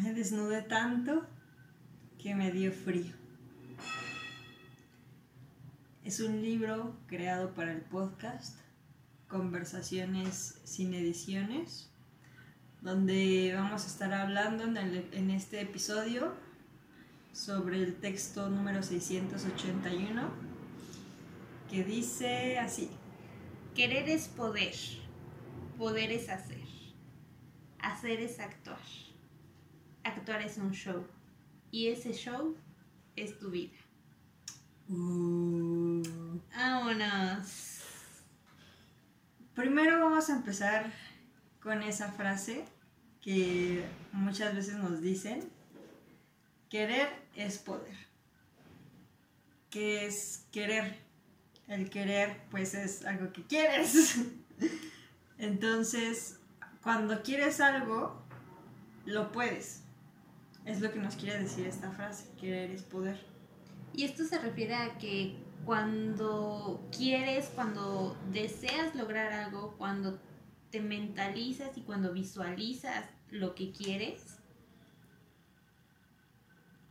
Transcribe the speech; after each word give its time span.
Me 0.00 0.14
desnudé 0.14 0.62
tanto 0.62 1.26
que 2.22 2.32
me 2.32 2.52
dio 2.52 2.70
frío. 2.70 3.12
Es 6.04 6.20
un 6.20 6.40
libro 6.40 6.96
creado 7.08 7.52
para 7.52 7.72
el 7.72 7.80
podcast 7.80 8.60
Conversaciones 9.26 10.60
sin 10.62 10.94
ediciones, 10.94 11.90
donde 12.80 13.52
vamos 13.56 13.82
a 13.82 13.86
estar 13.88 14.12
hablando 14.12 14.62
en, 14.62 14.76
en 14.76 15.30
este 15.32 15.62
episodio 15.62 16.32
sobre 17.32 17.82
el 17.82 17.96
texto 17.96 18.48
número 18.50 18.84
681, 18.84 20.30
que 21.68 21.82
dice 21.82 22.60
así. 22.60 22.88
Querer 23.74 24.08
es 24.08 24.28
poder, 24.28 24.76
poder 25.76 26.12
es 26.12 26.28
hacer, 26.28 26.68
hacer 27.80 28.20
es 28.20 28.38
actuar, 28.38 28.78
actuar 30.08 30.42
es 30.42 30.58
un 30.58 30.72
show 30.72 31.06
y 31.70 31.88
ese 31.88 32.12
show 32.12 32.56
es 33.16 33.38
tu 33.38 33.50
vida. 33.50 33.76
Uh, 34.88 36.02
Vámonos. 36.56 37.80
Primero 39.54 40.00
vamos 40.00 40.30
a 40.30 40.36
empezar 40.36 40.92
con 41.60 41.82
esa 41.82 42.12
frase 42.12 42.64
que 43.20 43.84
muchas 44.12 44.54
veces 44.54 44.76
nos 44.76 45.02
dicen, 45.02 45.40
querer 46.70 47.08
es 47.34 47.58
poder. 47.58 47.96
¿Qué 49.70 50.06
es 50.06 50.46
querer? 50.52 50.96
El 51.66 51.90
querer 51.90 52.40
pues 52.50 52.74
es 52.74 53.04
algo 53.04 53.32
que 53.32 53.42
quieres. 53.42 54.20
Entonces, 55.38 56.38
cuando 56.82 57.22
quieres 57.22 57.60
algo, 57.60 58.22
lo 59.04 59.30
puedes. 59.32 59.82
Es 60.68 60.82
lo 60.82 60.92
que 60.92 60.98
nos 60.98 61.16
quiere 61.16 61.38
decir 61.38 61.66
esta 61.66 61.90
frase, 61.90 62.26
querer 62.38 62.70
es 62.70 62.82
poder. 62.82 63.18
Y 63.94 64.04
esto 64.04 64.22
se 64.24 64.38
refiere 64.38 64.74
a 64.74 64.98
que 64.98 65.34
cuando 65.64 66.86
quieres, 66.94 67.50
cuando 67.54 68.14
deseas 68.30 68.94
lograr 68.94 69.32
algo, 69.32 69.74
cuando 69.78 70.20
te 70.70 70.82
mentalizas 70.82 71.78
y 71.78 71.80
cuando 71.80 72.12
visualizas 72.12 73.06
lo 73.30 73.54
que 73.54 73.72
quieres, 73.72 74.40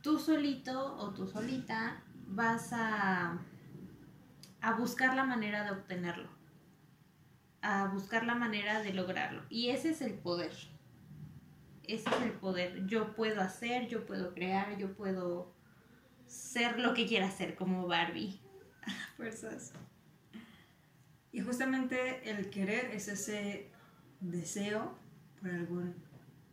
tú 0.02 0.18
solito 0.18 0.96
o 0.96 1.14
tú 1.14 1.28
solita 1.28 2.02
vas 2.26 2.72
a, 2.72 3.38
a 4.60 4.72
buscar 4.72 5.14
la 5.14 5.22
manera 5.22 5.62
de 5.62 5.70
obtenerlo, 5.70 6.28
a 7.62 7.86
buscar 7.86 8.26
la 8.26 8.34
manera 8.34 8.82
de 8.82 8.92
lograrlo. 8.92 9.44
Y 9.48 9.68
ese 9.68 9.90
es 9.90 10.00
el 10.00 10.14
poder. 10.14 10.52
Ese 11.88 12.08
es 12.08 12.22
el 12.22 12.32
poder. 12.32 12.86
Yo 12.86 13.14
puedo 13.16 13.40
hacer, 13.40 13.88
yo 13.88 14.06
puedo 14.06 14.34
crear, 14.34 14.76
yo 14.76 14.94
puedo 14.94 15.54
ser 16.26 16.78
lo 16.78 16.92
que 16.94 17.06
quiera 17.06 17.30
ser 17.30 17.56
como 17.56 17.86
Barbie. 17.86 18.40
fuerzas. 19.16 19.72
Y 21.32 21.40
justamente 21.40 22.28
el 22.30 22.50
querer 22.50 22.86
es 22.86 23.08
ese 23.08 23.70
deseo 24.20 24.98
por 25.40 25.50
algún... 25.50 25.94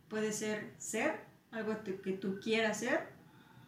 Puede 0.08 0.32
ser 0.32 0.72
ser, 0.78 1.20
algo 1.50 1.82
que 1.82 2.12
tú 2.12 2.38
quieras 2.40 2.78
ser, 2.78 3.08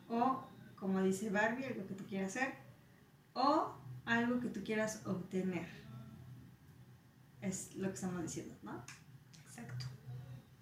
o 0.09 0.45
como 0.77 1.03
dice 1.03 1.31
Barbie, 1.31 1.65
algo 1.65 1.87
que 1.87 1.95
tú 1.95 2.07
quieras 2.07 2.33
ser, 2.33 2.55
o 3.35 3.75
algo 4.05 4.41
que 4.41 4.49
tú 4.49 4.63
quieras 4.63 5.03
obtener. 5.05 5.69
Es 7.41 7.75
lo 7.75 7.89
que 7.89 7.95
estamos 7.95 8.23
diciendo, 8.23 8.55
¿no? 8.63 8.85
Exacto. 9.47 9.87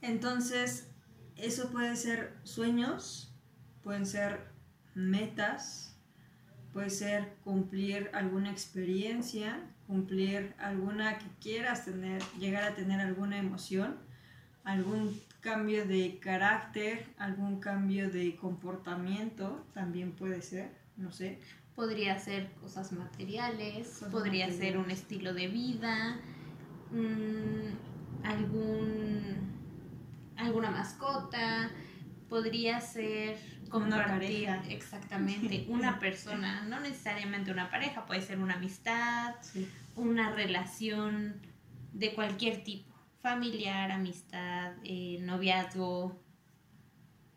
Entonces, 0.00 0.88
eso 1.36 1.70
puede 1.70 1.96
ser 1.96 2.34
sueños, 2.44 3.34
pueden 3.82 4.06
ser 4.06 4.40
metas, 4.94 5.96
puede 6.72 6.90
ser 6.90 7.34
cumplir 7.44 8.10
alguna 8.12 8.50
experiencia, 8.50 9.60
cumplir 9.86 10.54
alguna 10.58 11.18
que 11.18 11.26
quieras 11.40 11.84
tener, 11.84 12.22
llegar 12.38 12.64
a 12.64 12.74
tener 12.74 13.00
alguna 13.00 13.38
emoción, 13.38 13.96
algún 14.64 15.20
cambio 15.40 15.86
de 15.86 16.18
carácter, 16.18 17.06
algún 17.18 17.60
cambio 17.60 18.10
de 18.10 18.36
comportamiento, 18.36 19.64
también 19.74 20.12
puede 20.12 20.42
ser, 20.42 20.70
no 20.96 21.12
sé. 21.12 21.38
Podría 21.74 22.18
ser 22.18 22.50
cosas 22.54 22.92
materiales, 22.92 23.86
Cosas 23.88 24.10
podría 24.10 24.50
ser 24.50 24.78
un 24.78 24.90
estilo 24.90 25.34
de 25.34 25.48
vida, 25.48 26.20
mm, 26.90 28.24
algún 28.26 29.55
alguna 30.36 30.70
mascota, 30.70 31.70
podría 32.28 32.80
ser 32.80 33.38
Una 33.72 33.96
compartir 34.04 34.46
pareja. 34.46 34.62
exactamente 34.68 35.64
una 35.68 35.98
persona, 35.98 36.62
no 36.64 36.80
necesariamente 36.80 37.50
una 37.50 37.70
pareja, 37.70 38.06
puede 38.06 38.22
ser 38.22 38.38
una 38.38 38.54
amistad, 38.54 39.34
Sí. 39.42 39.68
una 39.94 40.32
relación 40.32 41.40
de 41.92 42.14
cualquier 42.14 42.62
tipo, 42.64 42.94
familiar, 43.22 43.90
amistad, 43.90 44.72
eh, 44.84 45.18
noviazgo, 45.22 46.20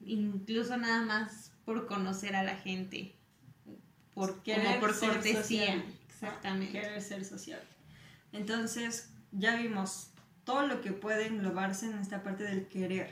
incluso 0.02 0.78
nada 0.78 1.02
más 1.04 1.52
por 1.66 1.88
conocer 1.88 2.36
a 2.36 2.44
la 2.44 2.56
gente, 2.56 3.16
por, 4.14 4.44
como 4.44 4.80
por 4.80 5.00
cortesía. 5.00 5.42
sociable. 5.44 5.84
Exactamente. 6.10 6.74
Querer 6.74 7.02
ser 7.02 7.24
social. 7.24 7.62
Entonces, 8.34 9.12
ya 9.32 9.56
vimos 9.56 10.09
todo 10.50 10.66
lo 10.66 10.82
que 10.82 10.94
puede 10.94 11.28
englobarse 11.28 11.86
en 11.86 12.00
esta 12.00 12.24
parte 12.24 12.44
del 12.44 12.68
querer. 12.68 13.12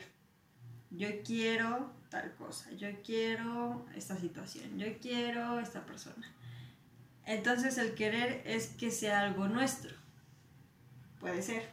Yo 0.89 1.07
quiero 1.23 1.91
tal 2.09 2.33
cosa, 2.33 2.71
yo 2.71 2.87
quiero 3.03 3.85
esta 3.93 4.17
situación, 4.17 4.79
yo 4.79 4.87
quiero 4.99 5.59
esta 5.59 5.85
persona. 5.85 6.33
Entonces, 7.25 7.77
el 7.77 7.93
querer 7.93 8.41
es 8.43 8.69
que 8.69 8.89
sea 8.89 9.21
algo 9.21 9.47
nuestro. 9.47 9.95
Puede 11.19 11.43
ser. 11.43 11.69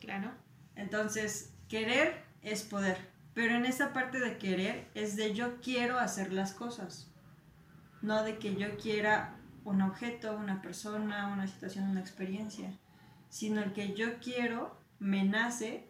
Claro. 0.00 0.32
Entonces, 0.74 1.54
querer 1.70 2.22
es 2.42 2.62
poder. 2.62 2.98
Pero 3.32 3.54
en 3.54 3.64
esa 3.64 3.94
parte 3.94 4.20
de 4.20 4.36
querer 4.36 4.86
es 4.92 5.16
de 5.16 5.32
yo 5.32 5.62
quiero 5.62 5.98
hacer 5.98 6.30
las 6.34 6.52
cosas. 6.52 7.10
No 8.02 8.22
de 8.22 8.36
que 8.36 8.54
yo 8.54 8.76
quiera 8.76 9.38
un 9.64 9.80
objeto, 9.80 10.36
una 10.36 10.60
persona, 10.60 11.28
una 11.28 11.46
situación, 11.46 11.88
una 11.88 12.00
experiencia. 12.00 12.70
Sino 13.36 13.62
el 13.62 13.74
que 13.74 13.92
yo 13.92 14.18
quiero 14.18 14.74
me 14.98 15.22
nace 15.22 15.86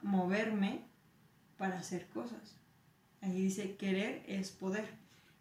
moverme 0.00 0.80
para 1.58 1.78
hacer 1.78 2.08
cosas. 2.08 2.56
Ahí 3.20 3.32
dice 3.32 3.76
querer 3.76 4.24
es 4.26 4.50
poder. 4.50 4.88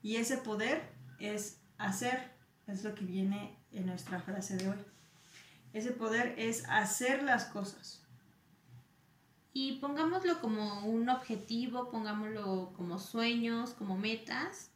Y 0.02 0.18
ese 0.18 0.36
poder 0.36 0.82
es 1.20 1.62
hacer. 1.78 2.30
Es 2.68 2.84
lo 2.84 2.94
que 2.94 3.06
viene 3.06 3.58
en 3.72 3.86
nuestra 3.86 4.20
frase 4.20 4.58
de 4.58 4.68
hoy. 4.68 4.78
Ese 5.72 5.92
poder 5.92 6.36
es 6.38 6.66
hacer 6.68 7.24
las 7.24 7.46
cosas. 7.46 8.04
Y 9.54 9.80
pongámoslo 9.80 10.42
como 10.42 10.86
un 10.86 11.08
objetivo, 11.08 11.90
pongámoslo 11.90 12.74
como 12.76 13.00
sueños, 13.00 13.70
como 13.70 13.98
metas. 13.98 14.72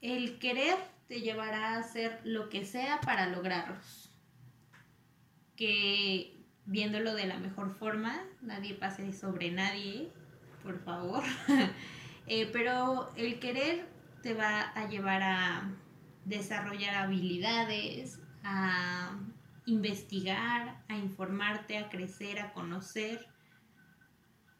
El 0.00 0.38
querer 0.38 0.78
te 1.06 1.20
llevará 1.20 1.74
a 1.74 1.80
hacer 1.80 2.18
lo 2.24 2.48
que 2.48 2.64
sea 2.64 2.98
para 3.02 3.26
lograrlos. 3.26 4.05
Que 5.56 6.36
viéndolo 6.66 7.14
de 7.14 7.26
la 7.26 7.38
mejor 7.38 7.74
forma, 7.74 8.22
nadie 8.42 8.74
pase 8.74 9.12
sobre 9.12 9.50
nadie, 9.50 10.10
por 10.62 10.82
favor. 10.82 11.22
Eh, 12.28 12.50
pero 12.52 13.12
el 13.14 13.38
querer 13.38 13.86
te 14.20 14.34
va 14.34 14.62
a 14.62 14.88
llevar 14.88 15.22
a 15.22 15.70
desarrollar 16.24 16.96
habilidades, 16.96 18.18
a 18.42 19.16
investigar, 19.64 20.82
a 20.88 20.96
informarte, 20.96 21.78
a 21.78 21.88
crecer, 21.88 22.40
a 22.40 22.52
conocer. 22.52 23.28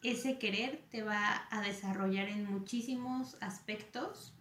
Ese 0.04 0.38
querer 0.38 0.84
te 0.90 1.02
va 1.02 1.48
a 1.50 1.60
desarrollar 1.60 2.28
en 2.28 2.48
muchísimos 2.48 3.36
aspectos. 3.40 4.32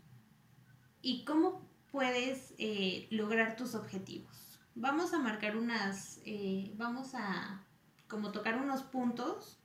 ¿Y 1.01 1.25
cómo 1.25 1.67
puedes 1.91 2.53
eh, 2.59 3.07
lograr 3.09 3.55
tus 3.55 3.73
objetivos? 3.73 4.44
Vamos 4.75 5.13
a 5.13 5.19
marcar 5.19 5.55
unas, 5.55 6.19
eh, 6.25 6.73
vamos 6.75 7.15
a 7.15 7.65
como 8.07 8.31
tocar 8.31 8.57
unos 8.57 8.83
puntos 8.83 9.57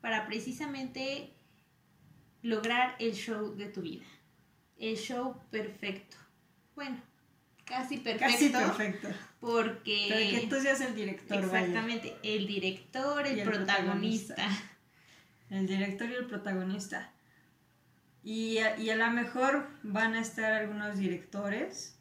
para 0.00 0.26
precisamente 0.26 1.34
lograr 2.42 2.96
el 2.98 3.12
show 3.12 3.54
de 3.54 3.66
tu 3.66 3.82
vida. 3.82 4.06
El 4.78 4.96
show 4.96 5.40
perfecto. 5.50 6.16
Bueno, 6.74 7.00
casi 7.64 7.98
perfecto. 7.98 8.32
Casi 8.32 8.48
perfecto. 8.48 9.08
Porque... 9.40 10.06
Pero 10.08 10.40
que 10.40 10.46
tú 10.48 10.60
seas 10.60 10.80
el 10.80 10.94
director, 10.94 11.46
vaya. 11.50 11.60
Exactamente, 11.60 12.16
el 12.22 12.46
director, 12.46 13.26
el, 13.26 13.36
Y 13.36 13.40
el 13.40 13.48
protagonista. 13.48 14.34
protagonista. 14.34 14.70
El 15.50 15.66
director 15.66 16.10
y 16.10 16.14
el 16.14 16.26
protagonista. 16.26 17.12
Y 18.22 18.58
a, 18.58 18.78
y 18.78 18.90
a 18.90 18.96
lo 18.96 19.10
mejor 19.10 19.68
van 19.82 20.14
a 20.14 20.20
estar 20.20 20.52
algunos 20.52 20.98
directores 20.98 21.98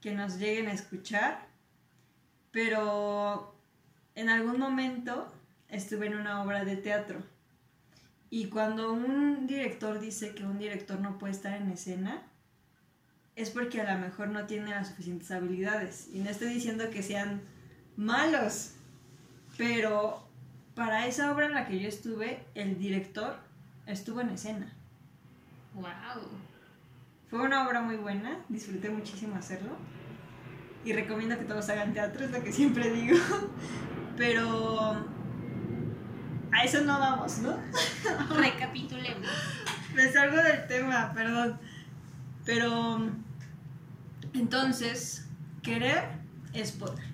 que 0.00 0.12
nos 0.12 0.38
lleguen 0.38 0.68
a 0.68 0.72
escuchar, 0.72 1.47
pero 2.58 3.54
en 4.16 4.28
algún 4.28 4.58
momento 4.58 5.32
estuve 5.68 6.08
en 6.08 6.16
una 6.16 6.42
obra 6.42 6.64
de 6.64 6.76
teatro 6.76 7.22
Y 8.30 8.46
cuando 8.46 8.92
un 8.92 9.46
director 9.46 10.00
dice 10.00 10.34
que 10.34 10.42
un 10.42 10.58
director 10.58 10.98
no 10.98 11.18
puede 11.18 11.34
estar 11.34 11.54
en 11.54 11.70
escena, 11.70 12.20
es 13.36 13.50
porque 13.50 13.80
a 13.80 13.94
lo 13.94 14.00
mejor 14.00 14.30
no 14.30 14.46
tiene 14.46 14.70
las 14.70 14.88
suficientes 14.88 15.30
habilidades. 15.30 16.08
Y 16.12 16.18
no 16.18 16.30
estoy 16.30 16.52
diciendo 16.52 16.90
que 16.90 17.04
sean 17.04 17.42
malos, 17.96 18.72
pero 19.56 20.26
para 20.74 21.06
esa 21.06 21.32
obra 21.32 21.46
en 21.46 21.54
la 21.54 21.68
que 21.68 21.78
yo 21.78 21.88
estuve, 21.88 22.44
el 22.56 22.76
director 22.76 23.36
estuvo 23.86 24.20
en 24.20 24.30
escena. 24.30 24.72
¡Wow! 25.74 26.26
Fue 27.30 27.40
una 27.40 27.68
obra 27.68 27.82
muy 27.82 27.98
buena, 27.98 28.44
disfruté 28.48 28.90
muchísimo 28.90 29.36
hacerlo. 29.36 29.76
Y 30.88 30.92
recomiendo 30.94 31.38
que 31.38 31.44
todos 31.44 31.68
hagan 31.68 31.92
teatro, 31.92 32.24
es 32.24 32.30
lo 32.30 32.42
que 32.42 32.50
siempre 32.50 32.90
digo. 32.90 33.18
Pero 34.16 34.92
a 36.50 36.64
eso 36.64 36.80
no 36.80 36.98
vamos, 36.98 37.40
¿no? 37.40 37.58
Recapitulemos. 38.34 39.28
Me 39.94 40.10
salgo 40.10 40.38
del 40.38 40.66
tema, 40.66 41.12
perdón. 41.12 41.60
Pero 42.46 43.06
entonces, 44.32 45.28
querer 45.62 46.08
es 46.54 46.72
poder. 46.72 47.04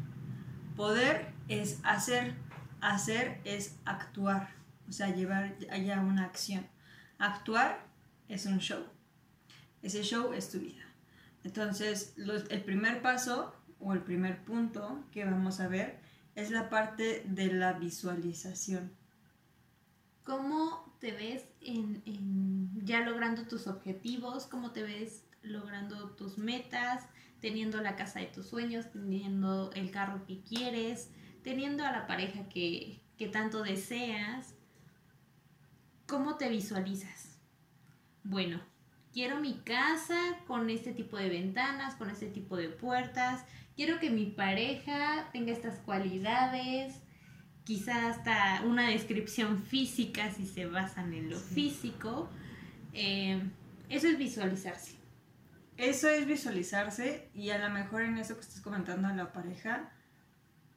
Poder 0.77 1.33
es 1.49 1.81
hacer. 1.83 2.37
Hacer 2.81 3.41
es 3.43 3.75
actuar. 3.87 4.51
O 4.89 4.93
sea, 4.93 5.13
llevar 5.13 5.57
allá 5.69 5.99
una 5.99 6.27
acción. 6.27 6.65
Actuar 7.19 7.85
es 8.29 8.47
un 8.47 8.61
show. 8.61 8.85
Ese 9.83 10.05
show 10.05 10.33
es 10.33 10.49
tu 10.49 10.61
vida. 10.61 10.85
Entonces, 11.43 12.15
el 12.17 12.63
primer 12.63 13.03
paso 13.03 13.53
o 13.85 13.93
el 13.93 14.01
primer 14.01 14.43
punto 14.45 15.05
que 15.13 15.25
vamos 15.25 15.61
a 15.61 15.69
ver 15.69 16.01
es 16.35 16.51
la 16.51 16.71
parte 16.71 17.23
de 17.27 17.53
la 17.53 17.75
visualización. 17.75 18.93
¿Cómo 20.25 20.97
te 21.01 21.13
ves 21.13 21.45
en, 21.61 22.03
ya 22.85 23.01
logrando 23.01 23.47
tus 23.47 23.67
objetivos? 23.67 24.47
¿Cómo 24.47 24.73
te 24.73 24.83
ves 24.83 25.25
logrando 25.43 26.11
tus 26.11 26.39
metas? 26.39 27.07
Teniendo 27.41 27.83
la 27.83 27.95
casa 27.95 28.21
de 28.21 28.27
tus 28.27 28.47
sueños, 28.47 28.91
teniendo 28.91 29.71
el 29.75 29.91
carro 29.91 30.25
que 30.27 30.41
quieres, 30.41 31.11
teniendo 31.43 31.85
a 31.85 31.93
la 31.93 32.07
pareja 32.07 32.49
que, 32.49 33.03
que 33.19 33.29
tanto 33.29 33.63
deseas. 33.63 34.55
¿Cómo 36.07 36.37
te 36.37 36.49
visualizas? 36.49 37.39
Bueno, 38.23 38.63
quiero 39.13 39.41
mi 39.41 39.59
casa 39.59 40.19
con 40.47 40.71
este 40.71 40.95
tipo 40.95 41.19
de 41.19 41.29
ventanas, 41.29 41.97
con 41.97 42.09
este 42.09 42.29
tipo 42.29 42.57
de 42.57 42.71
puertas, 42.71 43.45
quiero 43.77 43.99
que 44.01 44.11
mi 44.11 44.27
pareja 44.27 45.29
tenga 45.33 45.53
estas 45.53 45.79
cualidades, 45.81 46.95
quizá 47.65 48.09
hasta 48.09 48.63
una 48.63 48.89
descripción 48.89 49.63
física 49.63 50.31
si 50.33 50.47
se 50.47 50.67
basan 50.67 51.13
en 51.13 51.31
lo 51.31 51.39
físico. 51.39 52.29
Eh, 52.93 53.43
eso 53.89 54.09
es 54.09 54.19
visualizarse. 54.19 54.93
Eso 55.77 56.09
es 56.09 56.27
visualizarse 56.27 57.29
y 57.35 57.51
a 57.51 57.59
lo 57.59 57.71
mejor 57.71 58.03
en 58.03 58.19
eso 58.19 58.35
que 58.35 58.43
estás 58.43 58.61
comentando 58.61 59.09
a 59.09 59.15
la 59.15 59.33
pareja, 59.33 59.91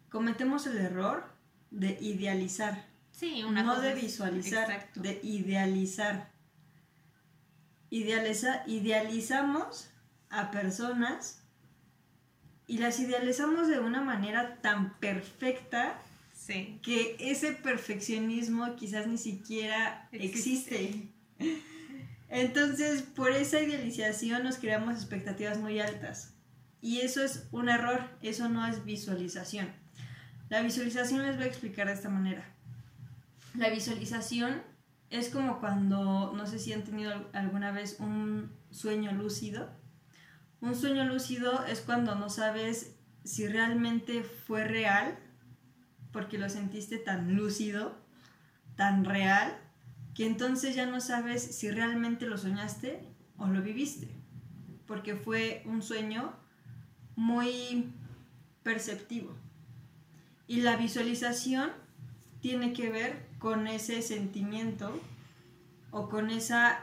cometemos 0.09 0.65
el 0.67 0.77
error 0.77 1.25
de 1.69 1.97
idealizar. 2.01 2.85
Sí, 3.11 3.43
una 3.43 3.63
no 3.63 3.79
de 3.79 3.93
visualizar, 3.93 4.89
de 4.95 5.19
idealizar 5.23 6.31
idealiza, 7.89 8.63
idealizamos 8.67 9.89
a 10.29 10.51
personas 10.51 11.41
y 12.67 12.77
las 12.77 12.99
idealizamos 12.99 13.67
de 13.67 13.79
una 13.79 14.01
manera 14.01 14.57
tan 14.61 14.93
perfecta 14.99 15.99
que 16.81 17.17
ese 17.19 17.51
perfeccionismo 17.51 18.75
quizás 18.75 19.07
ni 19.07 19.17
siquiera 19.17 20.07
existe. 20.11 21.09
Entonces, 22.29 23.01
por 23.01 23.31
esa 23.31 23.59
idealización 23.61 24.43
nos 24.43 24.57
creamos 24.57 24.95
expectativas 24.95 25.57
muy 25.59 25.79
altas. 25.79 26.33
Y 26.81 26.99
eso 26.99 27.23
es 27.23 27.47
un 27.51 27.69
error, 27.69 28.09
eso 28.21 28.47
no 28.49 28.65
es 28.65 28.85
visualización. 28.85 29.67
La 30.49 30.61
visualización 30.61 31.23
les 31.23 31.35
voy 31.35 31.45
a 31.45 31.49
explicar 31.49 31.87
de 31.87 31.93
esta 31.93 32.09
manera. 32.09 32.45
La 33.55 33.69
visualización 33.69 34.61
es 35.09 35.29
como 35.29 35.59
cuando, 35.59 36.33
no 36.33 36.45
sé 36.47 36.59
si 36.59 36.71
han 36.73 36.83
tenido 36.83 37.29
alguna 37.33 37.71
vez 37.71 37.97
un 37.99 38.51
sueño 38.71 39.11
lúcido. 39.11 39.69
Un 40.59 40.75
sueño 40.75 41.05
lúcido 41.05 41.65
es 41.65 41.81
cuando 41.81 42.15
no 42.15 42.29
sabes 42.29 42.95
si 43.23 43.47
realmente 43.47 44.23
fue 44.23 44.63
real, 44.63 45.17
porque 46.11 46.37
lo 46.37 46.49
sentiste 46.49 46.97
tan 46.97 47.35
lúcido, 47.35 47.95
tan 48.75 49.05
real, 49.05 49.55
que 50.15 50.25
entonces 50.25 50.75
ya 50.75 50.87
no 50.87 50.99
sabes 50.99 51.43
si 51.43 51.69
realmente 51.69 52.25
lo 52.25 52.39
soñaste 52.39 53.03
o 53.37 53.45
lo 53.45 53.61
viviste, 53.61 54.07
porque 54.87 55.15
fue 55.15 55.61
un 55.65 55.83
sueño 55.83 56.33
muy 57.15 57.93
perceptivo. 58.63 59.35
Y 60.47 60.61
la 60.61 60.75
visualización 60.75 61.69
tiene 62.41 62.73
que 62.73 62.89
ver 62.89 63.27
con 63.37 63.67
ese 63.67 64.01
sentimiento 64.01 64.99
o 65.91 66.09
con 66.09 66.31
esa 66.31 66.79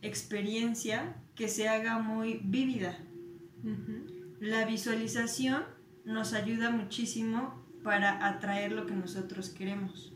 experiencia 0.00 1.14
que 1.36 1.48
se 1.48 1.68
haga 1.68 1.98
muy 1.98 2.40
vívida. 2.42 2.98
La 4.40 4.64
visualización 4.64 5.64
nos 6.04 6.32
ayuda 6.32 6.70
muchísimo 6.70 7.62
para 7.82 8.26
atraer 8.26 8.72
lo 8.72 8.86
que 8.86 8.94
nosotros 8.94 9.50
queremos. 9.50 10.12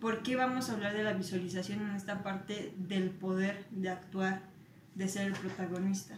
¿Por 0.00 0.22
qué 0.22 0.36
vamos 0.36 0.68
a 0.68 0.74
hablar 0.74 0.94
de 0.94 1.02
la 1.02 1.12
visualización 1.12 1.80
en 1.80 1.96
esta 1.96 2.22
parte 2.22 2.74
del 2.76 3.10
poder 3.10 3.66
de 3.70 3.88
actuar, 3.88 4.42
de 4.94 5.08
ser 5.08 5.28
el 5.28 5.32
protagonista? 5.32 6.16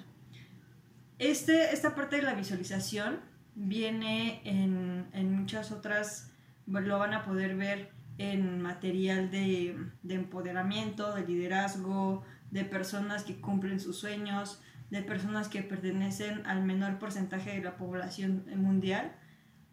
Este, 1.19 1.73
esta 1.73 1.95
parte 1.95 2.17
de 2.17 2.23
la 2.23 2.35
visualización 2.35 3.21
viene 3.55 4.41
en, 4.45 5.07
en 5.13 5.35
muchas 5.35 5.71
otras, 5.71 6.33
lo 6.67 6.99
van 6.99 7.15
a 7.15 7.25
poder 7.25 7.57
ver 7.57 7.91
en 8.21 8.61
material 8.61 9.31
de, 9.31 9.77
empoderamiento, 10.07 11.15
de 11.15 11.27
liderazgo, 11.27 12.23
de 12.51 12.65
personas 12.65 13.25
que 13.25 13.41
cumplen 13.41 13.81
sus 13.81 13.99
sueños, 13.99 14.61
de 14.91 15.03
personas 15.03 15.49
que 15.49 15.63
pertenecen 15.63 16.47
al 16.47 16.63
menor 16.63 16.99
porcentaje 16.99 17.51
de 17.51 17.63
la 17.63 17.77
población 17.77 18.45
mundial, 18.57 19.17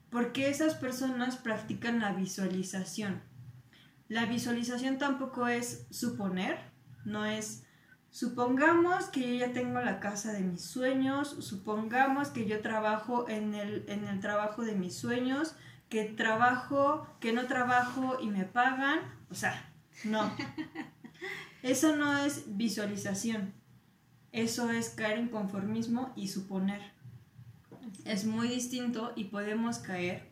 porque 0.10 0.50
esas 0.50 0.76
personas 0.76 1.38
practican 1.38 2.00
la 2.00 2.14
visualización. 2.14 3.22
La 4.08 4.26
visualización 4.26 4.98
tampoco 4.98 5.48
es 5.48 5.88
suponer, 5.90 6.58
no 7.04 7.26
es 7.26 7.64
supongamos 8.10 9.06
que 9.10 9.22
yo 9.22 9.46
ya 9.46 9.54
tengo 9.54 9.80
la 9.80 10.00
casa 10.00 10.34
de 10.34 10.42
mis 10.42 10.64
sueños, 10.64 11.36
supongamos 11.40 12.30
que 12.30 12.48
yo 12.48 12.62
trabajo 12.62 13.28
en 13.30 13.54
el, 13.54 13.86
en 13.88 14.08
el 14.08 14.20
trabajo 14.20 14.64
de 14.64 14.74
mis 14.74 14.98
sueños, 14.98 15.56
que 15.90 16.06
trabajo, 16.06 17.08
que 17.20 17.32
no 17.32 17.46
trabajo 17.46 18.18
y 18.20 18.28
me 18.28 18.46
pagan. 18.46 19.00
O 19.30 19.36
sea, 19.36 19.72
no. 20.04 20.32
Eso 21.68 21.98
no 21.98 22.18
es 22.18 22.46
visualización. 22.56 23.54
Eso 24.32 24.72
es 24.72 24.88
caer 24.88 25.18
en 25.20 25.28
conformismo 25.28 26.14
y 26.16 26.30
suponer. 26.30 26.80
Es 28.06 28.24
muy 28.24 28.48
distinto 28.48 29.12
y 29.18 29.26
podemos 29.26 29.80
caer 29.80 30.32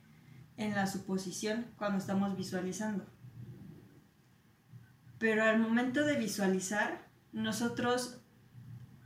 en 0.56 0.74
la 0.75 0.88
suposición 0.88 1.65
cuando 1.77 1.98
estamos 1.98 2.38
visualizando. 2.38 3.06
Pero 5.20 5.44
al 5.44 5.60
momento 5.60 6.06
de 6.06 6.15
visualizar, 6.15 7.06
nosotros... 7.34 8.22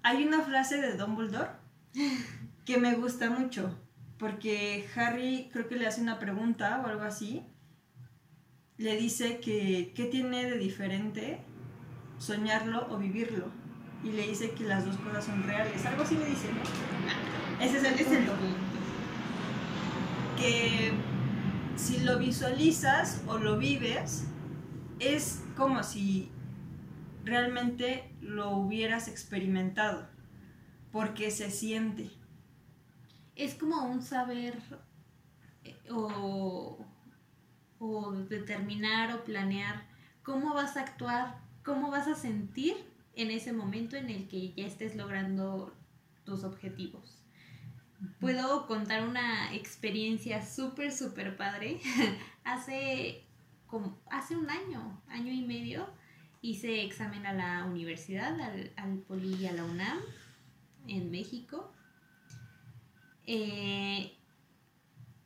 Hay 0.04 0.24
una 0.24 0.44
frase 0.44 0.80
de 0.80 0.96
Dumbledore 0.96 1.50
que 2.66 2.78
me 2.78 2.94
gusta 2.94 3.32
mucho 3.32 3.76
porque 4.20 4.88
Harry 4.96 5.50
creo 5.52 5.68
que 5.68 5.78
le 5.78 5.88
hace 5.88 6.02
una 6.02 6.20
pregunta 6.20 6.80
o 6.86 6.88
algo 6.88 7.04
así. 7.04 7.44
Le 8.78 8.98
dice 8.98 9.40
que 9.40 9.94
qué 9.96 10.06
tiene 10.06 10.46
de 10.46 10.60
diferente 10.60 11.42
soñarlo 12.20 12.88
o 12.92 12.98
vivirlo. 12.98 13.48
Y 14.04 14.12
le 14.12 14.28
dice 14.28 14.52
que 14.52 14.64
las 14.66 14.86
dos 14.86 14.96
cosas 14.98 15.26
son 15.26 15.44
reales. 15.44 15.84
Algo 15.86 16.04
así 16.04 16.16
le 16.16 16.26
dice, 16.26 16.50
¿no? 16.54 16.62
Ese 17.64 17.78
es 17.78 17.84
el, 17.84 18.26
punto. 18.26 18.34
Que 20.38 20.94
si 21.76 22.00
lo 22.02 22.20
visualizas 22.20 23.24
o 23.28 23.40
lo 23.40 23.58
vives, 23.58 24.28
es 25.00 25.44
como 25.58 25.82
si 25.84 26.32
realmente 27.26 28.14
lo 28.22 28.52
hubieras 28.52 29.08
experimentado. 29.08 30.08
Porque 30.92 31.32
se 31.32 31.50
siente 31.52 32.12
es 33.40 33.56
como 33.56 33.84
un 33.86 34.02
saber 34.02 34.60
eh, 35.64 35.80
o, 35.90 36.86
determinar 38.28 39.16
o 39.16 39.24
planear 39.24 39.88
cómo 40.24 40.54
vas 40.54 40.76
a 40.76 40.82
actuar, 40.82 41.40
cómo 41.64 41.92
vas 41.92 42.08
a 42.08 42.16
sentir 42.16 42.76
en 43.16 43.32
ese 43.32 43.54
momento 43.54 43.96
en 43.96 44.10
el 44.10 44.28
que 44.28 44.54
ya 44.54 44.66
estés 44.66 44.96
logrando 44.96 45.74
tus 46.24 46.44
objetivos. 46.44 47.18
Puedo 48.20 48.66
contar 48.66 49.08
una 49.08 49.54
experiencia 49.54 50.46
súper, 50.46 50.92
súper 50.92 51.36
padre. 51.36 51.80
hace, 52.44 53.26
como, 53.68 53.98
hace 54.10 54.38
un 54.38 54.50
año, 54.50 55.02
año 55.10 55.34
y 55.34 55.42
medio, 55.42 55.90
hice 56.42 56.84
examen 56.84 57.26
a 57.26 57.34
la 57.34 57.66
universidad, 57.66 58.40
al, 58.40 58.72
al 58.78 59.00
Poli 59.00 59.36
y 59.36 59.48
a 59.48 59.52
la 59.52 59.66
UNAM, 59.66 60.00
en 60.88 61.12
México. 61.12 61.74
Eh, 63.26 64.16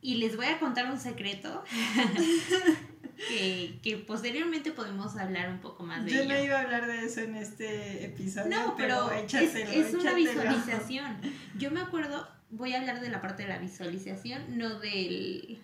y 0.01 0.15
les 0.15 0.35
voy 0.35 0.47
a 0.47 0.59
contar 0.59 0.91
un 0.91 0.99
secreto 0.99 1.63
que, 3.15 3.79
que, 3.81 3.97
posteriormente 3.97 4.71
podemos 4.71 5.15
hablar 5.17 5.49
un 5.49 5.59
poco 5.59 5.83
más 5.83 6.05
de 6.05 6.11
Yo 6.11 6.21
ello. 6.21 6.33
no 6.33 6.43
iba 6.43 6.57
a 6.57 6.61
hablar 6.61 6.87
de 6.87 7.05
eso 7.05 7.21
en 7.21 7.35
este 7.35 8.05
episodio. 8.05 8.49
No, 8.49 8.75
pero, 8.75 9.11
es, 9.11 9.23
échatelo, 9.23 9.71
es 9.71 9.93
una 9.93 10.13
visualización. 10.13 11.17
Yo 11.57 11.71
me 11.71 11.81
acuerdo, 11.81 12.27
voy 12.49 12.73
a 12.73 12.79
hablar 12.79 13.01
de 13.01 13.09
la 13.09 13.21
parte 13.21 13.43
de 13.43 13.49
la 13.49 13.57
visualización, 13.57 14.57
no 14.57 14.79
del, 14.79 15.59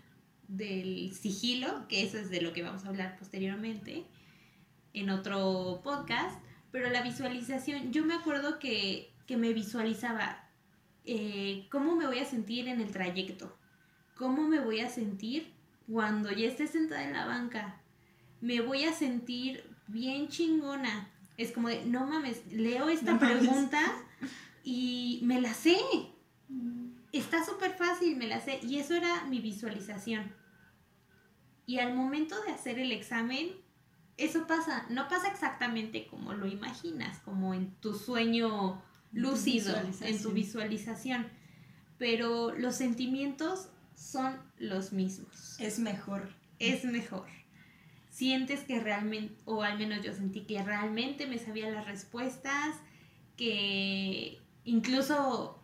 del 0.47 1.13
sigilo, 1.13 1.87
que 1.87 2.03
eso 2.03 2.17
es 2.17 2.29
de 2.29 2.41
lo 2.41 2.53
que 2.53 2.63
vamos 2.63 2.85
a 2.85 2.89
hablar 2.89 3.17
posteriormente 3.17 4.05
en 4.93 5.09
otro 5.09 5.81
podcast. 5.83 6.39
Pero 6.71 6.89
la 6.89 7.01
visualización, 7.01 7.91
yo 7.91 8.05
me 8.05 8.13
acuerdo 8.13 8.59
que, 8.59 9.11
que 9.25 9.37
me 9.37 9.53
visualizaba 9.53 10.49
eh, 11.05 11.67
cómo 11.71 11.95
me 11.95 12.05
voy 12.05 12.19
a 12.19 12.25
sentir 12.25 12.67
en 12.67 12.81
el 12.81 12.91
trayecto, 12.91 13.57
cómo 14.15 14.47
me 14.47 14.59
voy 14.59 14.81
a 14.81 14.89
sentir 14.89 15.51
cuando 15.89 16.31
ya 16.31 16.47
esté 16.47 16.67
sentada 16.67 17.03
en 17.03 17.13
la 17.13 17.25
banca, 17.25 17.81
me 18.41 18.61
voy 18.61 18.83
a 18.85 18.93
sentir 18.93 19.63
bien 19.87 20.27
chingona. 20.27 21.09
Es 21.37 21.51
como 21.51 21.69
de, 21.69 21.85
no 21.85 22.05
mames, 22.05 22.45
leo 22.51 22.89
esta 22.89 23.13
No 23.13 23.19
mames. 23.19 23.39
pregunta 23.39 23.81
y 24.63 25.19
me 25.23 25.41
la 25.41 25.53
sé. 25.53 25.77
Está 27.11 27.43
súper 27.43 27.71
fácil, 27.71 28.17
me 28.17 28.27
la 28.27 28.39
sé. 28.39 28.59
Y 28.61 28.77
eso 28.77 28.93
era 28.93 29.25
mi 29.25 29.39
visualización. 29.39 30.31
Y 31.65 31.79
al 31.79 31.95
momento 31.95 32.39
de 32.43 32.51
hacer 32.51 32.77
el 32.77 32.91
examen, 32.91 33.49
eso 34.17 34.45
pasa. 34.45 34.85
No 34.89 35.07
pasa 35.07 35.29
exactamente 35.29 36.07
como 36.07 36.33
lo 36.33 36.47
imaginas, 36.47 37.19
como 37.19 37.53
en 37.53 37.71
tu 37.75 37.95
sueño 37.95 38.83
tu 39.11 39.19
lúcido, 39.19 39.75
en 40.01 40.21
tu 40.21 40.31
visualización. 40.31 41.27
Pero 41.97 42.53
los 42.53 42.75
sentimientos 42.75 43.69
son 43.99 44.39
los 44.57 44.93
mismos 44.93 45.57
Es 45.59 45.77
mejor. 45.77 46.29
es 46.57 46.85
mejor. 46.85 47.27
Sientes 48.09 48.61
que 48.61 48.79
realmente, 48.79 49.35
o 49.45 49.63
al 49.63 49.77
menos 49.77 50.03
yo 50.03 50.13
sentí 50.13 50.41
que 50.41 50.63
realmente 50.63 51.27
me 51.27 51.37
sabía 51.37 51.69
las 51.69 51.85
respuestas, 51.85 52.75
que 53.37 54.39
incluso 54.65 55.59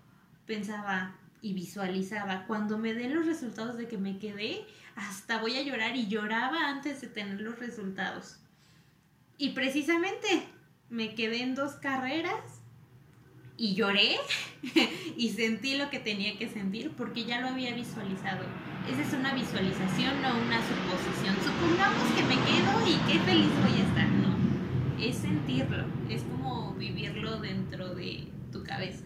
pensaba 0.45 1.17
y 1.41 1.53
visualizaba, 1.53 2.45
cuando 2.45 2.77
me 2.77 2.93
den 2.93 3.15
los 3.15 3.25
resultados 3.25 3.77
de 3.77 3.87
que 3.87 3.97
me 3.97 4.19
quedé, 4.19 4.65
hasta 4.95 5.39
voy 5.39 5.57
a 5.57 5.63
llorar 5.63 5.95
y 5.95 6.07
lloraba 6.07 6.69
antes 6.69 7.01
de 7.01 7.07
tener 7.07 7.41
los 7.41 7.59
resultados. 7.59 8.39
Y 9.37 9.49
precisamente 9.49 10.27
me 10.89 11.15
quedé 11.15 11.41
en 11.41 11.55
dos 11.55 11.73
carreras 11.73 12.61
y 13.57 13.75
lloré 13.75 14.17
y 15.17 15.29
sentí 15.29 15.77
lo 15.77 15.89
que 15.89 15.99
tenía 15.99 16.37
que 16.37 16.49
sentir 16.49 16.91
porque 16.91 17.25
ya 17.25 17.41
lo 17.41 17.47
había 17.49 17.73
visualizado. 17.73 18.43
Esa 18.89 19.01
es 19.01 19.13
una 19.13 19.33
visualización, 19.33 20.21
no 20.21 20.37
una 20.37 20.59
suposición. 20.61 21.35
Supongamos 21.43 22.11
que 22.15 22.23
me 22.23 22.35
quedo 22.35 22.87
y 22.87 23.11
qué 23.11 23.19
feliz 23.19 23.49
voy 23.61 23.79
a 23.79 23.87
estar, 23.87 24.07
no. 24.07 24.35
Es 24.99 25.17
sentirlo, 25.17 25.85
es 26.09 26.23
como 26.23 26.73
vivirlo 26.75 27.39
dentro 27.39 27.95
de 27.95 28.27
tu 28.51 28.63
cabeza, 28.63 29.05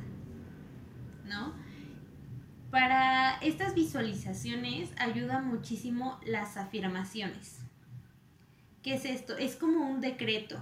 ¿no? 1.26 1.54
Para 2.72 3.38
estas 3.38 3.74
visualizaciones 3.74 4.92
ayuda 4.98 5.42
muchísimo 5.42 6.20
las 6.26 6.58
afirmaciones. 6.58 7.62
¿Qué 8.84 8.94
es 8.96 9.06
esto? 9.06 9.38
Es 9.38 9.56
como 9.56 9.90
un 9.90 10.02
decreto. 10.02 10.60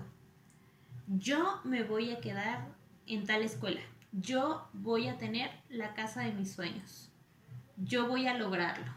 Yo 1.07 1.59
me 1.63 1.83
voy 1.83 2.11
a 2.11 2.21
quedar 2.21 2.76
en 3.07 3.25
tal 3.25 3.41
escuela. 3.43 3.81
Yo 4.11 4.67
voy 4.73 5.07
a 5.07 5.17
tener 5.17 5.51
la 5.69 5.93
casa 5.93 6.21
de 6.21 6.33
mis 6.33 6.51
sueños. 6.53 7.11
Yo 7.77 8.07
voy 8.07 8.27
a 8.27 8.37
lograrlo. 8.37 8.91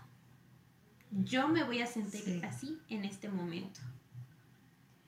Yo 1.10 1.48
me 1.48 1.64
voy 1.64 1.80
a 1.82 1.86
sentir 1.86 2.22
Sí. 2.22 2.40
así 2.44 2.78
en 2.88 3.04
este 3.04 3.28
momento. 3.28 3.80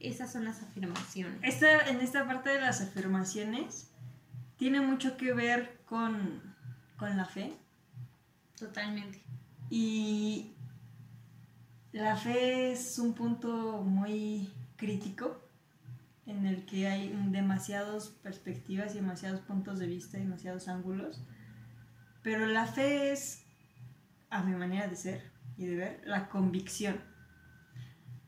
Esas 0.00 0.32
son 0.32 0.44
las 0.44 0.62
afirmaciones. 0.62 1.38
Esta, 1.42 1.88
en 1.88 2.00
esta 2.00 2.26
parte 2.26 2.50
de 2.50 2.60
las 2.60 2.80
afirmaciones 2.80 3.88
tiene 4.56 4.80
mucho 4.80 5.16
que 5.16 5.32
ver 5.32 5.80
con, 5.86 6.42
con 6.96 7.16
la 7.16 7.24
fe. 7.24 7.52
Totalmente. 8.58 9.22
Y 9.70 10.52
la 11.92 12.16
fe 12.16 12.72
es 12.72 12.98
un 12.98 13.14
punto 13.14 13.82
muy 13.82 14.52
crítico 14.76 15.40
en 16.26 16.46
el 16.46 16.64
que 16.66 16.86
hay 16.86 17.08
demasiadas 17.30 18.08
perspectivas 18.22 18.92
y 18.92 18.96
demasiados 18.96 19.40
puntos 19.40 19.78
de 19.78 19.86
vista, 19.86 20.18
demasiados 20.18 20.68
ángulos. 20.68 21.22
Pero 22.22 22.46
la 22.46 22.66
fe 22.66 23.12
es, 23.12 23.44
a 24.30 24.42
mi 24.42 24.54
manera 24.54 24.86
de 24.86 24.96
ser 24.96 25.30
y 25.56 25.66
de 25.66 25.76
ver, 25.76 26.02
la 26.04 26.28
convicción. 26.28 27.00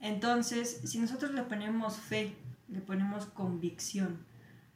Entonces, 0.00 0.80
si 0.84 0.98
nosotros 0.98 1.32
le 1.32 1.42
ponemos 1.42 1.96
fe, 1.96 2.36
le 2.68 2.80
ponemos 2.80 3.26
convicción 3.26 4.26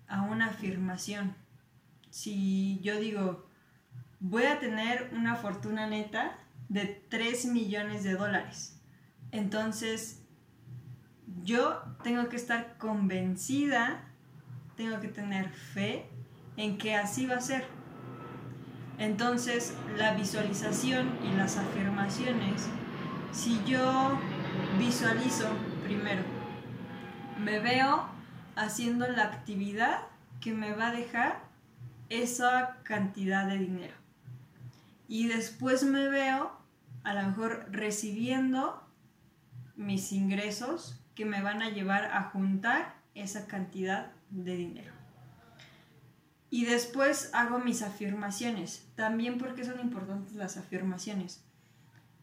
a 0.07 0.23
una 0.23 0.47
afirmación, 0.47 1.35
si 2.11 2.81
yo 2.81 2.99
digo, 2.99 3.47
voy 4.21 4.45
a 4.45 4.59
tener 4.59 5.11
una 5.13 5.37
fortuna 5.37 5.87
neta 5.87 6.39
de 6.69 6.87
3 7.09 7.47
millones 7.47 8.05
de 8.05 8.15
dólares. 8.15 8.81
Entonces, 9.31 10.18
yo 11.43 11.83
tengo 12.03 12.29
que 12.29 12.37
estar 12.37 12.77
convencida, 12.79 14.05
tengo 14.77 15.01
que 15.01 15.09
tener 15.09 15.51
fe 15.51 16.09
en 16.57 16.79
que 16.79 16.95
así 16.95 17.27
va 17.27 17.37
a 17.37 17.41
ser. 17.41 17.67
Entonces, 18.99 19.75
la 19.97 20.15
visualización 20.15 21.19
y 21.23 21.37
las 21.37 21.57
afirmaciones, 21.57 22.67
si 23.33 23.63
yo 23.65 24.19
visualizo 24.79 25.49
primero, 25.85 26.23
me 27.39 27.61
veo 27.61 28.09
haciendo 28.57 29.07
la 29.07 29.25
actividad 29.25 30.01
que 30.41 30.53
me 30.53 30.73
va 30.73 30.89
a 30.89 30.93
dejar 30.93 31.45
esa 32.09 32.79
cantidad 32.83 33.47
de 33.47 33.59
dinero. 33.59 33.95
Y 35.07 35.29
después 35.29 35.85
me 35.85 36.09
veo 36.09 36.53
a 37.05 37.15
lo 37.15 37.23
mejor 37.23 37.67
recibiendo 37.71 38.83
mis 39.77 40.13
ingresos 40.13 41.01
que 41.19 41.25
me 41.25 41.43
van 41.43 41.63
a 41.63 41.71
llevar 41.71 42.05
a 42.05 42.31
juntar 42.31 42.95
esa 43.17 43.49
cantidad 43.49 44.13
de 44.31 44.55
dinero. 44.55 44.93
Y 46.49 46.65
después 46.65 47.31
hago 47.35 47.59
mis 47.59 47.83
afirmaciones. 47.83 48.87
También 48.95 49.37
porque 49.37 49.65
son 49.65 49.81
importantes 49.81 50.37
las 50.37 50.57
afirmaciones. 50.57 51.43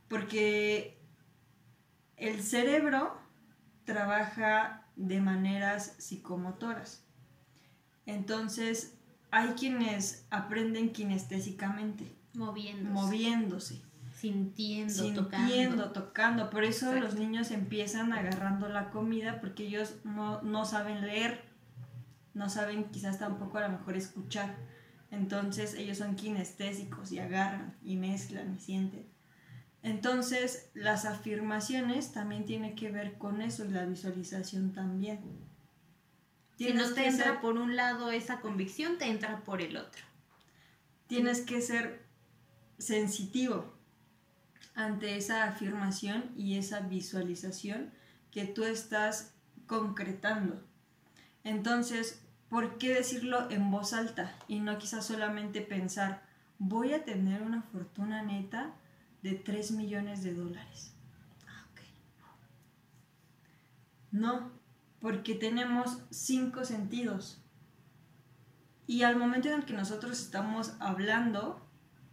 Porque 0.08 0.98
el 2.16 2.42
cerebro 2.42 3.20
trabaja 3.84 4.88
de 4.96 5.20
maneras 5.20 5.96
psicomotoras. 5.98 7.04
Entonces, 8.06 8.94
hay 9.30 9.50
quienes 9.56 10.26
aprenden 10.30 10.94
kinestésicamente, 10.94 12.16
Moviéndose. 12.34 12.94
moviéndose, 12.94 13.82
sintiendo, 14.16 14.94
sintiendo, 14.94 15.24
tocando. 15.24 15.92
tocando. 15.92 16.50
Por 16.50 16.64
eso 16.64 16.88
Exacto. 16.88 17.06
los 17.06 17.16
niños 17.20 17.52
empiezan 17.52 18.12
agarrando 18.14 18.68
la 18.70 18.90
comida 18.90 19.40
porque 19.42 19.68
ellos 19.68 19.96
no, 20.04 20.42
no 20.42 20.66
saben 20.66 21.06
leer, 21.06 21.44
no 22.34 22.50
saben 22.50 22.86
quizás 22.86 23.20
tampoco 23.20 23.58
a 23.60 23.68
lo 23.68 23.78
mejor 23.78 23.96
escuchar. 23.96 24.56
Entonces 25.12 25.76
ellos 25.76 25.98
son 26.00 26.16
kinestésicos 26.16 27.12
y 27.12 27.20
agarran 27.20 27.76
y 27.84 27.96
mezclan 27.98 28.56
y 28.56 28.60
sienten. 28.60 29.06
Entonces 29.84 30.72
las 30.74 31.06
afirmaciones 31.06 32.12
también 32.12 32.46
tienen 32.46 32.76
que 32.76 32.90
ver 32.92 33.18
con 33.20 33.42
eso 33.42 33.64
y 33.66 33.70
la 33.70 33.86
visualización 33.86 34.74
también. 34.74 35.20
Si 36.58 36.66
Tienes 36.66 36.90
no 36.90 36.96
te 36.96 37.06
entra 37.08 37.26
ser- 37.34 37.42
por 37.42 37.58
un 37.58 37.76
lado 37.76 38.12
esa 38.12 38.40
convicción, 38.40 38.98
te 38.98 39.06
entra 39.06 39.42
por 39.44 39.62
el 39.62 39.78
otro. 39.78 40.02
tienes 41.08 41.42
que 41.42 41.62
ser 41.62 42.04
sensitivo 42.80 43.75
ante 44.76 45.16
esa 45.16 45.46
afirmación 45.46 46.32
y 46.36 46.58
esa 46.58 46.82
visualización 46.82 47.92
que 48.32 48.46
tú 48.46 48.66
estás 48.66 49.34
concretando. 49.66 50.62
Entonces, 51.44 52.22
¿por 52.50 52.78
qué 52.78 52.94
decirlo 52.94 53.50
en 53.50 53.72
voz 53.72 53.94
alta 53.94 54.38
y 54.48 54.60
no 54.60 54.78
quizás 54.78 55.06
solamente 55.06 55.62
pensar, 55.62 56.24
voy 56.60 56.94
a 56.94 57.06
tener 57.06 57.42
una 57.42 57.62
fortuna 57.62 58.22
neta 58.22 58.76
de 59.24 59.36
3 59.36 59.72
millones 59.72 60.24
de 60.24 60.34
dólares? 60.34 60.94
Ah. 61.48 61.66
No, 64.12 64.52
porque 65.00 65.36
tenemos 65.36 66.00
cinco 66.10 66.66
sentidos. 66.66 67.42
Y 68.88 69.04
al 69.04 69.16
momento 69.16 69.48
en 69.48 69.56
el 69.56 69.66
que 69.66 69.74
nosotros 69.74 70.20
estamos 70.20 70.74
hablando, 70.80 71.65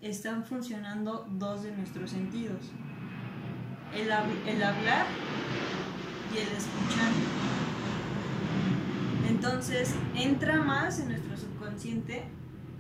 están 0.03 0.45
funcionando 0.45 1.27
dos 1.31 1.63
de 1.63 1.71
nuestros 1.73 2.11
sentidos. 2.11 2.73
El, 3.95 4.11
el 4.49 4.63
hablar 4.63 5.07
y 6.35 6.39
el 6.39 6.49
escuchar. 6.49 7.13
Entonces 9.29 9.95
entra 10.15 10.61
más 10.63 10.99
en 10.99 11.09
nuestro 11.09 11.37
subconsciente 11.37 12.25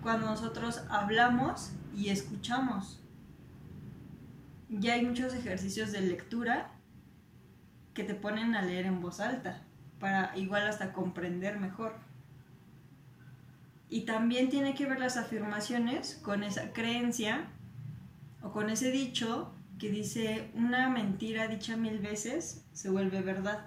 cuando 0.02 0.26
nosotros 0.26 0.82
hablamos 0.90 1.72
y 1.94 2.08
escuchamos. 2.08 3.00
Ya 4.68 4.94
hay 4.94 5.06
muchos 5.06 5.34
ejercicios 5.34 5.92
de 5.92 6.00
lectura 6.00 6.72
que 7.94 8.04
te 8.04 8.14
ponen 8.14 8.56
a 8.56 8.62
leer 8.62 8.86
en 8.86 9.00
voz 9.00 9.20
alta 9.20 9.62
para 10.00 10.36
igual 10.36 10.66
hasta 10.66 10.92
comprender 10.92 11.60
mejor. 11.60 11.94
Y 13.92 14.06
también 14.06 14.48
tiene 14.48 14.74
que 14.74 14.86
ver 14.86 14.98
las 14.98 15.18
afirmaciones 15.18 16.18
con 16.22 16.44
esa 16.44 16.72
creencia 16.72 17.50
o 18.40 18.50
con 18.50 18.70
ese 18.70 18.90
dicho 18.90 19.54
que 19.78 19.90
dice 19.90 20.50
una 20.54 20.88
mentira 20.88 21.46
dicha 21.46 21.76
mil 21.76 21.98
veces 21.98 22.64
se 22.72 22.88
vuelve 22.88 23.20
verdad. 23.20 23.66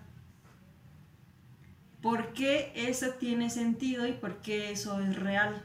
¿Por 2.02 2.34
qué 2.34 2.72
eso 2.74 3.12
tiene 3.20 3.52
sentido 3.52 4.08
y 4.08 4.14
por 4.14 4.42
qué 4.42 4.72
eso 4.72 5.00
es 5.00 5.16
real? 5.16 5.64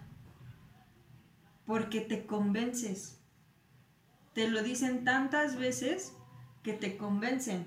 Porque 1.65 2.03
te 2.03 2.27
convences. 2.27 3.19
Te 4.35 4.47
lo 4.49 4.63
dicen 4.63 5.05
tantas 5.05 5.57
veces 5.57 6.13
que 6.63 6.75
te 6.75 6.99
convencen. 6.99 7.67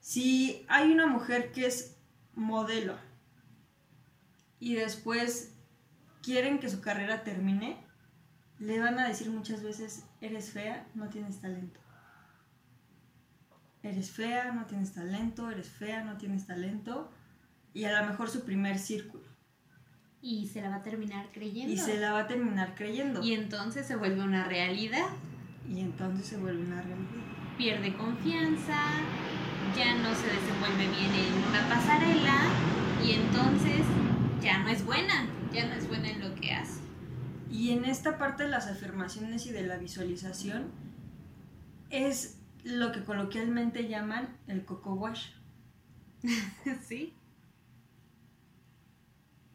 Si 0.00 0.66
hay 0.68 0.92
una 0.92 1.06
mujer 1.06 1.50
que 1.50 1.64
es 1.64 1.96
modelo 2.34 2.98
y 4.60 4.74
después 4.74 5.51
quieren 6.22 6.58
que 6.58 6.70
su 6.70 6.80
carrera 6.80 7.24
termine, 7.24 7.76
le 8.58 8.78
van 8.78 8.98
a 8.98 9.08
decir 9.08 9.28
muchas 9.30 9.62
veces, 9.62 10.04
eres 10.20 10.50
fea, 10.50 10.86
no 10.94 11.08
tienes 11.08 11.40
talento. 11.40 11.80
Eres 13.82 14.12
fea, 14.12 14.52
no 14.52 14.66
tienes 14.66 14.92
talento, 14.92 15.50
eres 15.50 15.68
fea, 15.68 16.04
no 16.04 16.16
tienes 16.16 16.46
talento. 16.46 17.10
Y 17.74 17.84
a 17.84 18.00
lo 18.00 18.06
mejor 18.06 18.30
su 18.30 18.44
primer 18.44 18.78
círculo. 18.78 19.24
Y 20.20 20.46
se 20.46 20.62
la 20.62 20.68
va 20.68 20.76
a 20.76 20.82
terminar 20.82 21.30
creyendo. 21.32 21.72
Y 21.72 21.76
se 21.76 21.98
la 21.98 22.12
va 22.12 22.20
a 22.20 22.26
terminar 22.28 22.76
creyendo. 22.76 23.20
Y 23.24 23.34
entonces 23.34 23.86
se 23.86 23.96
vuelve 23.96 24.22
una 24.22 24.44
realidad. 24.44 25.08
Y 25.68 25.80
entonces 25.80 26.26
se 26.26 26.36
vuelve 26.36 26.62
una 26.62 26.80
realidad. 26.80 27.08
Pierde 27.58 27.96
confianza, 27.96 28.78
ya 29.76 29.94
no 29.96 30.14
se 30.14 30.26
desenvuelve 30.26 30.88
bien 30.88 31.12
en 31.12 31.44
una 31.48 31.68
pasarela 31.68 32.44
y 33.04 33.12
entonces 33.12 33.80
ya 34.40 34.58
no 34.58 34.68
es 34.68 34.84
buena 34.84 35.26
ya 35.52 35.66
no 35.66 35.74
es 35.74 35.86
buena 35.88 36.10
en 36.10 36.20
lo 36.20 36.34
que 36.34 36.52
hace. 36.52 36.80
Y 37.50 37.70
en 37.70 37.84
esta 37.84 38.18
parte 38.18 38.44
de 38.44 38.48
las 38.48 38.66
afirmaciones 38.66 39.46
y 39.46 39.52
de 39.52 39.62
la 39.62 39.76
visualización 39.76 40.70
es 41.90 42.38
lo 42.64 42.92
que 42.92 43.04
coloquialmente 43.04 43.88
llaman 43.88 44.36
el 44.46 44.64
coco 44.64 44.94
wash. 44.94 45.28
sí. 46.86 47.14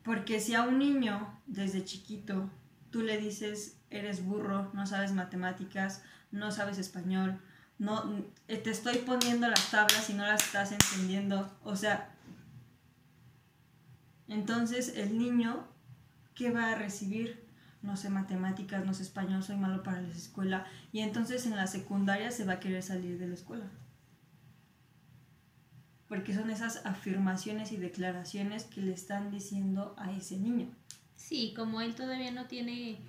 Porque 0.03 0.39
si 0.39 0.53
a 0.53 0.63
un 0.63 0.77
niño 0.77 1.41
desde 1.47 1.83
chiquito 1.83 2.49
tú 2.91 3.01
le 3.01 3.17
dices 3.17 3.77
eres 3.89 4.23
burro, 4.23 4.69
no 4.73 4.85
sabes 4.85 5.13
matemáticas, 5.13 6.03
no 6.31 6.51
sabes 6.51 6.77
español, 6.77 7.39
no 7.79 8.23
te 8.47 8.69
estoy 8.69 8.97
poniendo 8.99 9.47
las 9.47 9.71
tablas 9.71 10.09
y 10.09 10.13
no 10.13 10.25
las 10.25 10.43
estás 10.43 10.71
entendiendo, 10.71 11.49
o 11.63 11.75
sea, 11.75 12.13
entonces 14.27 14.93
el 14.95 15.17
niño 15.17 15.67
¿qué 16.37 16.51
va 16.51 16.71
a 16.71 16.75
recibir? 16.75 17.43
No 17.81 17.97
sé 17.97 18.09
matemáticas, 18.09 18.85
no 18.85 18.93
sé 18.93 19.03
español, 19.03 19.43
soy 19.43 19.57
malo 19.57 19.83
para 19.83 20.01
la 20.01 20.13
escuela. 20.13 20.65
Y 20.91 20.99
entonces 20.99 21.45
en 21.45 21.55
la 21.55 21.67
secundaria 21.67 22.31
se 22.31 22.45
va 22.45 22.53
a 22.53 22.59
querer 22.59 22.83
salir 22.83 23.17
de 23.17 23.27
la 23.27 23.33
escuela. 23.33 23.69
Porque 26.07 26.33
son 26.33 26.49
esas 26.49 26.85
afirmaciones 26.85 27.71
y 27.71 27.77
declaraciones 27.77 28.63
que 28.63 28.81
le 28.81 28.93
están 28.93 29.31
diciendo 29.31 29.95
a 29.97 30.11
ese 30.11 30.37
niño. 30.37 30.69
Sí, 31.15 31.53
como 31.55 31.81
él 31.81 31.95
todavía 31.95 32.31
no 32.31 32.45
tiene 32.45 32.99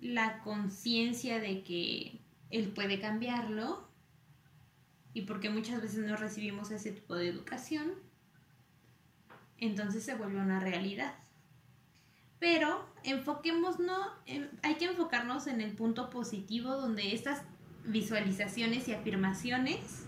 la 0.00 0.40
conciencia 0.40 1.40
de 1.40 1.62
que 1.62 2.20
él 2.50 2.68
puede 2.68 3.00
cambiarlo 3.00 3.88
y 5.14 5.22
porque 5.22 5.48
muchas 5.48 5.80
veces 5.80 6.04
no 6.04 6.16
recibimos 6.16 6.70
ese 6.70 6.92
tipo 6.92 7.14
de 7.14 7.28
educación, 7.28 7.92
entonces 9.56 10.04
se 10.04 10.14
vuelve 10.14 10.40
una 10.40 10.60
realidad. 10.60 11.14
Pero 12.38 12.86
enfoquémonos, 13.04 13.76
hay 14.62 14.74
que 14.74 14.84
enfocarnos 14.84 15.46
en 15.46 15.60
el 15.60 15.72
punto 15.72 16.10
positivo 16.10 16.76
donde 16.76 17.14
estas 17.14 17.42
visualizaciones 17.84 18.88
y 18.88 18.92
afirmaciones 18.92 20.06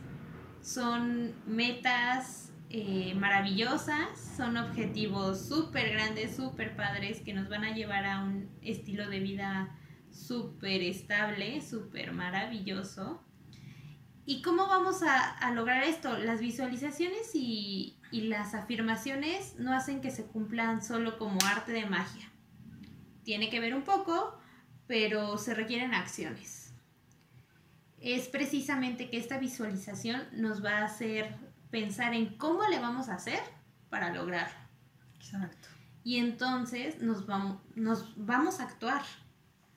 son 0.60 1.32
metas 1.46 2.52
eh, 2.70 3.14
maravillosas, 3.14 4.08
son 4.36 4.58
objetivos 4.58 5.40
súper 5.48 5.90
grandes, 5.90 6.36
súper 6.36 6.76
padres 6.76 7.20
que 7.20 7.32
nos 7.32 7.48
van 7.48 7.64
a 7.64 7.74
llevar 7.74 8.04
a 8.04 8.22
un 8.22 8.50
estilo 8.60 9.08
de 9.08 9.20
vida 9.20 9.74
súper 10.10 10.82
estable, 10.82 11.62
súper 11.62 12.12
maravilloso. 12.12 13.22
¿Y 14.26 14.42
cómo 14.42 14.66
vamos 14.66 15.00
a, 15.02 15.50
lograr 15.52 15.84
esto? 15.84 16.18
Las 16.18 16.40
visualizaciones 16.40 17.30
y, 17.34 17.97
y 18.10 18.22
las 18.22 18.54
afirmaciones 18.54 19.54
no 19.58 19.72
hacen 19.72 20.00
que 20.00 20.10
se 20.10 20.24
cumplan 20.24 20.82
solo 20.82 21.18
como 21.18 21.38
arte 21.44 21.72
de 21.72 21.86
magia. 21.86 22.30
Tiene 23.24 23.50
que 23.50 23.60
ver 23.60 23.74
un 23.74 23.82
poco, 23.82 24.38
pero 24.86 25.36
se 25.38 25.54
requieren 25.54 25.94
acciones. 25.94 26.72
Es 28.00 28.28
precisamente 28.28 29.10
que 29.10 29.18
esta 29.18 29.38
visualización 29.38 30.22
nos 30.32 30.64
va 30.64 30.78
a 30.78 30.84
hacer 30.84 31.36
pensar 31.70 32.14
en 32.14 32.36
cómo 32.38 32.66
le 32.68 32.78
vamos 32.78 33.08
a 33.08 33.14
hacer 33.14 33.40
para 33.90 34.12
lograrlo. 34.12 34.58
Exacto. 35.16 35.68
Y 36.04 36.16
entonces 36.16 37.02
nos 37.02 37.26
vamos, 37.26 37.60
nos 37.74 38.14
vamos 38.16 38.60
a 38.60 38.64
actuar. 38.64 39.02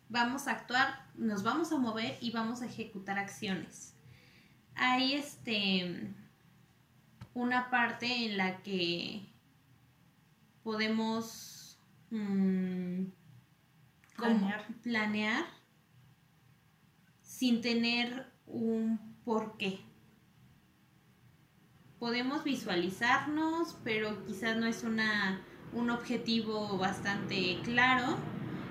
Vamos 0.07 0.47
a 0.47 0.51
actuar, 0.51 1.05
nos 1.15 1.41
vamos 1.41 1.71
a 1.71 1.77
mover 1.77 2.17
y 2.21 2.31
vamos 2.31 2.61
a 2.61 2.65
ejecutar 2.65 3.17
acciones. 3.17 3.95
Hay 4.75 5.13
este 5.13 6.13
una 7.33 7.69
parte 7.69 8.25
en 8.25 8.37
la 8.37 8.61
que 8.61 9.25
podemos 10.63 11.79
mm, 12.09 13.05
planear. 14.15 14.67
planear 14.83 15.45
sin 17.21 17.61
tener 17.61 18.27
un 18.45 18.99
porqué. 19.23 19.79
Podemos 21.99 22.43
visualizarnos, 22.43 23.77
pero 23.83 24.25
quizás 24.25 24.57
no 24.57 24.65
es 24.65 24.83
una, 24.83 25.41
un 25.73 25.89
objetivo 25.89 26.77
bastante 26.77 27.59
claro. 27.63 28.17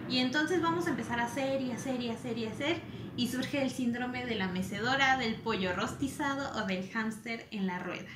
Y 0.08 0.18
entonces 0.18 0.60
vamos 0.60 0.86
a 0.86 0.90
empezar 0.90 1.20
a 1.20 1.24
hacer 1.24 1.62
y 1.62 1.70
hacer 1.70 2.00
y 2.00 2.10
hacer 2.10 2.38
y 2.38 2.46
hacer. 2.46 2.80
Y 3.16 3.28
surge 3.28 3.62
el 3.62 3.70
síndrome 3.70 4.26
de 4.26 4.34
la 4.34 4.48
mecedora, 4.48 5.16
del 5.16 5.36
pollo 5.36 5.72
rostizado 5.72 6.60
o 6.60 6.66
del 6.66 6.88
hámster 6.90 7.46
en 7.50 7.66
la 7.66 7.78
rueda 7.78 8.10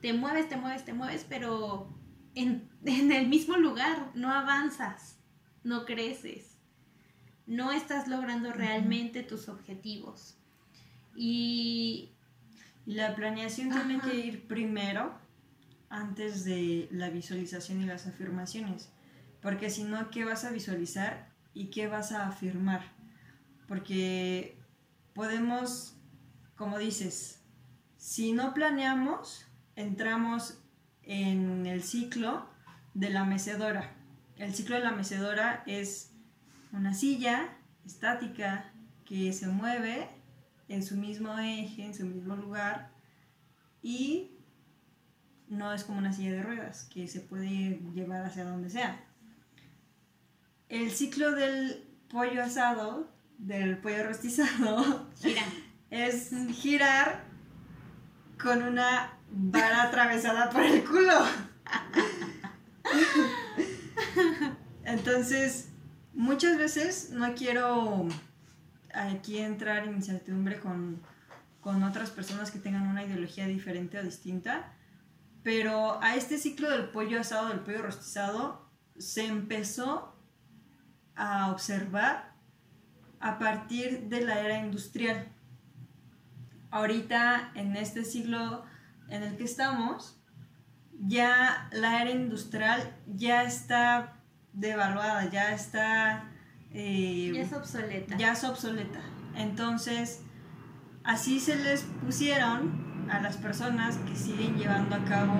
te 0.00 0.12
mueves, 0.12 0.48
te 0.48 0.56
mueves, 0.56 0.84
te 0.84 0.92
mueves, 0.92 1.26
pero 1.28 1.94
en, 2.34 2.68
el 2.84 3.28
mismo 3.28 3.56
lugar 3.56 4.10
no 4.14 4.32
avanzas, 4.32 5.18
no 5.62 5.84
creces, 5.84 6.58
no 7.46 7.72
estás 7.72 8.08
logrando 8.08 8.52
realmente 8.52 9.22
tus 9.22 9.48
objetivos. 9.48 10.36
Y 11.16 12.12
la 12.86 13.14
planeación 13.14 13.70
tiene 13.70 14.00
que 14.00 14.14
ir 14.14 14.46
primero 14.46 15.18
antes 15.88 16.44
de 16.44 16.88
la 16.92 17.10
visualización 17.10 17.82
y 17.82 17.86
las 17.86 18.06
afirmaciones, 18.06 18.90
porque 19.42 19.70
si 19.70 19.82
no, 19.82 20.10
¿qué 20.10 20.24
vas 20.24 20.44
a 20.44 20.50
visualizar 20.50 21.32
y 21.52 21.66
qué 21.66 21.88
vas 21.88 22.12
a 22.12 22.28
afirmar? 22.28 22.82
Porque 23.66 24.56
podemos, 25.14 25.96
como 26.54 26.78
dices, 26.78 27.42
si 27.96 28.32
no 28.32 28.54
planeamos, 28.54 29.49
entramos 29.80 30.58
en 31.02 31.66
el 31.66 31.82
ciclo 31.82 32.46
de 32.94 33.10
la 33.10 33.24
mecedora. 33.24 33.92
El 34.36 34.54
ciclo 34.54 34.76
de 34.76 34.82
la 34.82 34.92
mecedora 34.92 35.62
es 35.66 36.12
una 36.72 36.94
silla 36.94 37.56
estática 37.84 38.72
que 39.04 39.32
se 39.32 39.48
mueve 39.48 40.08
en 40.68 40.84
su 40.84 40.96
mismo 40.96 41.38
eje, 41.38 41.84
en 41.84 41.94
su 41.94 42.06
mismo 42.06 42.36
lugar 42.36 42.90
y 43.82 44.30
no 45.48 45.72
es 45.72 45.84
como 45.84 45.98
una 45.98 46.12
silla 46.12 46.32
de 46.32 46.42
ruedas 46.42 46.88
que 46.92 47.08
se 47.08 47.20
puede 47.20 47.80
llevar 47.92 48.24
hacia 48.24 48.44
donde 48.44 48.70
sea. 48.70 49.04
El 50.68 50.92
ciclo 50.92 51.32
del 51.32 51.84
pollo 52.08 52.44
asado, 52.44 53.10
del 53.38 53.78
pollo 53.78 54.04
rostizado, 54.04 55.10
es 55.90 56.30
girar 56.52 57.24
con 58.40 58.62
una 58.62 59.19
vara 59.30 59.84
atravesada 59.84 60.50
por 60.50 60.62
el 60.62 60.84
culo. 60.84 61.24
Entonces, 64.84 65.68
muchas 66.14 66.58
veces 66.58 67.10
no 67.10 67.34
quiero 67.34 68.08
aquí 68.92 69.38
entrar 69.38 69.86
en 69.86 69.94
incertidumbre 69.94 70.58
con, 70.58 71.00
con 71.60 71.82
otras 71.82 72.10
personas 72.10 72.50
que 72.50 72.58
tengan 72.58 72.88
una 72.88 73.04
ideología 73.04 73.46
diferente 73.46 73.98
o 73.98 74.02
distinta, 74.02 74.72
Pero 75.42 76.02
a 76.02 76.16
este 76.16 76.36
ciclo 76.36 76.68
del 76.68 76.90
pollo 76.90 77.20
asado, 77.20 77.48
del 77.48 77.60
pollo 77.60 77.82
rostizado, 77.82 78.68
se 78.98 79.26
empezó 79.26 80.14
a 81.14 81.50
observar 81.50 82.34
a 83.20 83.38
partir 83.38 84.08
de 84.08 84.22
la 84.22 84.40
era 84.40 84.58
industrial. 84.58 85.28
Ahorita, 86.70 87.52
en 87.54 87.76
este 87.76 88.04
siglo 88.04 88.64
en 89.10 89.22
el 89.22 89.36
que 89.36 89.44
estamos, 89.44 90.16
ya 90.98 91.68
la 91.72 92.02
era 92.02 92.10
industrial 92.10 92.96
ya 93.06 93.42
está 93.42 94.16
devaluada, 94.52 95.28
ya 95.30 95.52
está... 95.52 96.30
Eh, 96.72 97.32
ya 97.34 97.42
es 97.42 97.52
obsoleta. 97.52 98.16
Ya 98.16 98.32
es 98.32 98.44
obsoleta. 98.44 99.00
Entonces, 99.34 100.22
así 101.04 101.40
se 101.40 101.56
les 101.56 101.82
pusieron 101.82 103.08
a 103.10 103.20
las 103.20 103.36
personas 103.36 103.96
que 103.98 104.14
siguen 104.14 104.56
llevando 104.56 104.94
a 104.94 105.04
cabo 105.04 105.34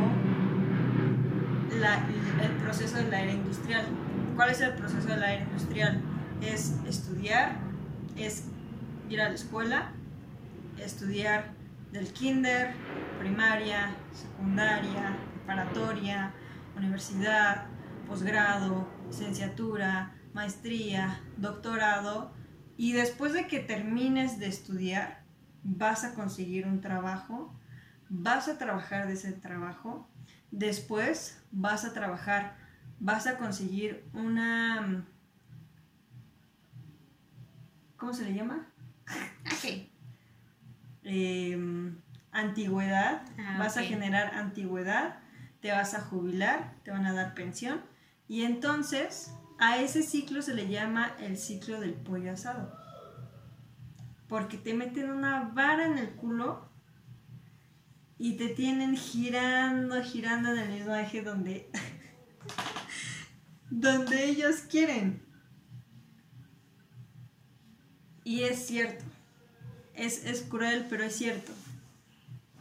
el 2.43 2.51
proceso 2.63 2.97
de 2.97 3.09
la 3.09 3.23
era 3.23 3.33
industrial. 3.33 3.87
¿Cuál 4.35 4.51
es 4.51 4.61
el 4.61 4.75
proceso 4.75 5.09
de 5.09 5.17
la 5.17 5.33
era 5.33 5.43
industrial? 5.45 6.01
Es 6.41 6.75
estudiar, 6.87 7.57
es 8.17 8.45
ir 9.09 9.21
a 9.21 9.29
la 9.29 9.35
escuela, 9.35 9.93
estudiar 10.79 11.53
del 11.93 12.13
kinder, 12.13 12.75
primaria, 13.21 13.95
secundaria, 14.13 15.15
preparatoria, 15.35 16.33
universidad, 16.75 17.67
posgrado, 18.09 18.89
licenciatura, 19.07 20.15
maestría, 20.33 21.21
doctorado, 21.37 22.33
y 22.79 22.93
después 22.93 23.35
de 23.35 23.47
que 23.47 23.61
termines 23.61 24.39
de 24.39 24.47
estudiar, 24.47 25.23
vas 25.63 26.05
a 26.05 26.15
conseguir 26.15 26.67
un 26.67 26.81
trabajo, 26.81 27.55
vas 28.09 28.49
a 28.49 28.57
trabajar 28.57 29.07
de 29.07 29.13
ese 29.13 29.33
trabajo, 29.33 30.09
después 30.51 31.43
vas 31.53 31.85
a 31.85 31.93
trabajar, 31.93 32.57
vas 32.99 33.27
a 33.27 33.37
conseguir 33.37 34.09
una... 34.15 35.05
¿Cómo 37.99 38.15
se 38.15 38.25
le 38.25 38.33
llama? 38.33 38.67
Em, 41.03 42.01
antigüedad, 42.33 43.23
ah, 43.39 43.57
vas 43.59 43.77
a 43.77 43.83
generar 43.83 44.35
antigüedad, 44.35 45.19
te 45.61 45.73
vas 45.73 45.95
a 45.95 46.01
jubilar, 46.01 46.75
te 46.85 46.91
van 46.91 47.07
a 47.07 47.13
dar 47.13 47.35
pensión 47.35 47.81
y 48.29 48.45
entonces 48.45 49.33
a 49.59 49.79
ese 49.79 50.03
ciclo 50.03 50.41
se 50.41 50.55
le 50.55 50.69
llama 50.69 51.15
el 51.21 51.37
ciclo 51.37 51.81
del 51.81 51.93
pollo 51.93 52.33
asado. 52.33 52.73
Porque 54.29 54.57
te 54.57 54.73
meten 54.73 55.11
una 55.11 55.51
vara 55.53 55.87
en 55.87 55.99
el 55.99 56.11
culo 56.11 56.69
y 58.17 58.37
te 58.37 58.49
tienen 58.49 58.97
girando, 58.97 60.03
girando 60.03 60.53
en 60.53 60.59
el 60.59 60.71
mismo 60.71 60.95
eje 60.95 61.23
donde, 61.23 61.71
donde 63.71 64.25
ellos 64.27 64.61
quieren. 64.61 65.23
Y 68.25 68.45
es 68.45 68.67
cierto. 68.67 69.05
Es, 69.95 70.25
es 70.25 70.43
cruel, 70.43 70.87
pero 70.89 71.05
es 71.05 71.17
cierto. 71.17 71.53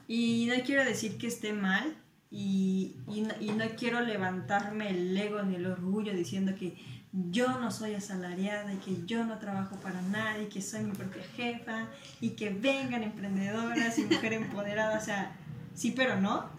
Y 0.10 0.48
no 0.48 0.56
quiero 0.65 0.84
decir 0.84 1.19
que 1.19 1.28
esté 1.28 1.54
mal, 1.54 1.95
y, 2.32 2.95
no, 3.08 3.65
quiero 3.78 4.02
levantarme 4.02 4.89
el 4.89 5.15
ego 5.15 5.43
ni 5.43 5.56
el 5.56 5.67
orgullo 5.67 6.13
diciendo 6.13 6.54
que 6.58 6.76
yo 7.12 7.60
no 7.60 7.69
soy 7.69 7.93
asalariada 7.93 8.74
y 8.74 8.78
que 8.78 9.06
yo 9.06 9.24
no 9.24 9.38
trabajo 9.38 9.76
para 9.78 10.02
nadie, 10.02 10.48
que 10.48 10.63
soy 10.63 10.82
mi 10.82 10.93
propia 10.93 11.22
jefa 11.36 11.88
y 12.22 12.32
que 12.32 12.50
vengan 12.50 13.04
emprendedoras 13.04 14.00
y 14.00 14.06
mujeres 14.06 14.41
empoderadas. 14.45 15.04
O 15.04 15.06
sea, 15.06 15.36
sí, 15.76 15.93
pero 15.95 16.19
no. 16.19 16.50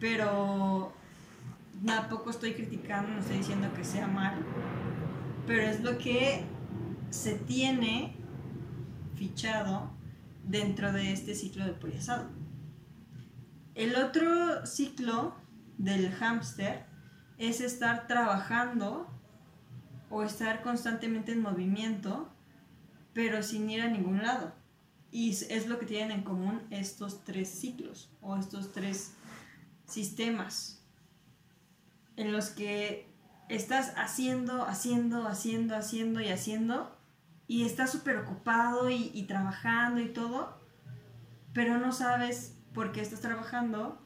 Pero 0.00 0.94
tampoco 1.84 2.30
estoy 2.30 2.54
criticando, 2.54 3.12
no 3.12 3.20
estoy 3.20 3.36
diciendo 3.36 3.68
que 3.74 3.84
sea 3.84 4.06
mal. 4.06 4.34
Pero 5.46 5.60
es 5.60 5.82
lo 5.82 5.98
que 5.98 6.44
se 7.10 7.34
tiene 7.34 8.16
fichado 9.16 9.90
dentro 10.42 10.90
de 10.90 11.12
este 11.12 11.34
ciclo 11.34 11.66
del 11.66 11.74
poliasado. 11.74 12.41
El 13.74 13.96
otro 13.96 14.66
ciclo 14.66 15.34
del 15.78 16.12
hámster 16.12 16.84
es 17.38 17.60
estar 17.60 18.06
trabajando 18.06 19.08
o 20.10 20.22
estar 20.22 20.62
constantemente 20.62 21.32
en 21.32 21.40
movimiento, 21.40 22.30
pero 23.14 23.42
sin 23.42 23.70
ir 23.70 23.80
a 23.80 23.88
ningún 23.88 24.22
lado. 24.22 24.52
Y 25.10 25.30
es 25.30 25.66
lo 25.66 25.78
que 25.78 25.86
tienen 25.86 26.18
en 26.18 26.22
común 26.22 26.60
estos 26.70 27.24
tres 27.24 27.48
ciclos 27.48 28.10
o 28.20 28.36
estos 28.36 28.72
tres 28.72 29.14
sistemas 29.86 30.82
en 32.16 32.32
los 32.32 32.50
que 32.50 33.10
estás 33.48 33.94
haciendo, 33.96 34.64
haciendo, 34.66 35.26
haciendo, 35.26 35.76
haciendo 35.76 36.20
y 36.20 36.28
haciendo 36.28 36.96
y 37.46 37.64
estás 37.64 37.90
súper 37.90 38.18
ocupado 38.18 38.90
y, 38.90 39.10
y 39.14 39.24
trabajando 39.24 40.00
y 40.00 40.12
todo, 40.12 40.58
pero 41.52 41.78
no 41.78 41.92
sabes 41.92 42.61
por 42.74 42.92
qué 42.92 43.00
estás 43.00 43.20
trabajando, 43.20 44.00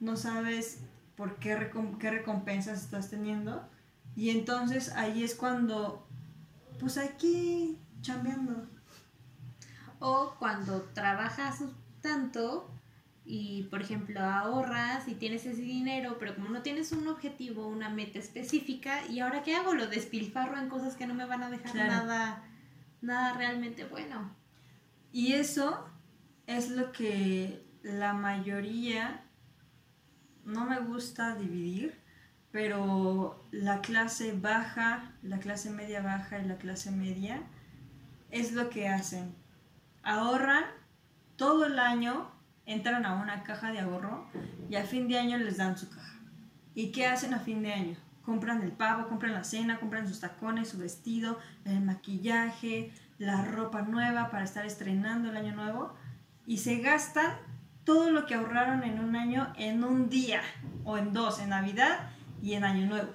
no 0.00 0.16
sabes 0.16 0.80
por 1.16 1.36
qué, 1.36 1.70
qué 1.98 2.10
recompensas 2.10 2.82
estás 2.82 3.10
teniendo. 3.10 3.68
Y 4.16 4.30
entonces 4.30 4.90
ahí 4.92 5.22
es 5.22 5.34
cuando, 5.34 6.06
pues 6.78 6.98
aquí 6.98 7.78
chambeando. 8.00 8.66
O 9.98 10.34
cuando 10.38 10.82
trabajas 10.94 11.62
tanto 12.00 12.70
y, 13.24 13.64
por 13.64 13.82
ejemplo, 13.82 14.20
ahorras 14.20 15.06
y 15.06 15.14
tienes 15.14 15.44
ese 15.46 15.60
dinero, 15.60 16.16
pero 16.18 16.34
como 16.34 16.48
no 16.48 16.62
tienes 16.62 16.90
un 16.92 17.06
objetivo, 17.06 17.68
una 17.68 17.90
meta 17.90 18.18
específica, 18.18 19.06
¿y 19.06 19.20
ahora 19.20 19.42
qué 19.42 19.54
hago? 19.54 19.74
Lo 19.74 19.86
despilfarro 19.86 20.58
en 20.58 20.68
cosas 20.68 20.96
que 20.96 21.06
no 21.06 21.14
me 21.14 21.26
van 21.26 21.42
a 21.42 21.50
dejar 21.50 21.76
nada, 21.76 22.42
nada 23.02 23.34
realmente 23.34 23.84
bueno. 23.84 24.34
Y 25.12 25.34
eso 25.34 25.86
es 26.46 26.70
lo 26.70 26.92
que 26.92 27.69
la 27.82 28.12
mayoría, 28.12 29.22
no 30.44 30.66
me 30.66 30.80
gusta 30.80 31.34
dividir, 31.34 31.98
pero 32.50 33.44
la 33.52 33.80
clase 33.80 34.32
baja, 34.32 35.12
la 35.22 35.38
clase 35.38 35.70
media 35.70 36.02
baja 36.02 36.38
y 36.38 36.46
la 36.46 36.56
clase 36.56 36.90
media 36.90 37.42
es 38.30 38.52
lo 38.52 38.70
que 38.70 38.88
hacen. 38.88 39.34
Ahorran 40.02 40.64
todo 41.36 41.66
el 41.66 41.78
año, 41.78 42.30
entran 42.66 43.06
a 43.06 43.14
una 43.14 43.42
caja 43.44 43.72
de 43.72 43.80
ahorro 43.80 44.26
y 44.68 44.76
a 44.76 44.84
fin 44.84 45.08
de 45.08 45.18
año 45.18 45.38
les 45.38 45.56
dan 45.56 45.78
su 45.78 45.88
caja. 45.88 46.18
¿Y 46.74 46.92
qué 46.92 47.06
hacen 47.06 47.34
a 47.34 47.40
fin 47.40 47.62
de 47.62 47.72
año? 47.72 47.96
Compran 48.22 48.62
el 48.62 48.72
pavo, 48.72 49.08
compran 49.08 49.32
la 49.32 49.44
cena, 49.44 49.80
compran 49.80 50.06
sus 50.06 50.20
tacones, 50.20 50.68
su 50.68 50.78
vestido, 50.78 51.38
el 51.64 51.80
maquillaje, 51.80 52.92
la 53.18 53.44
ropa 53.44 53.82
nueva 53.82 54.30
para 54.30 54.44
estar 54.44 54.64
estrenando 54.64 55.30
el 55.30 55.36
año 55.36 55.54
nuevo 55.54 55.94
y 56.46 56.58
se 56.58 56.78
gastan 56.78 57.32
todo 57.84 58.10
lo 58.10 58.26
que 58.26 58.34
ahorraron 58.34 58.82
en 58.82 59.00
un 59.00 59.16
año 59.16 59.52
en 59.56 59.84
un 59.84 60.08
día 60.08 60.42
o 60.84 60.98
en 60.98 61.12
dos, 61.12 61.40
en 61.40 61.50
Navidad 61.50 62.10
y 62.42 62.54
en 62.54 62.64
Año 62.64 62.86
Nuevo. 62.86 63.12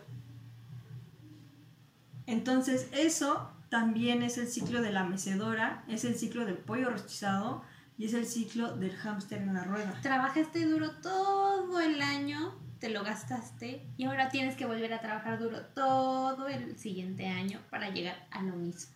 Entonces 2.26 2.90
eso 2.92 3.52
también 3.70 4.24
es 4.24 4.38
el 4.38 4.48
ciclo 4.48 4.82
de 4.82 4.92
la 4.92 5.04
mecedora, 5.04 5.84
es 5.88 6.06
el 6.06 6.16
ciclo 6.16 6.46
del 6.46 6.58
pollo 6.58 6.90
rostizado 6.90 7.64
y 7.98 8.06
es 8.06 8.14
el 8.14 8.26
ciclo 8.26 8.76
del 8.76 8.96
hámster 8.96 9.42
en 9.42 9.54
la 9.54 9.64
rueda. 9.64 10.00
Trabajaste 10.02 10.66
duro 10.66 10.92
todo 11.02 11.80
el 11.80 12.02
año, 12.02 12.56
te 12.80 12.90
lo 12.90 13.04
gastaste 13.04 13.86
y 13.98 14.06
ahora 14.06 14.30
tienes 14.30 14.56
que 14.56 14.66
volver 14.66 14.94
a 14.94 15.02
trabajar 15.02 15.40
duro 15.40 15.62
todo 15.74 16.48
el 16.48 16.78
siguiente 16.78 17.28
año 17.28 17.60
para 17.70 17.90
llegar 17.90 18.28
a 18.32 18.42
lo 18.42 18.56
mismo. 18.56 18.94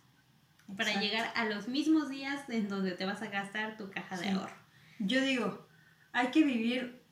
Para 0.76 1.00
llegar 1.00 1.32
a 1.34 1.46
los 1.46 1.66
mismos 1.66 2.08
días 2.08 2.48
en 2.48 2.68
donde 2.68 2.92
te 2.92 3.04
vas 3.04 3.22
a 3.22 3.26
gastar 3.26 3.76
tu 3.76 3.90
caja 3.90 4.16
de 4.16 4.30
ahorro. 4.30 4.59
Yo 5.00 5.22
digo, 5.22 5.66
hay 6.12 6.30
que 6.30 6.44
vivir, 6.44 7.02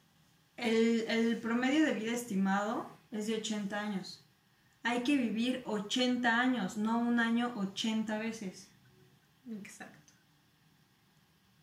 el, 0.57 1.39
promedio 1.41 1.87
de 1.87 1.95
vida 1.95 2.13
estimado 2.13 2.87
es 3.11 3.27
de 3.27 3.37
80 3.37 3.81
años. 3.81 4.25
Hay 4.83 5.03
que 5.03 5.17
vivir 5.17 5.63
80 5.65 6.39
años, 6.39 6.77
no 6.77 6.99
un 6.99 7.19
año 7.19 7.53
80 7.57 8.19
veces. 8.19 8.71
Exacto. 9.51 10.13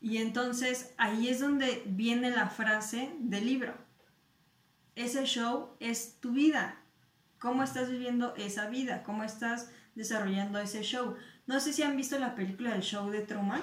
Y 0.02 0.18
entonces 0.18 0.94
ahí 0.98 1.30
es 1.30 1.40
donde 1.40 1.84
viene 1.86 2.32
la 2.32 2.50
frase 2.50 3.14
del 3.20 3.46
libro. 3.46 3.76
Ese 4.96 5.26
show 5.26 5.76
es 5.80 6.20
tu 6.20 6.32
vida. 6.32 6.82
¿Cómo 7.38 7.62
estás 7.62 7.92
viviendo 7.92 8.34
esa 8.36 8.68
vida? 8.68 9.04
¿Cómo 9.04 9.24
estás 9.24 9.70
desarrollando 9.94 10.60
ese 10.60 10.82
show? 10.82 11.16
No 11.46 11.60
sé 11.60 11.72
si 11.72 11.84
han 11.84 11.98
visto 11.98 12.18
la 12.18 12.34
película 12.34 12.72
del 12.72 12.82
show 12.82 13.12
de 13.12 13.22
Truman. 13.22 13.62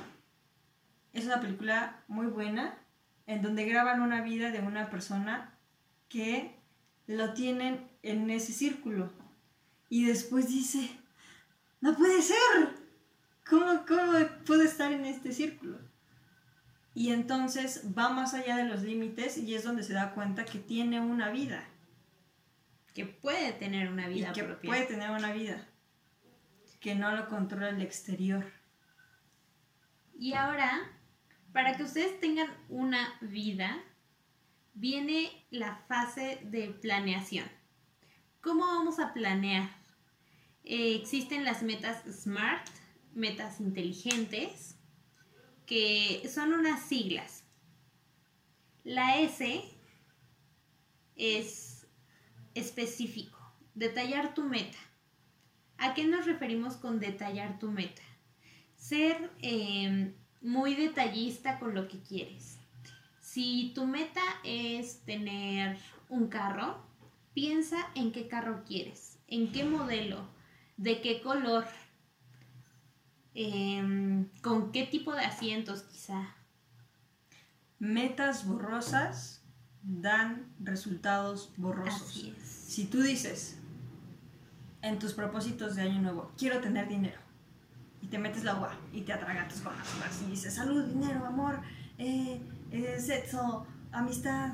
Es 1.12 1.26
una 1.26 1.40
película 1.40 2.02
muy 2.08 2.26
buena 2.26 2.78
en 3.26 3.42
donde 3.42 3.64
graban 3.66 4.00
una 4.00 4.22
vida 4.22 4.50
de 4.50 4.60
una 4.60 4.90
persona 4.90 5.54
que 6.08 6.58
lo 7.06 7.34
tienen 7.34 7.88
en 8.02 8.30
ese 8.30 8.52
círculo. 8.52 9.12
Y 9.88 10.06
después 10.06 10.48
dice, 10.48 10.90
no 11.80 11.94
puede 11.96 12.22
ser. 12.22 12.36
¿Cómo, 13.48 13.84
cómo 13.86 14.12
puedo 14.46 14.62
estar 14.62 14.92
en 14.92 15.04
este 15.04 15.32
círculo? 15.32 15.78
Y 16.94 17.10
entonces 17.10 17.84
va 17.96 18.10
más 18.10 18.34
allá 18.34 18.56
de 18.56 18.64
los 18.64 18.82
límites 18.82 19.38
y 19.38 19.54
es 19.54 19.64
donde 19.64 19.82
se 19.82 19.94
da 19.94 20.12
cuenta 20.14 20.44
que 20.44 20.58
tiene 20.58 21.00
una 21.00 21.30
vida. 21.30 21.64
Que 22.94 23.06
puede 23.06 23.52
tener 23.52 23.90
una 23.90 24.08
vida 24.08 24.30
y 24.30 24.32
que 24.32 24.44
propia. 24.44 24.68
puede 24.70 24.86
tener 24.86 25.10
una 25.10 25.32
vida. 25.32 25.66
Que 26.80 26.94
no 26.94 27.12
lo 27.12 27.28
controla 27.28 27.70
el 27.70 27.80
exterior. 27.80 28.44
Y 30.18 30.34
ahora, 30.34 30.82
para 31.52 31.76
que 31.76 31.82
ustedes 31.82 32.18
tengan 32.20 32.48
una 32.68 33.14
vida, 33.20 33.82
viene 34.74 35.30
la 35.50 35.76
fase 35.88 36.40
de 36.44 36.68
planeación. 36.68 37.46
¿Cómo 38.40 38.66
vamos 38.66 38.98
a 38.98 39.12
planear? 39.12 39.70
Eh, 40.64 40.94
existen 40.94 41.44
las 41.44 41.62
metas 41.62 42.02
SMART, 42.04 42.66
metas 43.14 43.60
inteligentes, 43.60 44.76
que 45.66 46.28
son 46.32 46.52
unas 46.52 46.82
siglas. 46.82 47.44
La 48.84 49.20
S 49.20 49.62
es 51.16 51.86
específico, 52.54 53.38
detallar 53.74 54.34
tu 54.34 54.44
meta. 54.44 54.78
¿A 55.78 55.94
qué 55.94 56.04
nos 56.04 56.26
referimos 56.26 56.76
con 56.76 56.98
detallar 56.98 57.58
tu 57.58 57.70
meta? 57.70 58.02
Ser 58.76 59.30
eh, 59.40 60.14
muy 60.42 60.74
detallista 60.74 61.58
con 61.58 61.74
lo 61.74 61.88
que 61.88 62.00
quieres. 62.00 62.58
Si 63.20 63.72
tu 63.74 63.86
meta 63.86 64.20
es 64.44 65.00
tener 65.04 65.78
un 66.08 66.28
carro, 66.28 66.84
piensa 67.32 67.78
en 67.94 68.12
qué 68.12 68.28
carro 68.28 68.64
quieres, 68.66 69.18
en 69.28 69.52
qué 69.52 69.64
modelo, 69.64 70.28
de 70.76 71.00
qué 71.00 71.22
color, 71.22 71.64
em, 73.34 74.28
con 74.42 74.72
qué 74.72 74.84
tipo 74.84 75.12
de 75.14 75.24
asientos 75.24 75.82
quizá. 75.82 76.36
Metas 77.78 78.46
borrosas 78.46 79.42
dan 79.82 80.52
resultados 80.60 81.52
borrosos. 81.56 82.02
Así 82.02 82.34
es. 82.36 82.48
Si 82.48 82.84
tú 82.84 83.00
dices 83.00 83.58
en 84.82 84.98
tus 84.98 85.14
propósitos 85.14 85.76
de 85.76 85.82
año 85.82 86.02
nuevo, 86.02 86.32
quiero 86.36 86.60
tener 86.60 86.88
dinero, 86.88 87.21
y 88.02 88.08
te 88.08 88.18
metes 88.18 88.44
la 88.44 88.52
agua 88.52 88.74
y 88.92 89.02
te 89.02 89.12
atragantas 89.12 89.60
con 89.60 89.76
las 89.76 89.94
uvas 89.94 90.22
y 90.26 90.30
dices 90.30 90.54
salud, 90.54 90.84
dinero, 90.84 91.24
amor, 91.24 91.60
eh, 91.96 92.42
eh, 92.70 93.00
sexo, 93.00 93.66
amistad, 93.92 94.52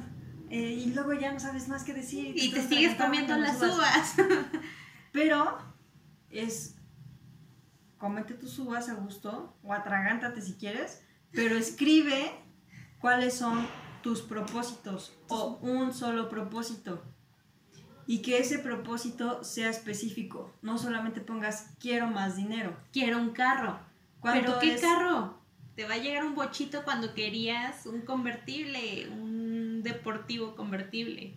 eh, 0.51 0.57
y 0.57 0.93
luego 0.93 1.15
ya 1.15 1.33
no 1.33 1.41
sabes 1.41 1.69
más 1.69 1.83
qué 1.83 1.95
decir. 1.95 2.35
Y 2.37 2.53
te 2.53 2.63
sigues 2.63 2.95
comiendo 2.97 3.37
las 3.37 3.61
uvas. 3.61 4.15
Pero 5.13 5.59
es 6.31 6.77
cómete 7.99 8.35
tus 8.35 8.59
uvas 8.59 8.89
a 8.89 8.95
gusto 8.95 9.57
o 9.63 9.73
atragántate 9.73 10.41
si 10.41 10.55
quieres, 10.55 11.03
pero 11.33 11.57
escribe 11.57 12.31
cuáles 13.01 13.35
son 13.35 13.67
tus 14.03 14.23
propósitos 14.23 15.19
o 15.29 15.59
un 15.61 15.93
solo 15.93 16.29
propósito. 16.29 17.03
Y 18.09 18.23
que 18.23 18.39
ese 18.39 18.59
propósito 18.59 19.45
sea 19.45 19.69
específico, 19.69 20.51
no 20.63 20.79
solamente 20.79 21.21
pongas 21.21 21.75
quiero 21.79 22.07
más 22.07 22.37
dinero. 22.37 22.75
Quiero 22.91 23.19
un 23.19 23.31
carro. 23.31 23.79
¿Cuánto 24.19 24.47
¿Pero 24.47 24.59
qué 24.61 24.75
es? 24.75 24.81
carro? 24.81 25.39
Te 25.77 25.85
va 25.85 25.95
a 25.95 25.99
llegar 25.99 26.25
un 26.25 26.35
bochito 26.35 26.85
cuando 26.85 27.13
querías 27.13 27.85
un 27.85 28.01
convertible, 28.01 29.11
un 29.11 29.83
deportivo 29.83 30.57
convertible. 30.57 31.35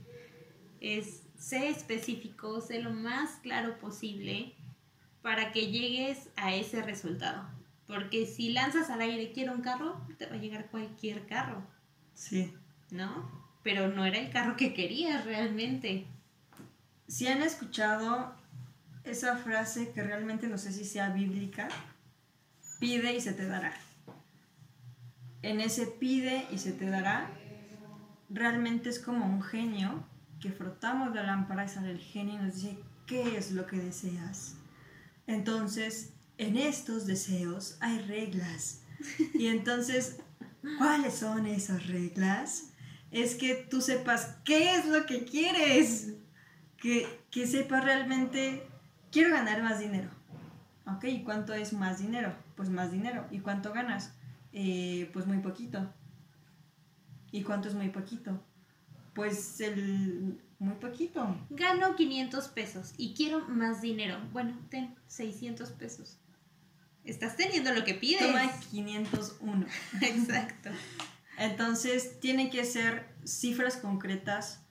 Es, 0.80 1.24
sé 1.38 1.68
específico, 1.68 2.62
sé 2.62 2.82
lo 2.82 2.92
más 2.92 3.32
claro 3.44 3.78
posible 3.78 4.56
para 5.22 5.52
que 5.52 5.68
llegues 5.72 6.30
a 6.38 6.56
ese 6.56 6.82
resultado. 6.82 7.50
Porque 7.86 8.26
si 8.26 8.54
lanzas 8.54 8.90
al 8.90 9.02
aire 9.02 9.34
quiero 9.34 9.52
un 9.52 9.62
carro, 9.62 10.00
te 10.18 10.26
va 10.26 10.36
a 10.36 10.40
llegar 10.40 10.72
cualquier 10.72 11.28
carro, 11.28 11.62
Sí. 12.14 12.54
¿no? 12.92 13.30
Pero 13.62 13.90
no 13.90 14.06
era 14.06 14.20
el 14.20 14.32
carro 14.32 14.56
que 14.56 14.74
querías 14.74 15.26
realmente. 15.26 16.08
Si 17.12 17.28
han 17.28 17.42
escuchado 17.42 18.34
esa 19.04 19.36
frase 19.36 19.92
que 19.92 20.02
realmente 20.02 20.48
no 20.48 20.58
sé 20.58 20.72
si 20.72 20.86
sea 20.86 21.10
bíblica, 21.10 21.68
pide 22.80 23.14
y 23.14 23.20
se 23.20 23.34
te 23.34 23.46
dará. 23.46 23.74
En 25.42 25.60
ese 25.60 25.88
pide 25.88 26.48
y 26.54 26.58
se 26.58 26.72
te 26.72 26.90
dará, 26.90 27.30
realmente 28.30 28.88
es 28.88 28.98
como 28.98 29.26
un 29.26 29.42
genio 29.42 30.08
que 30.40 30.54
frotamos 30.54 31.14
la 31.14 31.24
lámpara 31.24 31.66
y 31.66 31.68
sale 31.68 31.92
el 31.92 32.00
genio 32.00 32.36
y 32.36 32.46
nos 32.46 32.56
dice, 32.56 32.80
¿qué 33.06 33.36
es 33.36 33.52
lo 33.52 33.68
que 33.68 33.76
deseas? 33.76 34.56
Entonces, 35.28 36.14
en 36.38 36.56
estos 36.56 37.06
deseos 37.08 37.76
hay 37.82 38.00
reglas. 38.00 38.84
Y 39.34 39.48
entonces, 39.48 40.16
¿cuáles 40.78 41.16
son 41.16 41.46
esas 41.46 41.88
reglas? 41.88 42.70
Es 43.12 43.36
que 43.36 43.68
tú 43.70 43.82
sepas 43.82 44.38
qué 44.46 44.76
es 44.76 44.86
lo 44.86 45.06
que 45.06 45.26
quieres. 45.26 46.14
Que, 46.82 47.08
que 47.30 47.48
sepas 47.48 47.86
realmente, 47.86 48.64
quiero 49.12 49.32
ganar 49.32 49.62
más 49.62 49.80
dinero. 49.80 50.10
¿Ok? 50.88 51.06
¿Y 51.06 51.24
cuánto 51.24 51.54
es 51.54 51.74
más 51.74 52.00
dinero? 52.00 52.34
Pues 52.56 52.70
más 52.70 52.92
dinero. 52.92 53.28
¿Y 53.32 53.40
cuánto 53.40 53.72
ganas? 53.72 54.14
Eh, 54.52 55.10
pues 55.14 55.28
muy 55.28 55.38
poquito. 55.38 55.94
¿Y 57.32 57.44
cuánto 57.44 57.70
es 57.70 57.76
muy 57.76 57.90
poquito? 57.90 58.44
Pues 59.14 59.62
el 59.62 60.42
muy 60.60 60.76
poquito. 60.76 61.36
Gano 61.50 61.96
500 61.96 62.48
pesos 62.50 62.94
y 62.98 63.14
quiero 63.14 63.48
más 63.48 63.82
dinero. 63.82 64.20
Bueno, 64.32 64.58
ten 64.70 64.96
600 65.08 65.72
pesos. 65.72 66.20
Estás 67.04 67.36
teniendo 67.36 67.74
lo 67.74 67.84
que 67.84 67.96
pides. 67.96 68.22
Toma 68.22 68.52
501. 68.70 69.66
Exacto. 70.02 70.70
Entonces, 71.38 72.20
tienen 72.20 72.52
que 72.52 72.64
ser 72.64 73.08
cifras 73.26 73.78
concretas, 73.78 74.64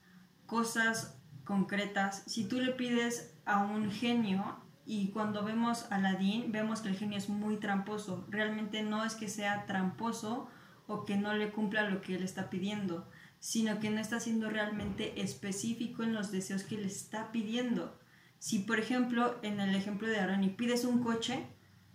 cosas 0.45 1.17
concretas. 1.51 2.23
Si 2.27 2.45
tú 2.45 2.61
le 2.61 2.71
pides 2.71 3.33
a 3.43 3.57
un 3.57 3.91
genio 3.91 4.55
y 4.85 5.09
cuando 5.09 5.43
vemos 5.43 5.85
a 5.91 5.95
Aladdin, 5.95 6.49
vemos 6.49 6.79
que 6.79 6.87
el 6.87 6.95
genio 6.95 7.17
es 7.17 7.27
muy 7.27 7.57
tramposo. 7.57 8.25
Realmente 8.29 8.83
no 8.83 9.03
es 9.03 9.15
que 9.15 9.27
sea 9.27 9.65
tramposo 9.65 10.47
o 10.87 11.03
que 11.03 11.17
no 11.17 11.33
le 11.33 11.51
cumpla 11.51 11.89
lo 11.89 11.99
que 11.99 12.15
él 12.15 12.23
está 12.23 12.49
pidiendo, 12.49 13.05
sino 13.41 13.81
que 13.81 13.89
no 13.89 13.99
está 13.99 14.21
siendo 14.21 14.49
realmente 14.49 15.21
específico 15.21 16.03
en 16.03 16.13
los 16.13 16.31
deseos 16.31 16.63
que 16.63 16.77
le 16.77 16.87
está 16.87 17.33
pidiendo. 17.33 17.99
Si, 18.39 18.59
por 18.59 18.79
ejemplo, 18.79 19.37
en 19.43 19.59
el 19.59 19.75
ejemplo 19.75 20.07
de 20.07 20.21
Arani 20.21 20.51
pides 20.51 20.85
un 20.85 21.03
coche, 21.03 21.45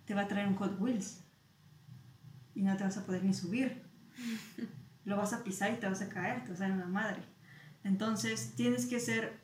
te 0.05 0.13
va 0.13 0.21
a 0.21 0.27
traer 0.27 0.47
un 0.47 0.55
Hot 0.57 0.79
Wheels 0.79 1.23
y 2.53 2.61
no 2.61 2.77
te 2.77 2.83
vas 2.83 2.97
a 2.97 3.07
poder 3.07 3.23
ni 3.23 3.33
subir. 3.33 3.81
Lo 5.03 5.17
vas 5.17 5.33
a 5.33 5.43
pisar 5.43 5.73
y 5.73 5.77
te 5.77 5.87
vas 5.87 6.01
a 6.03 6.09
caer, 6.09 6.43
te 6.43 6.51
vas 6.51 6.61
a 6.61 6.67
dar 6.67 6.73
una 6.73 6.85
madre. 6.85 7.23
Entonces, 7.87 8.53
tienes 8.55 8.85
que 8.85 8.99
ser, 8.99 9.39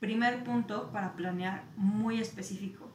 primer 0.00 0.44
punto, 0.44 0.90
para 0.92 1.14
planear 1.14 1.64
muy 1.76 2.20
específico, 2.20 2.90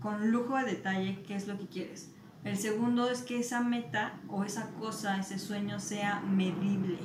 con 0.00 0.30
lujo 0.30 0.56
de 0.56 0.64
detalle, 0.64 1.22
qué 1.26 1.34
es 1.34 1.46
lo 1.46 1.58
que 1.58 1.66
quieres. 1.66 2.12
El 2.44 2.56
segundo 2.56 3.08
es 3.08 3.22
que 3.22 3.38
esa 3.38 3.60
meta 3.60 4.14
o 4.28 4.42
esa 4.44 4.70
cosa, 4.72 5.18
ese 5.18 5.38
sueño 5.38 5.78
sea 5.78 6.20
medible. 6.20 6.98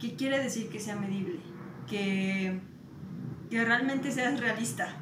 ¿Qué 0.00 0.16
quiere 0.16 0.38
decir 0.42 0.70
que 0.70 0.80
sea 0.80 0.96
medible? 0.96 1.40
Que, 1.86 2.60
que 3.50 3.64
realmente 3.64 4.10
seas 4.10 4.40
realista. 4.40 4.96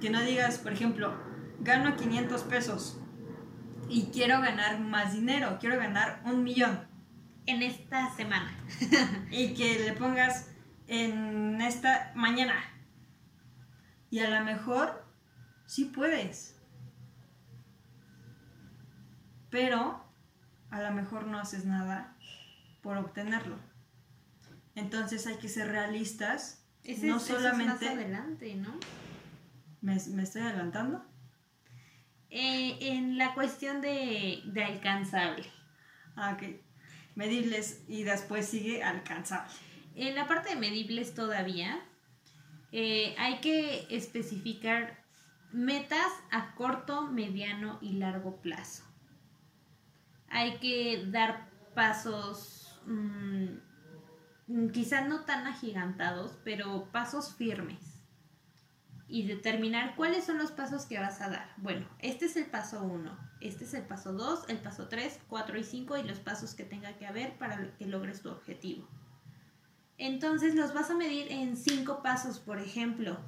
Que 0.00 0.10
no 0.10 0.20
digas, 0.22 0.58
por 0.58 0.72
ejemplo, 0.72 1.14
gano 1.60 1.96
500 1.96 2.42
pesos 2.42 3.00
y 3.88 4.04
quiero 4.12 4.40
ganar 4.40 4.80
más 4.80 5.12
dinero, 5.12 5.58
quiero 5.60 5.76
ganar 5.76 6.22
un 6.24 6.42
millón. 6.44 6.80
En 7.46 7.62
esta 7.62 8.14
semana. 8.14 8.52
y 9.30 9.54
que 9.54 9.80
le 9.80 9.92
pongas 9.92 10.49
en 10.92 11.60
esta 11.60 12.10
mañana. 12.16 12.54
Y 14.10 14.18
a 14.18 14.28
lo 14.28 14.44
mejor 14.44 15.06
sí 15.66 15.84
puedes. 15.84 16.56
Pero 19.50 20.04
a 20.70 20.80
lo 20.82 20.90
mejor 20.92 21.26
no 21.26 21.38
haces 21.38 21.64
nada 21.64 22.16
por 22.82 22.96
obtenerlo. 22.96 23.56
Entonces 24.74 25.26
hay 25.26 25.36
que 25.36 25.48
ser 25.48 25.68
realistas. 25.68 26.64
Ese 26.84 27.06
no 27.06 27.16
es- 27.16 27.22
es 27.22 27.28
solamente... 27.28 27.84
más 27.86 27.94
adelante, 27.94 28.54
¿no? 28.56 28.74
¿Me, 29.80 29.96
me 30.14 30.22
estoy 30.22 30.42
adelantando? 30.42 31.04
Eh, 32.30 32.78
en 32.80 33.18
la 33.18 33.34
cuestión 33.34 33.80
de, 33.80 34.42
de 34.44 34.64
alcanzable. 34.64 35.44
Ah, 36.16 36.32
ok. 36.36 36.42
Medirles 37.16 37.84
y 37.88 38.04
después 38.04 38.46
sigue 38.46 38.82
alcanzable. 38.82 39.52
En 39.94 40.14
la 40.14 40.26
parte 40.26 40.50
de 40.50 40.56
medibles 40.56 41.14
todavía, 41.14 41.80
eh, 42.72 43.14
hay 43.18 43.40
que 43.40 43.86
especificar 43.90 45.02
metas 45.52 46.12
a 46.30 46.54
corto, 46.54 47.08
mediano 47.08 47.78
y 47.80 47.94
largo 47.94 48.40
plazo. 48.40 48.84
Hay 50.28 50.58
que 50.58 51.06
dar 51.06 51.50
pasos, 51.74 52.80
mm, 52.86 54.68
quizás 54.72 55.08
no 55.08 55.24
tan 55.24 55.46
agigantados, 55.46 56.38
pero 56.44 56.88
pasos 56.92 57.34
firmes. 57.34 57.98
Y 59.08 59.26
determinar 59.26 59.96
cuáles 59.96 60.24
son 60.24 60.38
los 60.38 60.52
pasos 60.52 60.86
que 60.86 61.00
vas 61.00 61.20
a 61.20 61.30
dar. 61.30 61.52
Bueno, 61.56 61.88
este 61.98 62.26
es 62.26 62.36
el 62.36 62.46
paso 62.46 62.84
uno. 62.84 63.18
Este 63.40 63.64
es 63.64 63.72
el 63.72 63.84
paso 63.84 64.12
2, 64.12 64.50
el 64.50 64.58
paso 64.58 64.88
3, 64.88 65.20
4 65.26 65.58
y 65.58 65.64
5 65.64 65.96
y 65.96 66.02
los 66.02 66.18
pasos 66.18 66.54
que 66.54 66.64
tenga 66.64 66.92
que 66.98 67.06
haber 67.06 67.38
para 67.38 67.74
que 67.76 67.86
logres 67.86 68.20
tu 68.20 68.28
objetivo. 68.28 68.86
Entonces 70.00 70.54
los 70.54 70.72
vas 70.72 70.90
a 70.90 70.94
medir 70.94 71.30
en 71.30 71.58
5 71.58 72.02
pasos, 72.02 72.38
por 72.38 72.58
ejemplo. 72.58 73.18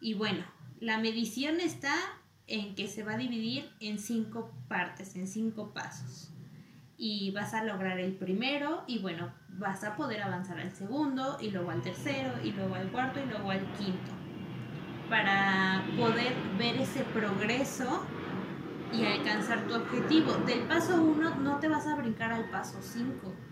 Y 0.00 0.14
bueno, 0.14 0.44
la 0.80 0.98
medición 0.98 1.60
está 1.60 1.94
en 2.48 2.74
que 2.74 2.88
se 2.88 3.04
va 3.04 3.12
a 3.12 3.16
dividir 3.16 3.70
en 3.78 4.00
5 4.00 4.50
partes, 4.66 5.14
en 5.14 5.28
5 5.28 5.72
pasos. 5.72 6.32
Y 6.96 7.30
vas 7.30 7.54
a 7.54 7.62
lograr 7.62 8.00
el 8.00 8.16
primero 8.16 8.82
y 8.88 8.98
bueno, 8.98 9.32
vas 9.50 9.84
a 9.84 9.94
poder 9.94 10.22
avanzar 10.22 10.58
al 10.58 10.72
segundo 10.72 11.38
y 11.40 11.52
luego 11.52 11.70
al 11.70 11.80
tercero 11.80 12.42
y 12.42 12.50
luego 12.50 12.74
al 12.74 12.90
cuarto 12.90 13.20
y 13.20 13.26
luego 13.26 13.52
al 13.52 13.64
quinto. 13.74 14.10
Para 15.08 15.84
poder 15.96 16.32
ver 16.58 16.74
ese 16.74 17.04
progreso 17.04 18.04
y 18.92 19.04
alcanzar 19.04 19.68
tu 19.68 19.76
objetivo. 19.76 20.32
Del 20.44 20.62
paso 20.62 21.00
1 21.00 21.36
no 21.36 21.60
te 21.60 21.68
vas 21.68 21.86
a 21.86 21.94
brincar 21.94 22.32
al 22.32 22.50
paso 22.50 22.78
5. 22.82 23.51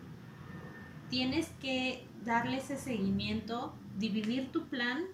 Tienes 1.10 1.48
que 1.60 2.06
darle 2.24 2.58
ese 2.58 2.76
seguimiento, 2.76 3.76
dividir 3.98 4.50
tu 4.52 4.68
plan 4.68 5.04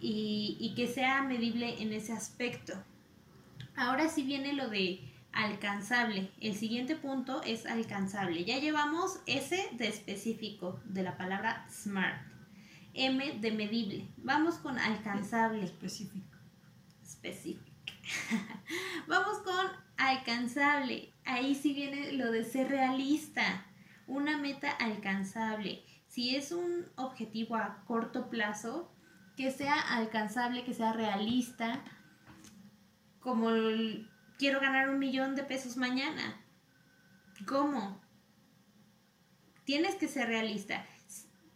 y, 0.00 0.56
y, 0.58 0.74
que 0.74 0.86
sea 0.86 1.22
medible 1.22 1.82
en 1.82 1.92
ese 1.92 2.12
aspecto. 2.12 2.72
Ahora 3.76 4.08
sí 4.08 4.22
viene 4.22 4.54
lo 4.54 4.68
de 4.68 5.00
alcanzable. 5.32 6.30
El 6.40 6.54
siguiente 6.54 6.96
punto 6.96 7.42
es 7.42 7.66
alcanzable. 7.66 8.44
Ya 8.44 8.58
llevamos 8.58 9.20
S 9.26 9.68
de 9.72 9.88
específico, 9.88 10.80
de 10.84 11.02
la 11.02 11.16
palabra 11.16 11.66
smart. 11.70 12.22
M 12.94 13.38
de 13.40 13.52
medible. 13.52 14.08
Vamos 14.18 14.56
con 14.56 14.78
alcanzable. 14.78 15.64
Específico. 15.64 16.36
Específico. 17.02 17.64
Vamos 19.06 19.38
con 19.38 19.66
alcanzable. 19.96 21.12
Ahí 21.24 21.54
sí 21.54 21.72
viene 21.72 22.12
lo 22.12 22.32
de 22.32 22.44
ser 22.44 22.68
realista. 22.68 23.66
Una 24.10 24.36
meta 24.38 24.72
alcanzable. 24.72 25.84
Si 26.08 26.34
es 26.34 26.50
un 26.50 26.84
objetivo 26.96 27.54
a 27.54 27.84
corto 27.86 28.28
plazo, 28.28 28.90
que 29.36 29.52
sea 29.52 29.80
alcanzable, 29.80 30.64
que 30.64 30.74
sea 30.74 30.92
realista. 30.92 31.84
Como 33.20 33.50
quiero 34.36 34.60
ganar 34.60 34.88
un 34.88 34.98
millón 34.98 35.36
de 35.36 35.44
pesos 35.44 35.76
mañana. 35.76 36.44
¿Cómo? 37.46 38.00
Tienes 39.62 39.94
que 39.94 40.08
ser 40.08 40.26
realista. 40.26 40.84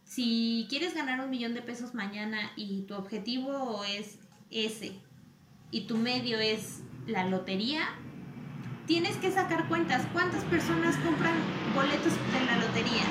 Si 0.05 0.69
quieres 0.71 0.95
ganar 0.95 1.21
un 1.21 1.31
millón 1.31 1.55
de 1.55 1.63
pesos 1.63 1.93
mañana 1.93 2.53
y 2.55 2.83
tu 2.83 2.95
objetivo 2.95 3.83
es 3.83 4.21
ese, 4.53 5.01
y 5.73 5.89
tu 5.89 5.97
medio 5.97 6.39
es 6.39 6.85
la 7.09 7.27
lotería, 7.27 7.83
tienes 8.87 9.17
que 9.17 9.31
sacar 9.31 9.69
cuentas. 9.69 10.07
¿Cuántas 10.13 10.45
personas 10.45 10.97
compran 10.99 11.35
boletos 11.75 12.13
de 12.33 12.45
la 12.45 12.57
lotería? 12.59 13.05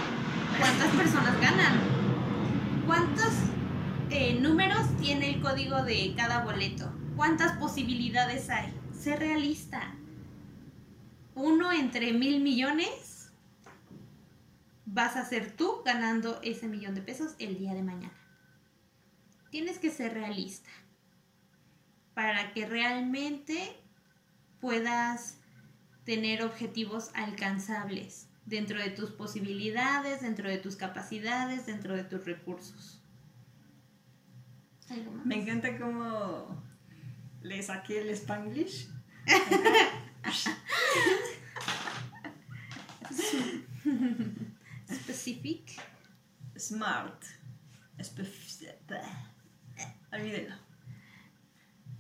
¿Cuántas 0.60 0.90
personas 0.96 1.40
ganan? 1.42 1.80
¿Cuántos 2.86 3.34
eh, 4.10 4.40
números 4.40 4.86
tiene 5.02 5.32
el 5.36 5.42
código 5.42 5.84
de 5.84 6.14
cada 6.16 6.44
boleto? 6.44 6.92
¿Cuántas 7.16 7.58
posibilidades 7.58 8.50
hay? 8.50 8.74
Sé 8.98 9.16
realista. 9.16 9.96
Uno 11.36 11.72
entre 11.72 12.14
mil 12.14 12.42
millones 12.42 13.32
vas 14.86 15.16
a 15.16 15.26
ser 15.26 15.52
tú 15.56 15.82
ganando 15.84 16.40
ese 16.44 16.68
millón 16.68 16.94
de 16.94 17.02
pesos 17.02 17.36
el 17.40 17.58
día 17.58 17.74
de 17.74 17.82
mañana. 17.82 18.14
Tienes 19.50 19.80
que 19.80 19.90
ser 19.90 20.14
realista 20.14 20.70
para 22.14 22.54
que 22.54 22.68
realmente 22.68 23.76
puedas 24.60 25.43
tener 26.06 26.44
objetivos 26.44 27.12
alcanzables 27.14 28.28
dentro 28.46 28.80
de 28.80 28.90
tus 28.90 29.12
posibilidades, 29.12 30.22
dentro 30.22 30.50
de 30.50 30.58
tus 30.58 30.76
capacidades, 30.76 31.66
dentro 31.66 31.96
de 31.96 32.04
tus 32.04 32.26
recursos. 32.26 33.00
Me 35.24 35.42
encanta 35.42 35.78
cómo 35.78 36.62
le 37.42 37.64
saqué 37.64 38.02
el 38.02 38.10
spanglish. 38.10 38.90
Specific. 44.92 45.82
Smart. 46.58 47.24
Olvídelo. 50.12 50.63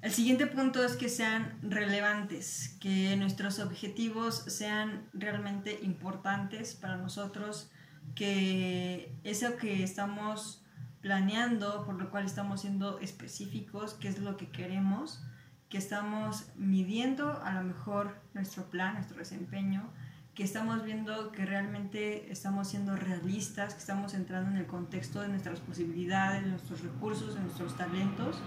El 0.03 0.11
siguiente 0.11 0.47
punto 0.47 0.83
es 0.83 0.97
que 0.97 1.07
sean 1.07 1.57
relevantes, 1.61 2.75
que 2.81 3.15
nuestros 3.15 3.59
objetivos 3.59 4.43
sean 4.47 5.07
realmente 5.13 5.79
importantes 5.81 6.75
para 6.75 6.97
nosotros, 6.97 7.71
que 8.13 9.15
eso 9.23 9.55
que 9.55 9.81
estamos 9.81 10.61
planeando, 10.99 11.85
por 11.85 11.95
lo 11.95 12.11
cual 12.11 12.25
estamos 12.25 12.59
siendo 12.59 12.99
específicos, 12.99 13.93
qué 13.93 14.09
es 14.09 14.19
lo 14.19 14.35
que 14.35 14.49
queremos, 14.49 15.23
que 15.69 15.77
estamos 15.77 16.47
midiendo 16.57 17.41
a 17.41 17.53
lo 17.53 17.63
mejor 17.63 18.19
nuestro 18.33 18.69
plan, 18.69 18.95
nuestro 18.95 19.19
desempeño, 19.19 19.89
que 20.35 20.43
estamos 20.43 20.83
viendo 20.83 21.31
que 21.31 21.45
realmente 21.45 22.29
estamos 22.29 22.67
siendo 22.67 22.97
realistas, 22.97 23.73
que 23.73 23.79
estamos 23.79 24.15
entrando 24.15 24.51
en 24.51 24.57
el 24.57 24.67
contexto 24.67 25.21
de 25.21 25.29
nuestras 25.29 25.61
posibilidades, 25.61 26.43
de 26.43 26.49
nuestros 26.49 26.81
recursos, 26.81 27.35
de 27.35 27.39
nuestros 27.39 27.77
talentos 27.77 28.41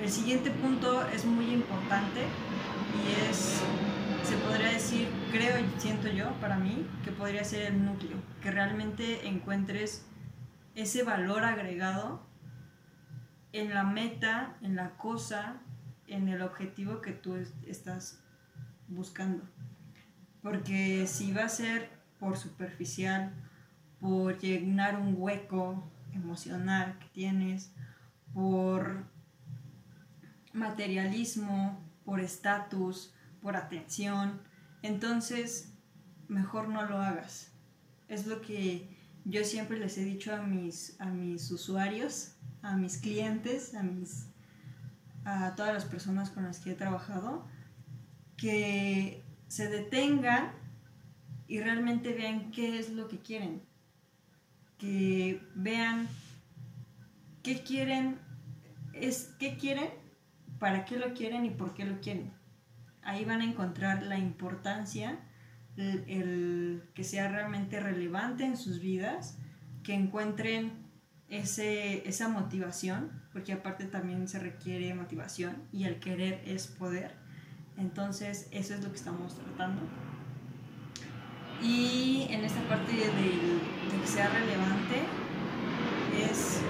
el 0.00 0.10
siguiente 0.10 0.50
punto 0.50 1.06
es 1.08 1.24
muy 1.24 1.52
importante 1.52 2.20
y 2.94 3.30
es, 3.30 3.60
se 4.24 4.36
podría 4.36 4.70
decir, 4.70 5.08
creo 5.30 5.58
y 5.58 5.80
siento 5.80 6.08
yo 6.08 6.30
para 6.40 6.58
mí, 6.58 6.86
que 7.04 7.12
podría 7.12 7.44
ser 7.44 7.72
el 7.72 7.84
núcleo, 7.84 8.16
que 8.42 8.50
realmente 8.50 9.26
encuentres 9.28 10.06
ese 10.74 11.02
valor 11.02 11.44
agregado 11.44 12.26
en 13.52 13.72
la 13.72 13.84
meta, 13.84 14.56
en 14.60 14.76
la 14.76 14.90
cosa, 14.96 15.56
en 16.06 16.28
el 16.28 16.42
objetivo 16.42 17.00
que 17.00 17.12
tú 17.12 17.36
estás 17.66 18.20
buscando. 18.88 19.44
Porque 20.42 21.06
si 21.06 21.32
va 21.32 21.44
a 21.44 21.48
ser 21.48 21.90
por 22.20 22.36
superficial, 22.36 23.32
por 24.00 24.38
llenar 24.38 24.96
un 24.96 25.14
hueco 25.16 25.90
emocional 26.12 26.98
que 26.98 27.06
tienes, 27.08 27.72
por 28.34 29.15
materialismo, 30.56 31.78
por 32.04 32.20
estatus, 32.20 33.12
por 33.42 33.56
atención. 33.56 34.40
Entonces, 34.82 35.72
mejor 36.28 36.68
no 36.68 36.86
lo 36.86 36.98
hagas. 36.98 37.52
Es 38.08 38.26
lo 38.26 38.40
que 38.40 38.88
yo 39.24 39.44
siempre 39.44 39.78
les 39.78 39.98
he 39.98 40.04
dicho 40.04 40.34
a 40.34 40.40
mis, 40.42 40.98
a 41.00 41.06
mis 41.06 41.50
usuarios, 41.50 42.36
a 42.62 42.76
mis 42.76 42.98
clientes, 42.98 43.74
a, 43.74 43.82
mis, 43.82 44.28
a 45.24 45.54
todas 45.56 45.74
las 45.74 45.84
personas 45.84 46.30
con 46.30 46.44
las 46.44 46.60
que 46.60 46.70
he 46.70 46.74
trabajado, 46.74 47.46
que 48.36 49.24
se 49.48 49.68
detengan 49.68 50.52
y 51.48 51.60
realmente 51.60 52.12
vean 52.12 52.50
qué 52.52 52.78
es 52.78 52.90
lo 52.90 53.08
que 53.08 53.18
quieren. 53.18 53.62
Que 54.78 55.42
vean 55.54 56.08
qué 57.42 57.62
quieren, 57.62 58.18
es 58.92 59.34
qué 59.38 59.56
quieren 59.56 60.05
para 60.58 60.84
qué 60.84 60.96
lo 60.96 61.14
quieren 61.14 61.44
y 61.44 61.50
por 61.50 61.74
qué 61.74 61.84
lo 61.84 62.00
quieren. 62.00 62.32
Ahí 63.02 63.24
van 63.24 63.40
a 63.40 63.44
encontrar 63.44 64.02
la 64.02 64.18
importancia, 64.18 65.18
el, 65.76 66.82
que 66.94 67.04
sea 67.04 67.28
realmente 67.28 67.80
relevante 67.80 68.44
en 68.44 68.56
sus 68.56 68.80
vidas, 68.80 69.38
que 69.82 69.94
encuentren 69.94 70.72
ese, 71.28 72.08
esa 72.08 72.28
motivación, 72.28 73.22
porque 73.32 73.52
aparte 73.52 73.84
también 73.84 74.26
se 74.28 74.38
requiere 74.38 74.94
motivación 74.94 75.62
y 75.72 75.84
el 75.84 76.00
querer 76.00 76.42
es 76.46 76.66
poder. 76.66 77.14
Entonces, 77.76 78.48
eso 78.50 78.74
es 78.74 78.82
lo 78.82 78.90
que 78.90 78.96
estamos 78.96 79.34
tratando. 79.36 79.82
Y 81.62 82.26
en 82.30 82.44
esta 82.44 82.60
parte 82.68 82.92
de, 82.92 83.02
de 83.02 84.00
que 84.00 84.06
sea 84.06 84.28
relevante, 84.28 85.02
es 86.30 86.60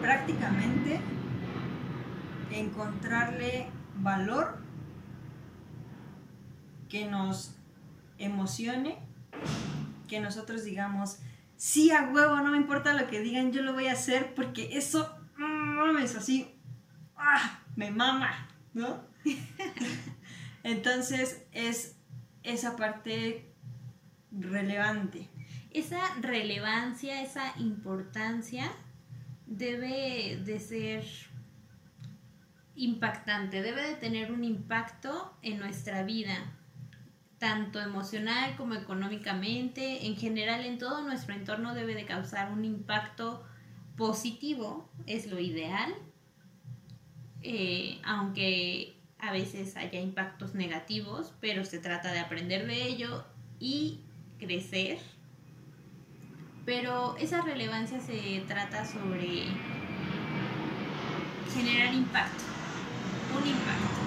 prácticamente 0.00 1.00
encontrarle 2.50 3.68
valor 3.96 4.58
que 6.88 7.06
nos 7.06 7.56
emocione, 8.18 8.98
que 10.06 10.20
nosotros 10.20 10.64
digamos, 10.64 11.18
sí 11.56 11.90
a 11.90 12.10
huevo, 12.10 12.36
no 12.36 12.50
me 12.50 12.56
importa 12.56 12.94
lo 12.94 13.06
que 13.08 13.20
digan, 13.20 13.52
yo 13.52 13.62
lo 13.62 13.74
voy 13.74 13.88
a 13.88 13.92
hacer 13.92 14.34
porque 14.34 14.76
eso, 14.78 15.18
es 16.02 16.16
así, 16.16 16.54
¡ah! 17.16 17.60
me 17.76 17.90
mama, 17.90 18.48
¿no? 18.74 19.02
Entonces 20.62 21.46
es 21.52 21.96
esa 22.42 22.76
parte 22.76 23.52
relevante. 24.32 25.28
Esa 25.70 26.00
relevancia, 26.20 27.22
esa 27.22 27.56
importancia 27.58 28.72
debe 29.46 30.40
de 30.44 30.58
ser 30.60 31.04
impactante, 32.78 33.60
debe 33.60 33.82
de 33.82 33.94
tener 33.96 34.32
un 34.32 34.44
impacto 34.44 35.36
en 35.42 35.58
nuestra 35.58 36.04
vida, 36.04 36.54
tanto 37.38 37.80
emocional 37.80 38.56
como 38.56 38.74
económicamente, 38.74 40.06
en 40.06 40.16
general 40.16 40.64
en 40.64 40.78
todo 40.78 41.02
nuestro 41.02 41.34
entorno 41.34 41.74
debe 41.74 41.94
de 41.94 42.04
causar 42.04 42.52
un 42.52 42.64
impacto 42.64 43.44
positivo, 43.96 44.88
es 45.06 45.26
lo 45.26 45.38
ideal, 45.40 45.92
eh, 47.42 48.00
aunque 48.04 48.96
a 49.18 49.32
veces 49.32 49.76
haya 49.76 50.00
impactos 50.00 50.54
negativos, 50.54 51.34
pero 51.40 51.64
se 51.64 51.80
trata 51.80 52.12
de 52.12 52.20
aprender 52.20 52.66
de 52.66 52.84
ello 52.86 53.24
y 53.58 54.00
crecer. 54.38 54.98
Pero 56.64 57.16
esa 57.16 57.42
relevancia 57.42 57.98
se 58.00 58.44
trata 58.46 58.84
sobre 58.84 59.44
generar 61.52 61.94
impacto, 61.94 62.44
un 63.36 63.46
impacto. 63.46 64.00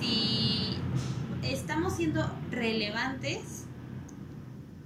Si 0.00 0.76
estamos 1.42 1.94
siendo 1.94 2.30
relevantes 2.50 3.66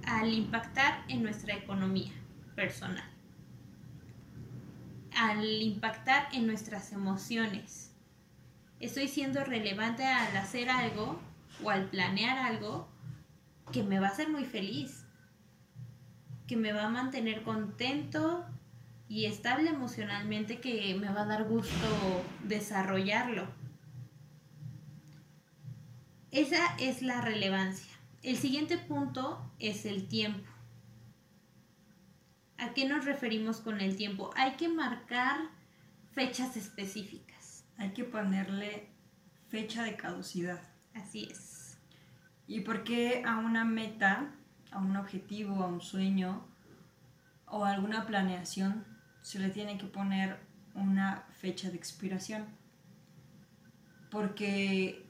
al 0.05 0.33
impactar 0.33 1.03
en 1.07 1.23
nuestra 1.23 1.55
economía 1.55 2.11
personal, 2.55 3.09
al 5.15 5.45
impactar 5.61 6.29
en 6.33 6.47
nuestras 6.47 6.91
emociones, 6.91 7.95
estoy 8.79 9.07
siendo 9.07 9.43
relevante 9.43 10.05
al 10.05 10.35
hacer 10.37 10.69
algo 10.69 11.19
o 11.63 11.69
al 11.69 11.89
planear 11.89 12.37
algo 12.37 12.87
que 13.71 13.83
me 13.83 13.99
va 13.99 14.07
a 14.07 14.11
hacer 14.11 14.29
muy 14.29 14.45
feliz, 14.45 15.05
que 16.47 16.55
me 16.55 16.73
va 16.73 16.85
a 16.85 16.89
mantener 16.89 17.43
contento 17.43 18.45
y 19.09 19.25
estable 19.25 19.71
emocionalmente, 19.71 20.61
que 20.61 20.93
me 20.93 21.09
va 21.11 21.23
a 21.23 21.25
dar 21.25 21.45
gusto 21.45 22.23
desarrollarlo. 22.43 23.47
Esa 26.31 26.75
es 26.77 27.01
la 27.01 27.19
relevancia. 27.19 27.91
El 28.21 28.37
siguiente 28.37 28.77
punto 28.77 29.51
es 29.57 29.85
el 29.85 30.07
tiempo. 30.07 30.47
¿A 32.59 32.73
qué 32.73 32.87
nos 32.87 33.05
referimos 33.05 33.61
con 33.61 33.81
el 33.81 33.95
tiempo? 33.95 34.29
Hay 34.35 34.51
que 34.57 34.67
marcar 34.67 35.39
fechas 36.11 36.55
específicas. 36.55 37.65
Hay 37.77 37.93
que 37.93 38.03
ponerle 38.03 38.89
fecha 39.47 39.83
de 39.83 39.95
caducidad. 39.95 40.61
Así 40.93 41.27
es. 41.31 41.79
¿Y 42.45 42.59
por 42.59 42.83
qué 42.83 43.23
a 43.25 43.37
una 43.37 43.65
meta, 43.65 44.35
a 44.69 44.77
un 44.77 44.95
objetivo, 44.97 45.63
a 45.63 45.67
un 45.67 45.81
sueño 45.81 46.45
o 47.47 47.65
a 47.65 47.71
alguna 47.71 48.05
planeación 48.05 48.98
se 49.29 49.37
le 49.37 49.49
tiene 49.49 49.77
que 49.77 49.85
poner 49.85 50.37
una 50.73 51.23
fecha 51.39 51.69
de 51.69 51.75
expiración? 51.75 52.45
Porque 54.09 55.05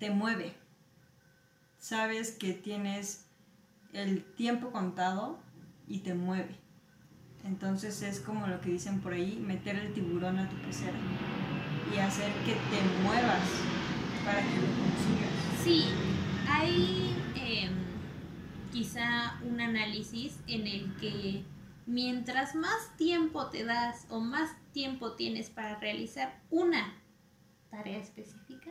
te 0.00 0.10
mueve. 0.10 0.54
Sabes 1.78 2.32
que 2.32 2.52
tienes 2.52 3.26
el 3.92 4.24
tiempo 4.24 4.72
contado 4.72 5.38
y 5.86 6.00
te 6.00 6.14
mueve. 6.14 6.56
Entonces 7.44 8.02
es 8.02 8.18
como 8.18 8.48
lo 8.48 8.60
que 8.60 8.70
dicen 8.70 8.98
por 8.98 9.12
ahí, 9.12 9.36
meter 9.38 9.76
el 9.76 9.94
tiburón 9.94 10.40
a 10.40 10.48
tu 10.48 10.56
pecera 10.56 10.98
y 11.94 11.98
hacer 12.00 12.32
que 12.44 12.54
te 12.54 13.02
muevas 13.04 13.48
para 14.24 14.40
que 14.40 14.56
lo 14.56 14.66
consigas. 14.66 15.62
Sí, 15.62 15.84
hay 16.48 17.16
em, 17.36 17.72
quizá 18.72 19.38
un 19.48 19.60
análisis 19.60 20.40
en 20.48 20.66
el 20.66 20.92
que 20.96 21.44
mientras 21.86 22.54
más 22.54 22.96
tiempo 22.96 23.48
te 23.50 23.64
das 23.64 24.06
o 24.10 24.20
más 24.20 24.50
tiempo 24.72 25.12
tienes 25.12 25.50
para 25.50 25.78
realizar 25.78 26.40
una 26.50 26.94
tarea 27.70 27.98
específica, 27.98 28.70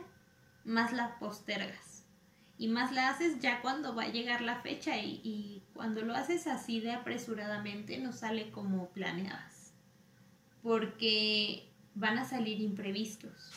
más 0.64 0.92
la 0.92 1.18
postergas. 1.18 2.04
Y 2.58 2.68
más 2.68 2.92
la 2.92 3.08
haces 3.08 3.40
ya 3.40 3.62
cuando 3.62 3.94
va 3.94 4.02
a 4.02 4.08
llegar 4.12 4.42
la 4.42 4.60
fecha 4.60 4.98
y, 4.98 5.62
cuando 5.72 6.02
lo 6.02 6.14
haces 6.14 6.46
así 6.46 6.80
de 6.80 6.92
apresuradamente 6.92 7.96
no 7.98 8.12
sale 8.12 8.50
como 8.50 8.90
planeadas 8.90 9.72
porque 10.62 11.72
van 11.94 12.18
a 12.18 12.26
salir 12.26 12.60
imprevistos 12.60 13.50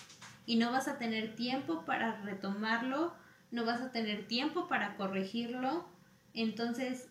y 0.45 0.55
no 0.55 0.71
vas 0.71 0.87
a 0.87 0.97
tener 0.97 1.35
tiempo 1.35 1.83
para 1.85 2.21
retomarlo, 2.21 3.13
no 3.51 3.65
vas 3.65 3.81
a 3.81 3.91
tener 3.91 4.25
tiempo 4.27 4.67
para 4.67 4.95
corregirlo, 4.95 5.85
entonces 6.33 7.09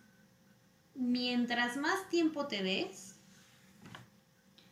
mientras 0.95 1.77
más 1.77 2.09
tiempo 2.09 2.47
te 2.47 2.63
des, 2.63 3.15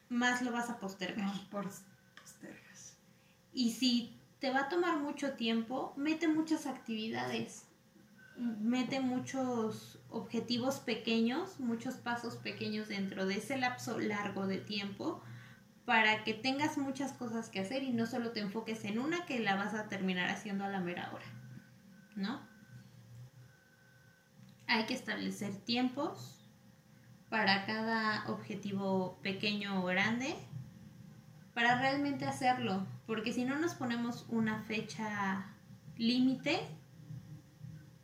más 0.10 0.42
lo 0.42 0.52
vas 0.52 0.70
a 0.70 0.80
postergar. 0.80 1.32
postergas. 1.50 2.98
Y 3.54 3.72
si 3.72 4.18
te 4.40 4.52
va 4.52 4.62
a 4.62 4.70
tomar 4.70 4.98
mucho 4.98 5.34
tiempo, 5.34 5.94
mete 5.98 6.28
muchas 6.28 6.66
actividades, 6.66 7.66
mete 8.38 9.00
muchos 9.00 10.00
objetivos 10.10 10.80
pequeños, 10.80 11.60
muchos 11.60 11.96
pasos 11.96 12.38
pequeños 12.38 12.88
dentro 12.88 13.26
de 13.26 13.38
ese 13.38 13.58
lapso 13.58 14.00
largo 14.00 14.48
de 14.48 14.58
tiempo 14.58 15.22
para 15.86 16.24
que 16.24 16.34
tengas 16.34 16.78
muchas 16.78 17.14
cosas 17.14 17.50
que 17.50 17.60
hacer 17.60 17.84
y 17.84 17.92
no 17.92 18.06
solo 18.06 18.32
te 18.32 18.40
enfoques 18.40 18.86
en 18.86 19.00
una 19.00 19.26
que 19.26 19.40
la 19.40 19.56
vas 19.56 19.74
a 19.74 19.90
terminar 19.90 20.30
haciendo 20.30 20.64
a 20.64 20.70
la 20.70 20.80
mera 20.80 21.12
hora, 21.14 21.26
¿no? 22.16 22.51
Hay 24.72 24.86
que 24.86 24.94
establecer 24.94 25.54
tiempos 25.54 26.40
para 27.30 27.66
cada 27.66 28.26
objetivo 28.32 29.20
pequeño 29.22 29.84
o 29.84 29.86
grande 29.86 30.34
para 31.54 31.78
realmente 31.78 32.24
hacerlo, 32.24 32.88
porque 33.06 33.34
si 33.34 33.44
no 33.44 33.60
nos 33.60 33.74
ponemos 33.74 34.26
una 34.30 34.64
fecha 34.64 35.46
límite, 35.98 36.58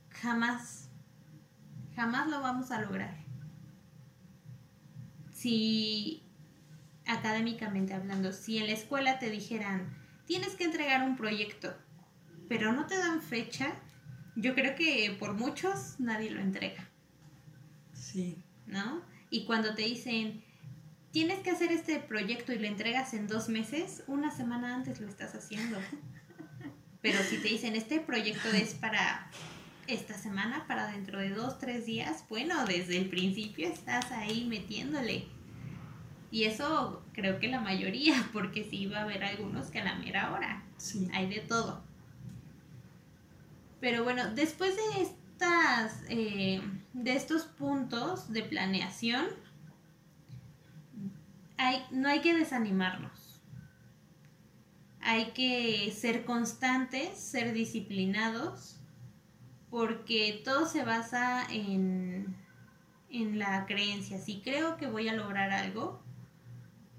jamás, 0.10 0.90
jamás 1.96 2.28
lo 2.28 2.42
vamos 2.42 2.70
a 2.72 2.82
lograr. 2.82 3.16
Si 5.32 6.22
académicamente 7.06 7.94
hablando, 7.94 8.34
si 8.34 8.58
en 8.58 8.68
la 8.68 8.74
escuela 8.74 9.20
te 9.20 9.30
dijeran, 9.30 9.98
tienes 10.26 10.56
que 10.56 10.66
entregar 10.66 11.08
un 11.08 11.16
proyecto, 11.16 11.74
pero 12.50 12.74
no 12.74 12.88
te 12.88 12.98
dan 12.98 13.22
fecha, 13.22 13.72
yo 14.38 14.54
creo 14.54 14.76
que 14.76 15.16
por 15.20 15.34
muchos 15.34 16.00
nadie 16.00 16.30
lo 16.30 16.40
entrega. 16.40 16.88
Sí. 17.94 18.38
¿No? 18.68 19.02
Y 19.30 19.46
cuando 19.46 19.74
te 19.74 19.82
dicen, 19.82 20.44
tienes 21.12 21.40
que 21.40 21.50
hacer 21.50 21.72
este 21.72 22.00
proyecto 22.00 22.54
y 22.54 22.60
lo 22.60 22.68
entregas 22.68 23.14
en 23.14 23.28
dos 23.28 23.50
meses, 23.50 24.04
una 24.08 24.32
semana 24.32 24.76
antes 24.76 25.02
lo 25.02 25.08
estás 25.08 25.34
haciendo. 25.34 25.78
Pero 27.02 27.20
si 27.24 27.38
te 27.38 27.48
dicen, 27.48 27.76
este 27.76 28.00
proyecto 28.00 28.50
es 28.50 28.76
para 28.76 29.30
esta 29.88 30.14
semana, 30.14 30.68
para 30.68 30.92
dentro 30.92 31.20
de 31.20 31.30
dos, 31.30 31.58
tres 31.58 31.86
días, 31.86 32.24
bueno, 32.30 32.66
desde 32.66 32.98
el 32.98 33.10
principio 33.10 33.68
estás 33.68 34.12
ahí 34.12 34.46
metiéndole. 34.46 35.26
Y 36.30 36.44
eso 36.44 37.04
creo 37.14 37.40
que 37.40 37.48
la 37.48 37.62
mayoría, 37.62 38.30
porque 38.34 38.64
sí 38.70 38.86
va 38.86 39.00
a 39.00 39.04
haber 39.04 39.24
algunos 39.24 39.68
que 39.68 39.80
a 39.80 39.86
la 39.86 39.96
mera 39.96 40.32
hora. 40.32 40.64
Sí. 40.78 41.08
Hay 41.14 41.28
de 41.28 41.40
todo. 41.40 41.87
Pero 43.80 44.04
bueno, 44.04 44.34
después 44.34 44.76
de 44.76 45.02
estas, 45.02 46.04
eh, 46.10 46.62
de 46.94 47.14
estos 47.14 47.44
puntos 47.44 48.32
de 48.32 48.44
planeación, 48.44 49.28
no 51.92 52.10
hay 52.10 52.22
que 52.22 52.34
desanimarnos. 52.34 53.42
Hay 55.02 55.32
que 55.32 55.92
ser 55.92 56.26
constantes, 56.26 57.18
ser 57.18 57.54
disciplinados, 57.54 58.78
porque 59.70 60.42
todo 60.44 60.66
se 60.66 60.84
basa 60.84 61.46
en, 61.50 62.36
en 63.10 63.40
la 63.40 63.66
creencia. 63.66 64.18
Si 64.18 64.42
creo 64.42 64.78
que 64.78 64.88
voy 64.88 65.08
a 65.08 65.14
lograr 65.14 65.52
algo, 65.52 66.02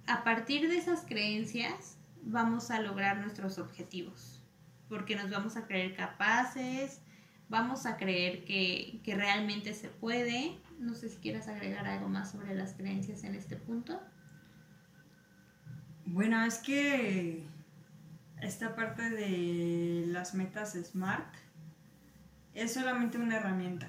a 0.06 0.24
partir 0.24 0.68
de 0.68 0.78
esas 0.78 1.04
creencias 1.04 1.98
vamos 2.22 2.70
a 2.70 2.80
lograr 2.80 3.18
nuestros 3.18 3.58
objetivos, 3.58 4.37
porque 4.88 5.16
nos 5.16 5.30
vamos 5.30 5.56
a 5.56 5.66
creer 5.66 5.94
capaces, 5.94 7.00
vamos 7.48 7.86
a 7.86 7.96
creer 7.96 8.44
que, 8.44 9.00
que 9.04 9.14
realmente 9.14 9.74
se 9.74 9.88
puede. 9.88 10.58
No 10.78 10.94
sé 10.94 11.08
si 11.08 11.16
quieras 11.16 11.48
agregar 11.48 11.86
algo 11.86 12.08
más 12.08 12.30
sobre 12.30 12.54
las 12.54 12.74
creencias 12.74 13.24
en 13.24 13.34
este 13.34 13.56
punto. 13.56 14.00
Bueno, 16.06 16.42
es 16.44 16.58
que 16.58 17.46
esta 18.40 18.74
parte 18.74 19.10
de 19.10 20.04
las 20.06 20.34
metas 20.34 20.72
SMART 20.72 21.34
es 22.54 22.74
solamente 22.74 23.18
una 23.18 23.36
herramienta 23.36 23.88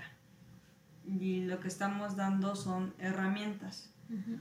y 1.06 1.46
lo 1.46 1.60
que 1.60 1.68
estamos 1.68 2.16
dando 2.16 2.56
son 2.56 2.94
herramientas. 3.00 3.94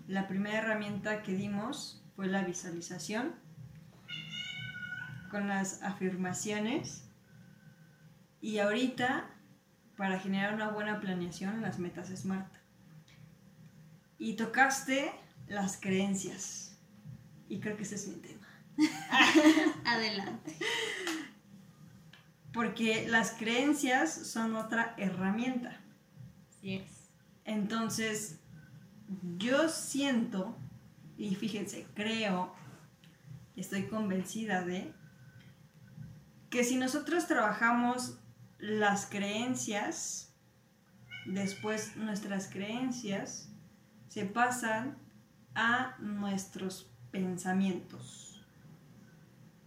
La 0.07 0.27
primera 0.27 0.59
herramienta 0.59 1.23
que 1.23 1.35
dimos 1.35 2.03
fue 2.17 2.27
la 2.27 2.43
visualización 2.43 3.35
con 5.29 5.49
las 5.49 5.83
afirmaciones 5.83 7.05
y 8.41 8.59
ahorita 8.59 9.31
para 9.97 10.20
generar 10.20 10.55
una 10.55 10.68
buena 10.70 11.01
planeación 11.01 11.61
las 11.61 11.79
metas 11.79 12.09
SMART. 12.09 12.53
Y 14.18 14.35
tocaste 14.35 15.12
las 15.49 15.81
creencias 15.81 16.79
y 17.49 17.61
creo 17.61 17.76
que 17.76 17.83
ese 17.83 17.97
es 17.97 18.09
mi 18.09 18.16
tema. 18.16 18.47
Adelante. 19.85 20.57
Porque 22.53 23.09
las 23.09 23.33
creencias 23.33 24.12
son 24.12 24.57
otra 24.57 24.95
herramienta. 24.97 25.81
Sí 26.61 26.76
es. 26.76 27.11
Entonces, 27.45 28.39
yo 29.39 29.68
siento, 29.68 30.57
y 31.16 31.35
fíjense, 31.35 31.87
creo, 31.95 32.55
estoy 33.57 33.85
convencida 33.87 34.64
de, 34.64 34.93
que 36.51 36.64
si 36.64 36.76
nosotros 36.76 37.26
trabajamos 37.26 38.18
las 38.59 39.07
creencias, 39.07 40.32
después 41.26 41.96
nuestras 41.96 42.49
creencias 42.49 43.51
se 44.09 44.24
pasan 44.24 44.96
a 45.55 45.96
nuestros 45.99 46.90
pensamientos. 47.11 48.42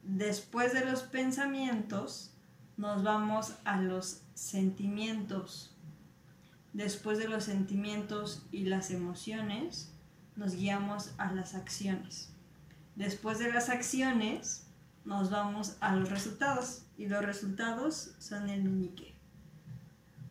Después 0.04 0.74
de 0.74 0.84
los 0.86 1.04
pensamientos 1.04 2.34
nos 2.78 3.04
vamos 3.04 3.54
a 3.64 3.80
los 3.80 4.24
sentimientos. 4.34 5.76
Después 6.74 7.20
de 7.20 7.28
los 7.28 7.44
sentimientos 7.44 8.48
y 8.52 8.66
las 8.66 8.90
emociones 8.90 9.94
nos 10.36 10.56
guiamos 10.56 11.14
a 11.18 11.32
las 11.32 11.54
acciones. 11.54 12.34
Después 12.96 13.38
de 13.40 13.52
las 13.52 13.70
acciones 13.70 14.71
nos 15.06 15.30
vamos 15.32 15.78
a 15.80 15.96
los 15.96 16.10
resultados 16.10 16.86
y 16.98 17.08
los 17.08 17.24
resultados 17.24 18.14
son 18.20 18.50
el 18.50 18.64
meñique. 18.64 19.16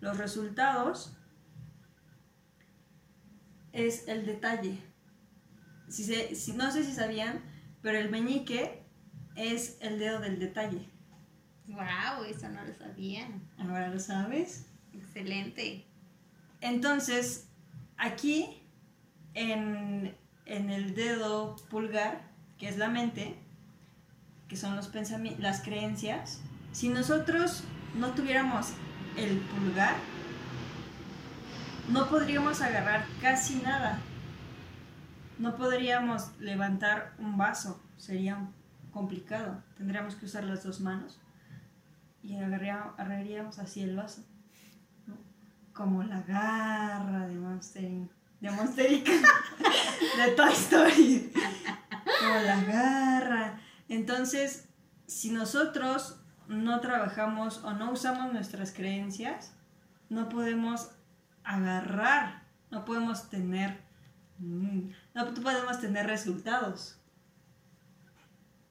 Los 0.00 0.16
resultados 0.16 1.16
es 3.72 4.06
el 4.08 4.26
detalle. 4.26 4.78
Si 5.88 6.04
si, 6.04 6.52
no 6.52 6.70
sé 6.70 6.84
si 6.84 6.92
sabían, 6.92 7.42
pero 7.82 7.98
el 7.98 8.10
meñique 8.10 8.84
es 9.34 9.78
el 9.80 9.98
dedo 9.98 10.20
del 10.20 10.38
detalle. 10.38 10.88
Wow, 11.66 12.24
eso 12.28 12.48
no 12.48 12.64
lo 12.64 12.74
sabía. 12.74 13.28
Ahora 13.58 13.88
lo 13.88 13.98
sabes. 13.98 14.66
Excelente. 14.92 15.86
Entonces, 16.60 17.48
aquí 17.96 18.62
en, 19.34 20.16
en 20.46 20.70
el 20.70 20.94
dedo 20.94 21.56
pulgar, 21.70 22.30
que 22.58 22.68
es 22.68 22.76
la 22.76 22.88
mente, 22.88 23.38
que 24.50 24.56
son 24.56 24.74
los 24.74 24.90
las 25.38 25.62
creencias, 25.62 26.40
si 26.72 26.88
nosotros 26.88 27.62
no 27.94 28.08
tuviéramos 28.08 28.72
el 29.16 29.38
pulgar, 29.38 29.94
no 31.88 32.08
podríamos 32.08 32.60
agarrar 32.60 33.06
casi 33.22 33.54
nada. 33.62 34.00
No 35.38 35.56
podríamos 35.56 36.32
levantar 36.40 37.14
un 37.18 37.38
vaso, 37.38 37.80
sería 37.96 38.48
complicado. 38.92 39.62
Tendríamos 39.78 40.16
que 40.16 40.26
usar 40.26 40.42
las 40.44 40.64
dos 40.64 40.80
manos 40.80 41.18
y 42.22 42.36
agarraríamos 42.36 43.60
así 43.60 43.82
el 43.82 43.96
vaso. 43.96 44.22
Como 45.72 46.02
la 46.02 46.20
garra 46.22 47.28
de 47.28 47.36
Monster 47.36 48.08
de 48.40 48.50
Monster 48.50 48.90
de 49.04 50.30
Toy 50.36 50.52
Story. 50.52 51.32
Como 52.20 52.34
la 52.34 52.60
garra. 52.64 53.60
Entonces, 53.90 54.68
si 55.08 55.32
nosotros 55.32 56.20
no 56.46 56.80
trabajamos 56.80 57.58
o 57.64 57.72
no 57.72 57.90
usamos 57.90 58.32
nuestras 58.32 58.72
creencias, 58.72 59.52
no 60.08 60.28
podemos 60.28 60.92
agarrar, 61.42 62.44
no 62.70 62.84
podemos 62.84 63.28
tener, 63.30 63.80
mm, 64.38 64.90
no 65.12 65.34
podemos 65.34 65.80
tener 65.80 66.06
resultados. 66.06 67.00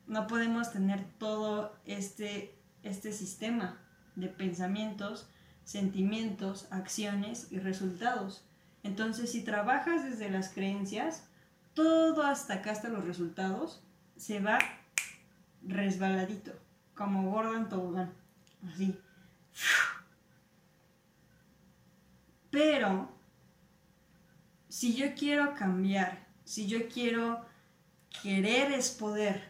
No 0.08 0.26
podemos 0.26 0.72
tener 0.72 1.04
todo 1.18 1.76
este, 1.86 2.58
este 2.84 3.12
sistema 3.12 3.78
de 4.16 4.30
pensamientos, 4.30 5.28
sentimientos, 5.66 6.66
acciones 6.72 7.52
y 7.52 7.60
resultados. 7.60 8.46
Entonces, 8.84 9.34
si 9.34 9.44
trabajas 9.44 10.06
desde 10.06 10.30
las 10.30 10.48
creencias, 10.48 11.28
todo 11.74 12.24
hasta 12.24 12.56
acá, 12.56 12.72
hasta 12.72 12.88
los 12.88 13.04
resultados, 13.04 13.84
se 14.16 14.40
va 14.40 14.60
resbaladito, 15.70 16.52
como 16.96 17.32
Gordon 17.32 17.70
Tobogán, 17.70 18.12
así. 18.68 18.98
Pero, 22.50 23.10
si 24.68 24.96
yo 24.96 25.14
quiero 25.16 25.54
cambiar, 25.56 26.28
si 26.44 26.68
yo 26.68 26.88
quiero 26.88 27.46
querer 28.22 28.72
es 28.72 28.90
poder, 28.90 29.42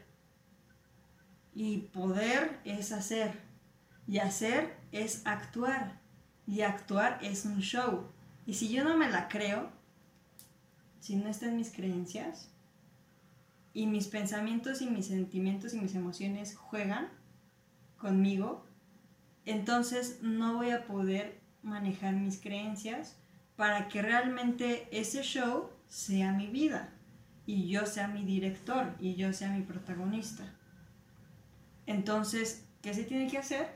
y 1.53 1.78
poder 1.78 2.59
es 2.65 2.91
hacer, 2.91 3.39
y 4.07 4.20
hacer 4.20 4.78
es 4.91 5.26
actuar, 5.26 5.99
y 6.45 6.61
actuar 6.61 7.20
es 7.22 7.45
un 7.45 7.59
show. 7.61 8.07
Y 8.45 8.55
si 8.55 8.70
yo 8.70 8.84
no 8.84 8.97
me 8.97 9.09
la 9.09 9.28
creo, 9.28 9.70
si 10.99 11.15
no 11.15 11.30
está 11.30 11.47
en 11.47 11.57
mis 11.57 11.72
creencias, 11.72 12.49
y 13.74 13.88
mis 13.88 14.07
pensamientos 14.07 14.82
y 14.82 14.88
mis 14.88 15.07
sentimientos 15.07 15.74
y 15.74 15.80
mis 15.80 15.95
emociones 15.95 16.55
juegan 16.55 17.09
conmigo, 17.97 18.65
entonces 19.45 20.20
no 20.22 20.55
voy 20.55 20.72
a 20.72 20.86
poder 20.86 21.39
manejar 21.61 22.13
mis 22.15 22.39
creencias 22.39 23.17
para 23.55 23.88
que 23.88 24.01
realmente 24.01 24.88
ese 24.91 25.22
show 25.22 25.70
sea 25.88 26.32
mi 26.32 26.47
vida 26.47 26.93
y 27.45 27.67
yo 27.67 27.86
sea 27.86 28.07
mi 28.07 28.24
director 28.24 28.95
y 28.99 29.15
yo 29.15 29.34
sea 29.34 29.49
mi 29.49 29.63
protagonista. 29.63 30.43
Entonces, 31.86 32.65
¿qué 32.82 32.93
se 32.93 33.03
tiene 33.03 33.30
que 33.30 33.39
hacer? 33.39 33.67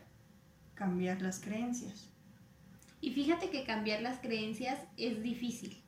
Cambiar 0.76 1.22
las 1.22 1.40
creencias. 1.40 2.10
Y 3.02 3.12
fíjate 3.12 3.50
que 3.50 3.66
cambiar 3.66 4.02
las 4.02 4.20
creencias 4.20 4.80
es 4.96 5.22
difícil. 5.22 5.83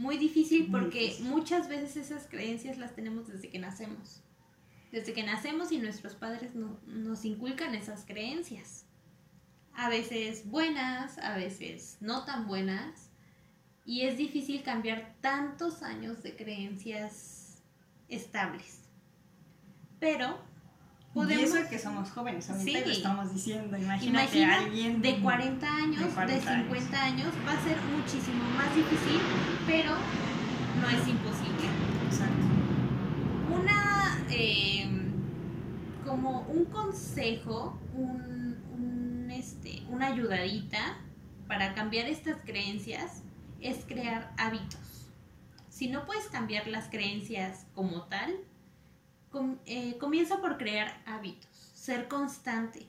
Muy 0.00 0.16
difícil 0.16 0.68
porque 0.70 1.14
muchas 1.20 1.68
veces 1.68 1.94
esas 1.94 2.26
creencias 2.26 2.78
las 2.78 2.94
tenemos 2.94 3.28
desde 3.28 3.50
que 3.50 3.58
nacemos. 3.58 4.22
Desde 4.90 5.12
que 5.12 5.22
nacemos 5.22 5.72
y 5.72 5.78
nuestros 5.78 6.14
padres 6.14 6.52
nos 6.54 7.24
inculcan 7.26 7.74
esas 7.74 8.06
creencias. 8.06 8.86
A 9.74 9.90
veces 9.90 10.48
buenas, 10.48 11.18
a 11.18 11.36
veces 11.36 11.98
no 12.00 12.24
tan 12.24 12.48
buenas. 12.48 13.10
Y 13.84 14.06
es 14.06 14.16
difícil 14.16 14.62
cambiar 14.62 15.16
tantos 15.20 15.82
años 15.82 16.22
de 16.22 16.34
creencias 16.34 17.62
estables. 18.08 18.80
Pero 19.98 20.40
podemos... 21.12 21.42
Y 21.42 21.58
eso 21.58 21.68
que 21.68 21.78
somos 21.78 22.10
jóvenes, 22.10 22.48
ahorita 22.50 22.80
lo 22.80 22.92
estamos 22.92 23.34
diciendo. 23.34 23.76
Imagínate 23.76 24.38
Imagina 24.38 24.58
alguien 24.58 25.02
de 25.02 25.20
40 25.20 25.66
años, 25.66 26.00
de, 26.00 26.40
50 26.40 27.02
años. 27.02 27.28
va 27.46 27.52
a 27.52 27.62
ser 27.62 27.76
muchísimo 27.82 28.44
más 28.56 28.74
difícil, 28.74 29.20
pero 29.66 29.92
no 30.80 30.88
es 30.88 31.08
imposible. 31.08 31.68
Exacto. 32.06 32.46
Una, 33.52 34.24
em, 34.30 35.12
como 36.04 36.40
un 36.42 36.64
consejo, 36.66 37.78
un, 37.94 38.56
un, 38.72 39.30
este, 39.30 39.82
una 39.88 40.08
ayudadita 40.08 40.98
para 41.48 41.74
cambiar 41.74 42.06
estas 42.06 42.36
creencias 42.44 43.22
es 43.60 43.84
crear 43.84 44.32
hábitos. 44.38 45.10
Si 45.68 45.88
no 45.88 46.06
puedes 46.06 46.26
cambiar 46.26 46.66
las 46.68 46.88
creencias 46.88 47.66
como 47.74 48.02
tal, 48.04 48.34
eh, 49.66 49.96
comienza 49.98 50.40
por 50.40 50.58
crear 50.58 51.02
hábitos, 51.06 51.50
ser 51.74 52.08
constante, 52.08 52.86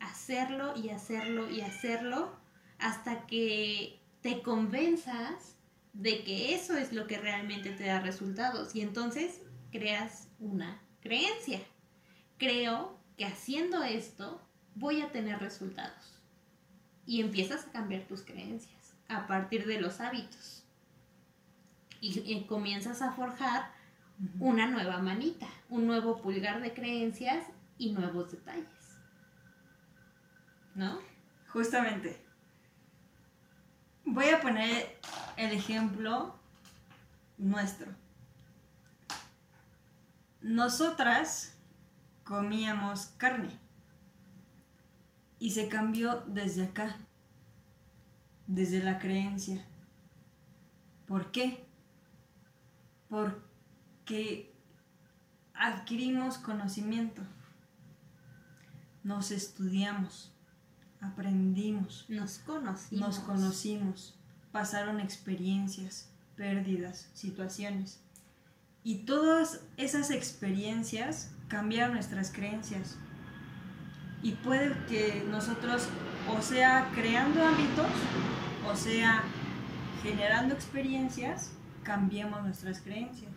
hacerlo 0.00 0.74
y 0.76 0.90
hacerlo 0.90 1.50
y 1.50 1.60
hacerlo 1.60 2.34
hasta 2.78 3.26
que 3.26 4.00
te 4.22 4.42
convenzas 4.42 5.56
de 5.92 6.24
que 6.24 6.54
eso 6.54 6.76
es 6.76 6.92
lo 6.92 7.06
que 7.06 7.18
realmente 7.18 7.70
te 7.70 7.84
da 7.84 8.00
resultados. 8.00 8.74
Y 8.74 8.80
entonces 8.80 9.40
creas 9.70 10.28
una 10.40 10.80
creencia. 11.02 11.60
Creo 12.38 12.98
que 13.16 13.26
haciendo 13.26 13.82
esto 13.82 14.40
voy 14.74 15.02
a 15.02 15.12
tener 15.12 15.38
resultados. 15.38 16.18
Y 17.06 17.20
empiezas 17.20 17.66
a 17.66 17.72
cambiar 17.72 18.02
tus 18.02 18.22
creencias 18.22 18.94
a 19.08 19.26
partir 19.26 19.66
de 19.66 19.80
los 19.80 20.00
hábitos. 20.00 20.64
Y 22.00 22.42
comienzas 22.42 23.00
a 23.00 23.12
forjar 23.12 23.70
una 24.38 24.66
nueva 24.66 24.98
manita, 24.98 25.48
un 25.74 25.88
nuevo 25.88 26.22
pulgar 26.22 26.62
de 26.62 26.72
creencias 26.72 27.48
y 27.78 27.90
nuevos 27.90 28.30
detalles. 28.30 28.68
¿No? 30.76 31.00
Justamente. 31.48 32.24
Voy 34.04 34.28
a 34.28 34.40
poner 34.40 35.00
el 35.36 35.50
ejemplo 35.50 36.38
nuestro. 37.38 37.90
Nosotras 40.40 41.58
comíamos 42.22 43.06
carne 43.18 43.58
y 45.40 45.50
se 45.50 45.68
cambió 45.68 46.20
desde 46.28 46.66
acá, 46.66 46.98
desde 48.46 48.80
la 48.80 49.00
creencia. 49.00 49.66
¿Por 51.08 51.32
qué? 51.32 51.66
Porque 53.08 53.42
que 54.04 54.53
adquirimos 55.54 56.38
conocimiento, 56.38 57.22
nos 59.02 59.30
estudiamos, 59.30 60.32
aprendimos, 61.00 62.06
Nos 62.08 62.38
conocimos. 62.38 63.00
nos 63.00 63.18
conocimos, 63.20 64.18
pasaron 64.52 65.00
experiencias, 65.00 66.10
pérdidas, 66.36 67.08
situaciones. 67.14 68.00
Y 68.82 68.98
todas 69.04 69.60
esas 69.76 70.10
experiencias 70.10 71.30
cambiaron 71.48 71.94
nuestras 71.94 72.30
creencias. 72.30 72.96
Y 74.22 74.32
puede 74.32 74.74
que 74.86 75.24
nosotros, 75.30 75.88
o 76.28 76.42
sea, 76.42 76.90
creando 76.94 77.46
hábitos, 77.46 77.86
o 78.66 78.76
sea, 78.76 79.22
generando 80.02 80.54
experiencias, 80.54 81.52
cambiemos 81.82 82.42
nuestras 82.42 82.80
creencias. 82.80 83.32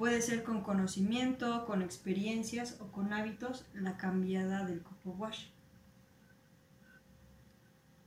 Puede 0.00 0.22
ser 0.22 0.44
con 0.44 0.62
conocimiento, 0.62 1.66
con 1.66 1.82
experiencias 1.82 2.78
o 2.80 2.90
con 2.90 3.12
hábitos 3.12 3.66
la 3.74 3.98
cambiada 3.98 4.64
del 4.64 4.82
coco 4.82 5.10
wash. 5.10 5.48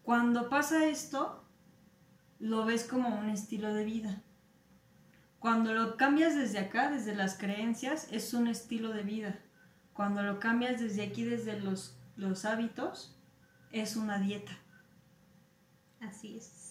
Cuando 0.02 0.50
pasa 0.50 0.88
esto, 0.88 1.46
lo 2.40 2.66
ves 2.66 2.86
como 2.86 3.10
un 3.10 3.30
estilo 3.30 3.76
de 3.76 3.86
vida. 3.86 4.24
Cuando 5.38 5.72
lo 5.72 5.96
cambias 5.96 6.34
desde 6.34 6.58
acá, 6.58 6.90
desde 6.90 7.14
las 7.14 7.38
creencias, 7.38 8.08
es 8.10 8.34
un 8.34 8.48
estilo 8.48 8.90
de 8.90 9.04
vida. 9.04 9.40
Cuando 9.94 10.24
lo 10.24 10.40
cambias 10.40 10.82
desde 10.82 11.04
aquí, 11.04 11.24
desde 11.24 11.60
los, 11.60 11.96
los 12.16 12.44
hábitos, 12.46 13.16
es 13.72 13.98
una 13.98 14.18
dieta. 14.18 14.58
Así 16.02 16.38
es. 16.38 16.63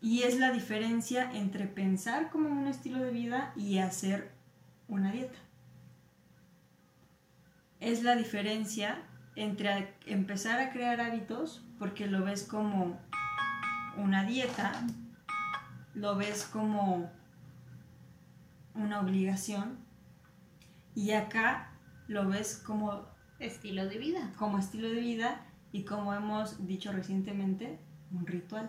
Y 0.00 0.22
es 0.22 0.38
la 0.38 0.52
diferencia 0.52 1.30
entre 1.32 1.66
pensar 1.66 2.30
como 2.30 2.48
un 2.48 2.68
estilo 2.68 3.02
de 3.02 3.10
vida 3.10 3.52
y 3.56 3.78
hacer 3.78 4.30
una 4.86 5.12
dieta. 5.12 5.38
Es 7.80 8.02
la 8.02 8.16
diferencia 8.16 9.02
entre 9.36 9.94
empezar 10.06 10.60
a 10.60 10.70
crear 10.72 11.00
hábitos 11.00 11.64
porque 11.78 12.06
lo 12.06 12.24
ves 12.24 12.42
como 12.42 12.98
una 13.96 14.24
dieta, 14.24 14.72
lo 15.94 16.16
ves 16.16 16.44
como 16.44 17.10
una 18.74 19.00
obligación 19.00 19.78
y 20.94 21.12
acá 21.12 21.70
lo 22.08 22.28
ves 22.28 22.62
como, 22.64 23.06
Estilo 23.38 23.86
de 23.86 23.98
vida. 23.98 24.32
como 24.36 24.58
estilo 24.58 24.88
de 24.88 25.00
vida 25.00 25.46
y 25.70 25.84
como 25.84 26.12
hemos 26.12 26.66
dicho 26.66 26.90
recientemente, 26.90 27.78
un 28.10 28.26
ritual. 28.26 28.68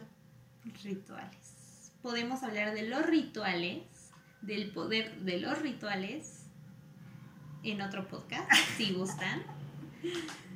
Rituales. 0.66 1.92
Podemos 2.02 2.44
hablar 2.44 2.74
de 2.74 2.84
los 2.84 3.06
rituales, 3.06 3.84
del 4.42 4.72
poder 4.72 5.20
de 5.22 5.40
los 5.40 5.60
rituales 5.60 6.46
en 7.64 7.82
otro 7.82 8.08
podcast, 8.08 8.52
si 8.78 8.94
gustan. 8.94 9.44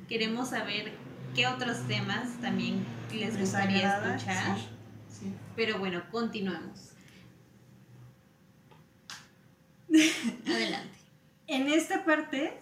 Queremos 0.08 0.50
saber 0.50 0.92
qué 1.34 1.46
otros 1.46 1.86
temas 1.86 2.40
también 2.40 2.84
les 3.12 3.38
gustaría 3.38 3.98
escuchar. 3.98 4.56
Sí, 4.56 4.66
sí. 5.08 5.34
Pero 5.56 5.78
bueno, 5.78 6.02
continuamos. 6.10 6.92
Adelante. 10.46 10.98
En 11.46 11.68
esta 11.68 12.04
parte 12.04 12.58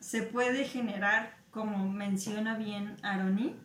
se 0.00 0.22
puede 0.22 0.64
generar, 0.64 1.36
como 1.50 1.90
menciona 1.90 2.56
bien 2.56 2.96
Aroni, 3.02 3.56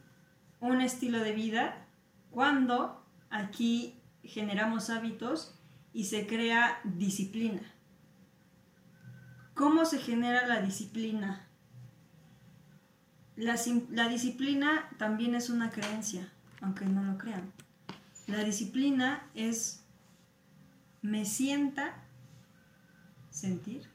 un 0.62 0.82
estilo 0.82 1.20
de 1.20 1.34
vida 1.34 1.86
cuando 2.32 3.06
aquí 3.30 4.00
generamos 4.24 4.90
hábitos 4.90 5.56
y 5.94 6.06
se 6.06 6.28
crea 6.28 6.80
disciplina. 6.84 7.62
¿Cómo 9.54 9.86
se 9.86 10.00
genera 10.00 10.48
la 10.48 10.62
disciplina? 10.62 11.48
La, 13.36 13.56
disciplina 14.08 14.90
también 14.98 15.36
es 15.36 15.50
una 15.50 15.70
creencia, 15.70 16.32
aunque 16.62 16.86
no 16.86 17.04
lo 17.04 17.18
crean. 17.18 17.52
La 18.28 18.44
disciplina 18.44 19.24
es 19.34 19.84
me 21.02 21.26
sienta 21.26 22.04
sentir. 23.30 23.90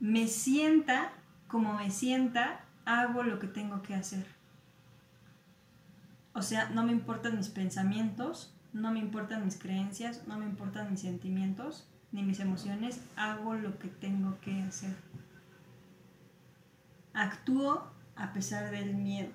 Me 0.00 0.26
sienta 0.26 1.12
como 1.52 1.74
me 1.74 1.90
sienta, 1.90 2.64
hago 2.86 3.22
lo 3.22 3.38
que 3.38 3.46
tengo 3.46 3.82
que 3.82 3.94
hacer. 3.94 4.26
O 6.34 6.42
sea, 6.42 6.70
no 6.70 6.82
me 6.84 6.92
importan 6.92 7.36
mis 7.36 7.48
pensamientos, 7.48 8.54
no 8.72 8.90
me 8.90 8.98
importan 9.00 9.44
mis 9.44 9.58
creencias, 9.58 10.26
no 10.26 10.38
me 10.38 10.46
importan 10.46 10.90
mis 10.90 11.00
sentimientos, 11.00 11.86
ni 12.10 12.22
mis 12.22 12.40
emociones, 12.40 13.00
hago 13.16 13.54
lo 13.54 13.78
que 13.78 13.88
tengo 13.88 14.38
que 14.40 14.62
hacer. 14.62 14.94
Actúo 17.12 17.84
a 18.16 18.32
pesar 18.32 18.70
del 18.70 18.94
miedo. 18.94 19.30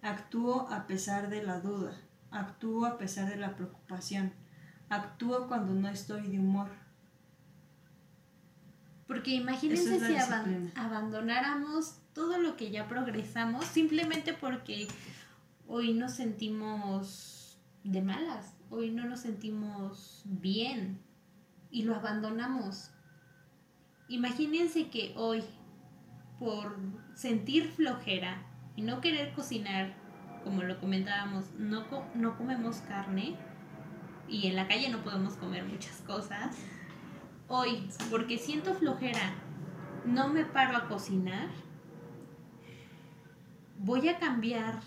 Actúo 0.00 0.68
a 0.70 0.86
pesar 0.86 1.28
de 1.28 1.42
la 1.42 1.60
duda. 1.60 1.96
Actúo 2.30 2.86
a 2.86 2.98
pesar 2.98 3.28
de 3.28 3.36
la 3.36 3.54
preocupación. 3.54 4.32
Actúo 4.88 5.46
cuando 5.48 5.74
no 5.74 5.88
estoy 5.88 6.22
de 6.28 6.38
humor. 6.38 6.68
Porque 9.06 9.32
imagínense 9.34 9.96
es 9.96 10.02
si 10.06 10.16
aban- 10.16 10.44
disciplina. 10.44 10.72
abandonáramos 10.86 11.98
todo 12.14 12.38
lo 12.38 12.56
que 12.56 12.70
ya 12.70 12.88
progresamos 12.88 13.64
simplemente 13.66 14.32
porque 14.32 14.88
hoy 15.74 15.94
nos 15.94 16.12
sentimos 16.12 17.58
de 17.82 18.02
malas, 18.02 18.54
hoy 18.68 18.90
no 18.90 19.06
nos 19.06 19.20
sentimos 19.20 20.20
bien 20.26 21.00
y 21.70 21.84
lo 21.84 21.94
abandonamos. 21.96 22.90
Imagínense 24.08 24.90
que 24.90 25.14
hoy, 25.16 25.42
por 26.38 26.76
sentir 27.14 27.68
flojera 27.70 28.42
y 28.76 28.82
no 28.82 29.00
querer 29.00 29.32
cocinar, 29.32 29.94
como 30.44 30.62
lo 30.62 30.78
comentábamos, 30.78 31.50
no, 31.58 31.88
co- 31.88 32.04
no 32.14 32.36
comemos 32.36 32.76
carne 32.88 33.34
y 34.28 34.48
en 34.48 34.56
la 34.56 34.68
calle 34.68 34.90
no 34.90 35.02
podemos 35.02 35.36
comer 35.36 35.64
muchas 35.64 36.02
cosas 36.02 36.54
hoy, 37.48 37.88
porque 38.10 38.36
siento 38.36 38.74
flojera, 38.74 39.32
no 40.04 40.28
me 40.28 40.44
paro 40.44 40.76
a 40.76 40.86
cocinar, 40.88 41.48
voy 43.78 44.10
a 44.10 44.18
cambiar 44.18 44.80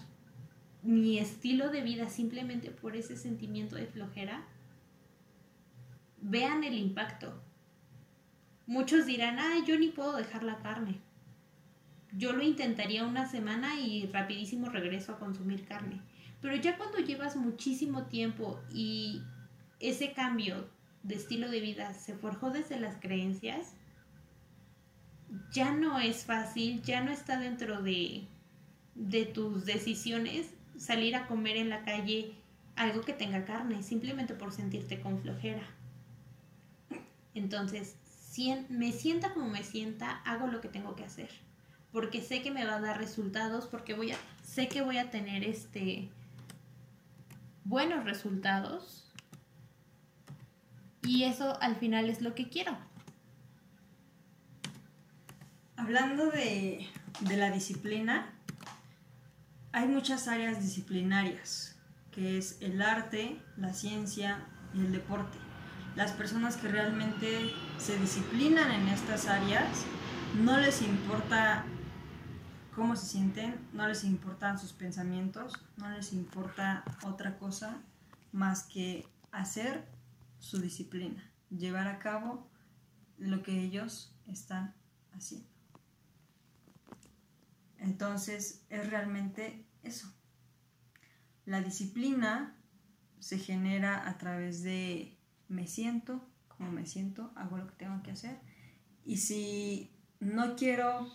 mi 0.86 1.17
estilo 1.17 1.69
de 1.69 1.81
vida 1.81 2.09
simplemente 2.09 2.69
por 2.69 2.95
ese 2.95 3.17
sentimiento 3.17 3.75
de 3.75 3.88
flojera. 3.88 4.45
Vean 6.21 6.63
el 6.63 6.75
impacto. 6.75 7.41
Muchos 8.67 9.05
dirán, 9.05 9.39
ay, 9.39 9.63
yo 9.65 9.77
ni 9.77 9.89
puedo 9.89 10.15
dejar 10.15 10.43
la 10.43 10.59
carne. 10.59 10.99
Yo 12.11 12.33
lo 12.33 12.43
intentaría 12.43 13.05
una 13.05 13.27
semana 13.27 13.79
y 13.79 14.07
rapidísimo 14.07 14.69
regreso 14.69 15.11
a 15.11 15.19
consumir 15.19 15.65
carne. 15.65 16.01
Pero 16.41 16.55
ya 16.55 16.77
cuando 16.77 16.99
llevas 16.99 17.36
muchísimo 17.36 18.03
tiempo 18.05 18.61
y 18.71 19.21
ese 19.79 20.13
cambio 20.13 20.69
de 21.03 21.15
estilo 21.15 21.49
de 21.49 21.61
vida 21.61 21.93
se 21.93 22.15
forjó 22.15 22.51
desde 22.51 22.79
las 22.79 22.97
creencias, 22.97 23.73
ya 25.51 25.73
no 25.73 25.99
es 25.99 26.25
fácil, 26.25 26.81
ya 26.83 27.01
no 27.01 27.11
está 27.11 27.39
dentro 27.39 27.81
de, 27.81 28.27
de 28.93 29.25
tus 29.25 29.65
decisiones 29.65 30.53
salir 30.78 31.15
a 31.15 31.28
comer 31.28 31.57
en 31.57 31.69
la 31.69 31.84
calle 31.84 32.36
algo 32.76 33.01
que 33.01 33.13
tenga 33.13 33.45
carne, 33.45 33.84
simplemente 33.84 34.34
por 34.34 34.51
sentirte 34.51 34.99
con 34.99 35.19
flojera. 35.19 35.63
Entonces, 37.34 37.95
me 38.69 38.91
sienta 38.91 39.34
como 39.34 39.49
me 39.49 39.63
sienta, 39.63 40.21
hago 40.26 40.47
lo 40.47 40.61
que 40.61 40.67
tengo 40.67 40.95
que 40.95 41.05
hacer. 41.05 41.30
Porque 41.91 42.21
sé 42.21 42.41
que 42.41 42.51
me 42.51 42.65
va 42.65 42.76
a 42.76 42.82
dar 42.82 42.97
resultados, 42.97 43.67
porque 43.67 43.93
voy 43.93 44.11
a, 44.11 44.17
sé 44.43 44.67
que 44.67 44.82
voy 44.82 44.97
a 44.97 45.09
tener 45.09 45.43
este 45.43 46.09
buenos 47.63 48.03
resultados. 48.03 49.09
Y 51.03 51.23
eso 51.23 51.57
al 51.61 51.76
final 51.76 52.09
es 52.09 52.21
lo 52.21 52.36
que 52.36 52.49
quiero. 52.49 52.78
Hablando 55.78 56.32
de, 56.32 56.88
de 57.21 57.38
la 57.38 57.51
disciplina, 57.51 58.34
hay 59.76 59.89
muchas 59.89 60.30
áreas 60.30 60.61
disciplinarias, 60.61 61.76
que 62.11 62.38
es 62.38 62.57
el 62.61 62.82
arte, 62.82 63.41
la 63.57 63.73
ciencia 63.73 64.39
y 64.73 64.80
el 64.80 64.93
deporte. 64.93 65.38
Las 65.97 66.13
personas 66.13 66.55
que 66.55 66.69
realmente 66.69 67.51
se 67.78 67.99
disciplinan 67.99 68.71
en 68.71 68.88
estas 68.88 69.28
áreas, 69.28 69.67
no 70.41 70.57
les 70.61 70.82
importa 70.82 71.65
cómo 72.73 72.95
se 72.95 73.05
sienten, 73.05 73.59
no 73.73 73.86
les 73.86 74.05
importan 74.05 74.57
sus 74.57 74.71
pensamientos, 74.71 75.51
no 75.76 75.89
les 75.89 76.13
importa 76.13 76.86
otra 77.03 77.38
cosa 77.38 77.82
más 78.32 78.63
que 78.63 79.05
hacer 79.34 79.86
su 80.39 80.61
disciplina, 80.61 81.21
llevar 81.49 81.88
a 81.88 81.99
cabo 81.99 82.47
lo 83.17 83.43
que 83.43 83.59
ellos 83.61 84.15
están 84.26 84.73
haciendo. 85.11 85.55
Entonces 87.80 88.65
es 88.69 88.89
realmente 88.89 89.65
eso. 89.84 90.11
La 91.45 91.61
disciplina 91.61 92.57
se 93.19 93.38
genera 93.38 94.07
a 94.07 94.17
través 94.17 94.63
de 94.63 95.17
me 95.47 95.67
siento 95.67 96.28
como 96.57 96.71
me 96.71 96.86
siento, 96.86 97.32
hago 97.36 97.57
lo 97.57 97.67
que 97.67 97.76
tengo 97.76 98.01
que 98.03 98.11
hacer. 98.11 98.39
Y 99.03 99.17
si 99.17 99.91
no 100.19 100.55
quiero 100.55 101.11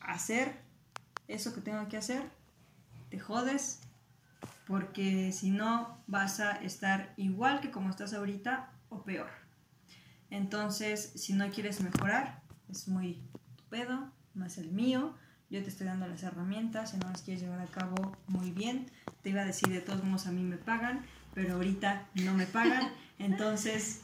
hacer 0.00 0.62
eso 1.28 1.54
que 1.54 1.60
tengo 1.60 1.88
que 1.88 1.96
hacer, 1.96 2.22
te 3.08 3.18
jodes, 3.18 3.80
porque 4.66 5.32
si 5.32 5.50
no 5.50 6.02
vas 6.06 6.40
a 6.40 6.52
estar 6.62 7.14
igual 7.16 7.60
que 7.60 7.70
como 7.70 7.90
estás 7.90 8.12
ahorita 8.12 8.72
o 8.88 9.02
peor. 9.04 9.30
Entonces, 10.30 11.12
si 11.16 11.32
no 11.32 11.50
quieres 11.50 11.80
mejorar, 11.80 12.42
es 12.68 12.86
muy 12.88 13.22
tu 13.56 13.64
pedo, 13.64 14.12
es 14.46 14.58
el 14.58 14.70
mío. 14.70 15.14
Yo 15.50 15.60
te 15.64 15.68
estoy 15.68 15.88
dando 15.88 16.06
las 16.06 16.22
herramientas, 16.22 16.92
si 16.92 16.98
no 16.98 17.08
las 17.08 17.22
quieres 17.22 17.42
llevar 17.42 17.60
a 17.60 17.66
cabo, 17.66 18.16
muy 18.28 18.52
bien. 18.52 18.86
Te 19.22 19.30
iba 19.30 19.42
a 19.42 19.44
decir 19.44 19.68
de 19.68 19.80
todos 19.80 20.04
modos 20.04 20.28
a 20.28 20.30
mí 20.30 20.44
me 20.44 20.56
pagan, 20.56 21.04
pero 21.34 21.54
ahorita 21.54 22.06
no 22.14 22.34
me 22.34 22.46
pagan. 22.46 22.92
Entonces, 23.18 24.02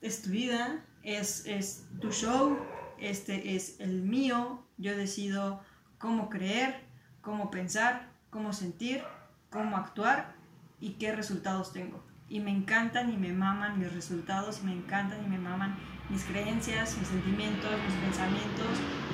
es 0.00 0.22
tu 0.22 0.30
vida, 0.30 0.84
es, 1.04 1.46
es 1.46 1.86
tu 2.00 2.10
show, 2.10 2.58
este 2.98 3.54
es 3.54 3.78
el 3.78 4.02
mío. 4.02 4.66
Yo 4.78 4.96
decido 4.96 5.62
cómo 5.98 6.28
creer, 6.28 6.74
cómo 7.20 7.52
pensar, 7.52 8.08
cómo 8.30 8.52
sentir, 8.52 9.00
cómo 9.48 9.76
actuar 9.76 10.34
y 10.80 10.94
qué 10.94 11.14
resultados 11.14 11.72
tengo. 11.72 12.04
Y 12.28 12.40
me 12.40 12.50
encantan 12.50 13.12
y 13.12 13.16
me 13.16 13.32
maman 13.32 13.78
mis 13.78 13.92
resultados, 13.92 14.64
me 14.64 14.72
encantan 14.72 15.24
y 15.24 15.28
me 15.28 15.38
maman 15.38 15.76
mis 16.10 16.24
creencias, 16.24 16.96
mis 16.98 17.08
sentimientos, 17.08 17.70
mis 17.86 17.94
pensamientos 17.94 18.66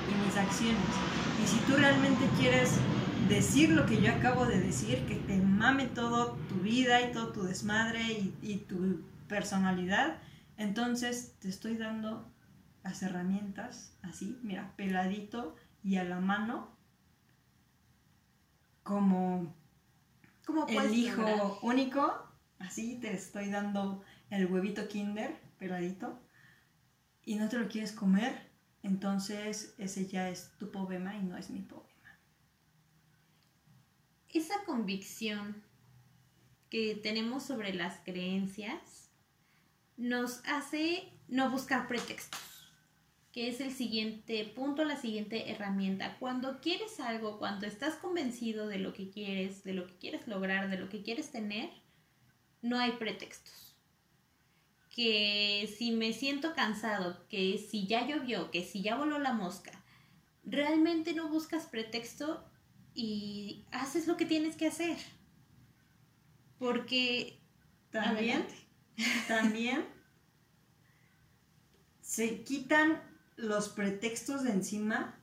y 0.09 0.25
mis 0.25 0.37
acciones. 0.37 0.81
Y 1.43 1.47
si 1.47 1.57
tú 1.59 1.77
realmente 1.77 2.25
quieres 2.39 2.77
decir 3.29 3.69
lo 3.69 3.85
que 3.85 4.01
yo 4.01 4.11
acabo 4.11 4.45
de 4.45 4.59
decir, 4.59 5.05
que 5.05 5.15
te 5.15 5.37
mame 5.37 5.87
todo 5.87 6.37
tu 6.49 6.55
vida 6.55 7.01
y 7.01 7.11
todo 7.11 7.31
tu 7.31 7.43
desmadre 7.43 8.01
y, 8.03 8.35
y 8.41 8.57
tu 8.57 9.01
personalidad, 9.27 10.17
entonces 10.57 11.35
te 11.39 11.49
estoy 11.49 11.77
dando 11.77 12.29
las 12.83 13.01
herramientas 13.03 13.93
así, 14.01 14.37
mira, 14.43 14.73
peladito 14.75 15.55
y 15.83 15.97
a 15.97 16.03
la 16.03 16.19
mano 16.19 16.69
como, 18.83 19.53
como 20.45 20.67
el 20.67 20.93
hijo 20.93 21.59
único, 21.61 22.27
así 22.59 22.95
te 22.99 23.13
estoy 23.13 23.49
dando 23.49 24.03
el 24.29 24.47
huevito 24.47 24.87
kinder 24.87 25.39
peladito 25.59 26.19
y 27.25 27.35
no 27.35 27.49
te 27.49 27.57
lo 27.57 27.67
quieres 27.67 27.91
comer, 27.91 28.49
entonces 28.83 29.75
ese 29.77 30.07
ya 30.07 30.29
es 30.29 30.51
tu 30.57 30.71
problema 30.71 31.15
y 31.15 31.23
no 31.23 31.37
es 31.37 31.49
mi 31.49 31.61
problema. 31.61 31.89
Esa 34.29 34.63
convicción 34.65 35.63
que 36.69 36.95
tenemos 36.95 37.43
sobre 37.43 37.73
las 37.73 37.99
creencias 37.99 39.09
nos 39.97 40.41
hace 40.45 41.11
no 41.27 41.49
buscar 41.51 41.87
pretextos 41.87 42.51
que 43.31 43.47
es 43.47 43.61
el 43.61 43.71
siguiente 43.71 44.43
punto, 44.55 44.83
la 44.83 44.97
siguiente 44.97 45.51
herramienta. 45.51 46.17
Cuando 46.19 46.59
quieres 46.59 46.99
algo, 46.99 47.39
cuando 47.39 47.65
estás 47.65 47.95
convencido 47.95 48.67
de 48.67 48.77
lo 48.77 48.93
que 48.93 49.09
quieres, 49.09 49.63
de 49.63 49.73
lo 49.73 49.87
que 49.87 49.95
quieres 49.95 50.27
lograr, 50.27 50.69
de 50.69 50.77
lo 50.77 50.89
que 50.89 51.01
quieres 51.01 51.31
tener, 51.31 51.69
no 52.61 52.77
hay 52.77 52.91
pretextos. 52.93 53.70
Que 54.91 55.73
si 55.77 55.91
me 55.91 56.13
siento 56.13 56.53
cansado, 56.53 57.25
que 57.27 57.57
si 57.57 57.87
ya 57.87 58.05
llovió, 58.05 58.51
que 58.51 58.63
si 58.63 58.81
ya 58.83 58.95
voló 58.95 59.17
la 59.17 59.33
mosca, 59.33 59.71
realmente 60.43 61.13
no 61.13 61.29
buscas 61.29 61.65
pretexto 61.65 62.45
y 62.93 63.65
haces 63.71 64.07
lo 64.07 64.17
que 64.17 64.25
tienes 64.25 64.55
que 64.55 64.67
hacer. 64.67 64.97
Porque 66.59 67.39
también, 67.89 68.45
también 69.27 69.85
se 72.01 72.43
quitan 72.43 73.01
los 73.37 73.69
pretextos 73.69 74.43
de 74.43 74.51
encima 74.51 75.17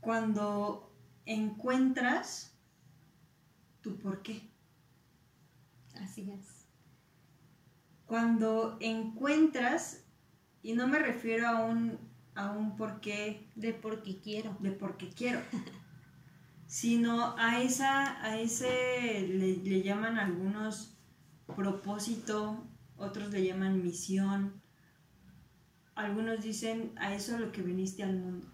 cuando 0.00 0.94
encuentras 1.24 2.52
tu 3.80 3.98
por 3.98 4.22
qué. 4.22 4.42
Así 5.94 6.30
es. 6.30 6.57
Cuando 8.08 8.78
encuentras, 8.80 10.06
y 10.62 10.72
no 10.72 10.88
me 10.88 10.98
refiero 10.98 11.46
a 11.46 11.66
un, 11.66 11.98
a 12.34 12.50
un 12.50 12.74
por 12.74 13.00
qué. 13.00 13.46
De 13.54 13.74
porque 13.74 14.18
quiero. 14.18 14.56
De 14.60 14.72
porque 14.72 15.10
quiero. 15.10 15.40
sino 16.66 17.36
a 17.36 17.60
esa, 17.60 18.24
a 18.24 18.38
ese 18.38 19.26
le, 19.28 19.58
le 19.58 19.82
llaman 19.82 20.18
algunos 20.18 20.96
propósito, 21.54 22.66
otros 22.96 23.30
le 23.30 23.44
llaman 23.44 23.82
misión, 23.82 24.62
algunos 25.94 26.42
dicen 26.42 26.92
a 26.96 27.14
eso 27.14 27.36
a 27.36 27.40
lo 27.40 27.52
que 27.52 27.60
viniste 27.60 28.02
al 28.02 28.16
mundo. 28.16 28.46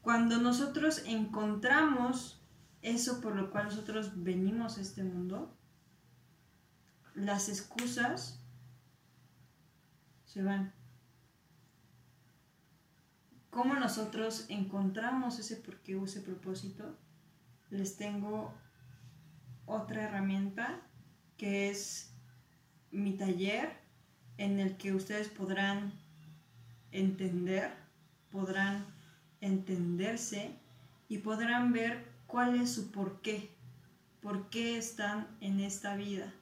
Cuando 0.00 0.38
nosotros 0.38 1.02
encontramos 1.06 2.40
eso 2.80 3.20
por 3.20 3.36
lo 3.36 3.50
cual 3.50 3.66
nosotros 3.66 4.22
venimos 4.22 4.78
a 4.78 4.80
este 4.80 5.04
mundo, 5.04 5.54
las 7.14 7.48
excusas 7.48 8.40
se 10.24 10.42
van. 10.42 10.72
¿Cómo 13.50 13.74
nosotros 13.74 14.46
encontramos 14.48 15.38
ese 15.38 15.56
porqué 15.56 15.96
o 15.96 16.04
ese 16.04 16.20
propósito? 16.20 16.96
Les 17.70 17.96
tengo 17.96 18.54
otra 19.66 20.04
herramienta 20.04 20.80
que 21.36 21.68
es 21.70 22.12
mi 22.92 23.16
taller 23.16 23.76
en 24.38 24.60
el 24.60 24.76
que 24.76 24.94
ustedes 24.94 25.28
podrán 25.28 25.92
entender, 26.92 27.72
podrán 28.30 28.86
entenderse 29.40 30.54
y 31.08 31.18
podrán 31.18 31.72
ver 31.72 32.04
cuál 32.26 32.60
es 32.60 32.72
su 32.72 32.92
porqué, 32.92 33.50
por 34.20 34.48
qué 34.48 34.78
están 34.78 35.26
en 35.40 35.60
esta 35.60 35.96
vida 35.96 36.32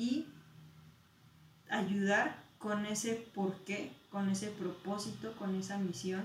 y 0.00 0.26
ayudar 1.68 2.42
con 2.56 2.86
ese 2.86 3.14
porqué, 3.34 3.92
con 4.10 4.30
ese 4.30 4.48
propósito, 4.48 5.36
con 5.36 5.54
esa 5.54 5.76
misión 5.76 6.24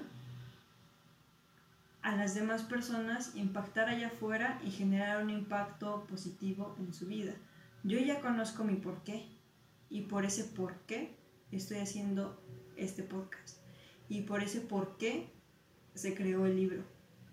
a 2.01 2.15
las 2.15 2.35
demás 2.35 2.61
personas, 2.61 3.35
impactar 3.35 3.89
allá 3.89 4.07
afuera 4.07 4.61
y 4.63 4.71
generar 4.71 5.21
un 5.21 5.29
impacto 5.29 6.05
positivo 6.07 6.73
en 6.79 6.93
su 6.93 7.07
vida. 7.07 7.33
Yo 7.83 7.99
ya 7.99 8.21
conozco 8.21 8.63
mi 8.63 8.75
porqué, 8.75 9.25
y 9.89 10.03
por 10.03 10.23
ese 10.23 10.45
por 10.45 10.75
qué 10.87 11.13
estoy 11.51 11.79
haciendo 11.79 12.41
este 12.77 13.03
podcast. 13.03 13.57
Y 14.07 14.21
por 14.21 14.41
ese 14.41 14.61
por 14.61 14.95
qué 14.97 15.27
se 15.95 16.15
creó 16.15 16.45
el 16.45 16.55
libro. 16.55 16.83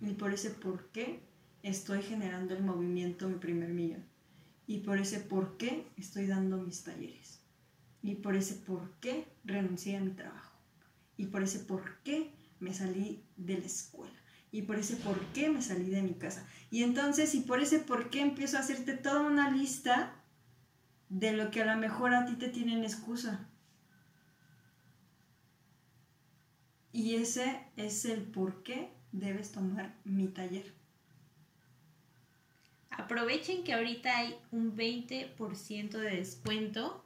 Y 0.01 0.15
por 0.15 0.33
ese 0.33 0.51
por 0.51 0.89
qué 0.89 1.21
estoy 1.63 2.03
generando 2.03 2.55
el 2.55 2.65
movimiento 2.65 3.29
Mi 3.29 3.37
Primer 3.37 3.69
Millón. 3.69 4.12
Y 4.67 4.79
por 4.79 4.99
ese 4.99 5.21
por 5.21 5.57
qué 5.57 5.87
estoy 5.97 6.27
dando 6.27 6.59
mis 6.59 6.85
talleres. 6.85 7.41
Y 8.03 8.17
por 8.17 8.37
ese 8.37 8.55
por 8.55 8.91
qué 9.01 9.27
renuncié 9.45 9.97
a 9.97 10.01
mi 10.01 10.11
trabajo. 10.11 10.57
Y 11.17 11.27
por 11.27 11.43
ese 11.43 11.61
por 11.61 11.99
qué 12.03 12.33
me 12.61 12.75
salí 12.75 13.25
de 13.37 13.59
la 13.59 13.67
escuela. 13.67 14.15
Y 14.51 14.63
por 14.63 14.77
ese 14.77 14.97
por 14.97 15.19
qué 15.33 15.49
me 15.49 15.63
salí 15.63 15.91
de 15.91 16.03
mi 16.03 16.15
casa. 16.15 16.47
Y 16.71 16.83
entonces, 16.83 17.35
y 17.35 17.41
por 17.41 17.61
ese 17.61 17.79
por 17.79 18.11
qué 18.11 18.21
empiezo 18.21 18.57
a 18.57 18.61
hacerte 18.61 18.95
toda 18.95 19.21
una 19.21 19.51
lista 19.51 20.15
de 21.09 21.33
lo 21.33 21.51
que 21.51 21.63
a 21.63 21.75
lo 21.75 21.81
mejor 21.81 22.15
a 22.15 22.27
ti 22.27 22.35
te 22.35 22.49
tienen 22.49 22.85
excusa. 22.85 23.49
Y 26.93 27.17
ese 27.17 27.67
es 27.77 28.05
el 28.05 28.23
por 28.23 28.63
qué 28.63 28.93
debes 29.13 29.53
tomar 29.53 29.95
mi 30.05 30.29
taller. 30.29 30.75
Aprovechen 32.99 33.65
que 33.65 33.73
ahorita 33.73 34.17
hay 34.17 34.37
un 34.51 34.77
20% 34.77 35.91
de 35.91 36.17
descuento. 36.17 37.05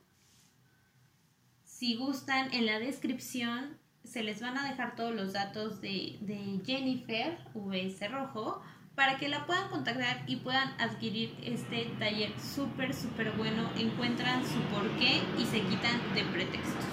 Si 1.64 1.96
gustan, 1.96 2.52
en 2.52 2.66
la 2.66 2.78
descripción 2.78 3.78
se 4.04 4.22
les 4.22 4.40
van 4.40 4.56
a 4.56 4.68
dejar 4.68 4.96
todos 4.96 5.14
los 5.14 5.32
datos 5.32 5.80
de, 5.80 6.18
de 6.20 6.60
Jennifer 6.64 7.38
VS 7.54 8.10
Rojo 8.10 8.62
para 8.94 9.18
que 9.18 9.28
la 9.28 9.46
puedan 9.46 9.68
contactar 9.68 10.24
y 10.26 10.36
puedan 10.36 10.68
adquirir 10.80 11.36
este 11.42 11.84
taller 11.98 12.32
súper, 12.40 12.94
súper 12.94 13.32
bueno. 13.32 13.70
Encuentran 13.76 14.42
su 14.44 14.58
porqué 14.74 15.22
y 15.38 15.44
se 15.44 15.60
quitan 15.60 16.00
de 16.14 16.24
pretextos. 16.24 16.84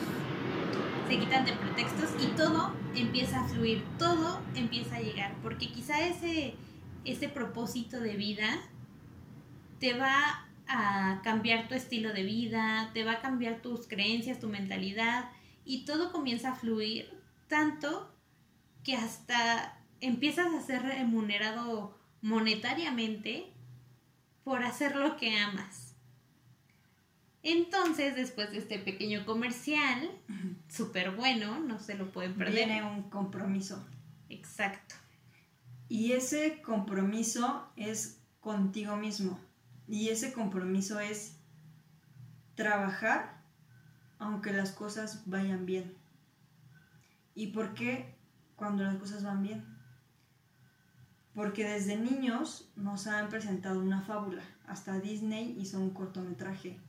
Se 1.08 1.18
quitan 1.18 1.46
de 1.46 1.54
pretextos 1.54 2.12
y 2.22 2.28
todo 2.36 2.76
empieza 2.94 3.42
a 3.42 3.48
fluir, 3.48 3.84
todo 3.98 4.42
empieza 4.56 4.98
a 4.98 5.02
llegar, 5.02 5.36
porque 5.42 5.72
quizá 5.72 6.06
ese, 6.06 6.56
ese 7.06 7.30
propósito 7.30 8.00
de 8.00 8.16
vida 8.16 8.62
te 9.84 9.92
va 9.92 10.48
a 10.66 11.20
cambiar 11.26 11.68
tu 11.68 11.76
estilo 11.76 12.14
de 12.14 12.24
vida, 12.24 12.90
te 12.94 13.04
va 13.04 13.14
a 13.14 13.22
cambiar 13.22 13.62
tus 13.62 13.86
creencias, 13.86 14.40
tu 14.40 14.48
mentalidad 14.48 15.30
y 15.66 15.84
todo 15.84 16.14
comienza 16.14 16.54
a 16.54 16.56
fluir 16.56 17.14
tanto 17.50 18.10
que 18.82 18.96
hasta 18.96 19.78
empiezas 20.00 20.54
a 20.54 20.62
ser 20.62 20.84
remunerado 20.84 22.00
monetariamente 22.22 23.52
por 24.46 24.64
hacer 24.64 24.96
lo 24.96 25.18
que 25.18 25.38
amas. 25.38 25.98
Entonces, 27.42 28.16
después 28.16 28.52
de 28.52 28.60
este 28.60 28.80
pequeño 28.80 29.26
comercial, 29.26 30.10
súper 30.70 31.12
bueno, 31.12 31.60
no 31.60 31.78
se 31.78 31.96
lo 31.96 32.10
pueden 32.10 32.36
perder. 32.36 32.70
Viene 32.70 32.86
un 32.86 33.10
compromiso. 33.10 33.86
Exacto. 34.30 34.96
Y 35.90 36.14
ese 36.14 36.62
compromiso 36.62 37.68
es 37.76 38.22
contigo 38.40 38.96
mismo. 38.96 39.38
Y 39.88 40.10
ese 40.10 40.34
compromiso 40.34 41.00
es 41.00 41.38
trabajar 42.56 43.44
aunque 44.20 44.54
las 44.54 44.72
cosas 44.72 45.24
vayan 45.26 45.66
bien. 45.66 45.94
¿Y 47.36 47.48
por 47.48 47.74
qué 47.74 48.16
cuando 48.56 48.84
las 48.84 48.96
cosas 48.96 49.24
van 49.24 49.44
bien? 49.44 49.66
Porque 51.34 51.66
desde 51.68 51.98
niños 51.98 52.72
nos 52.76 53.08
han 53.08 53.30
presentado 53.30 53.80
una 53.80 54.02
fábula. 54.02 54.44
Hasta 54.68 55.00
Disney 55.00 55.58
hizo 55.60 55.80
un 55.80 55.90
cortometraje 55.90 56.80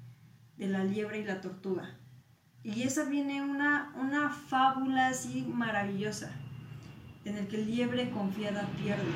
de 0.56 0.68
la 0.68 0.84
liebre 0.84 1.20
y 1.20 1.24
la 1.24 1.40
tortuga. 1.40 1.96
Y 2.62 2.82
esa 2.82 3.04
viene 3.04 3.42
una, 3.42 3.92
una 3.96 4.30
fábula 4.30 5.08
así 5.08 5.42
maravillosa, 5.42 6.30
en 7.24 7.36
el 7.36 7.48
que 7.48 7.56
el 7.56 7.66
liebre 7.66 8.10
confiada 8.10 8.66
pierde. 8.78 9.10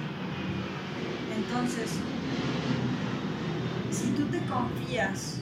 Entonces, 1.37 1.99
si 3.91 4.11
tú 4.13 4.27
te 4.27 4.45
confías 4.47 5.41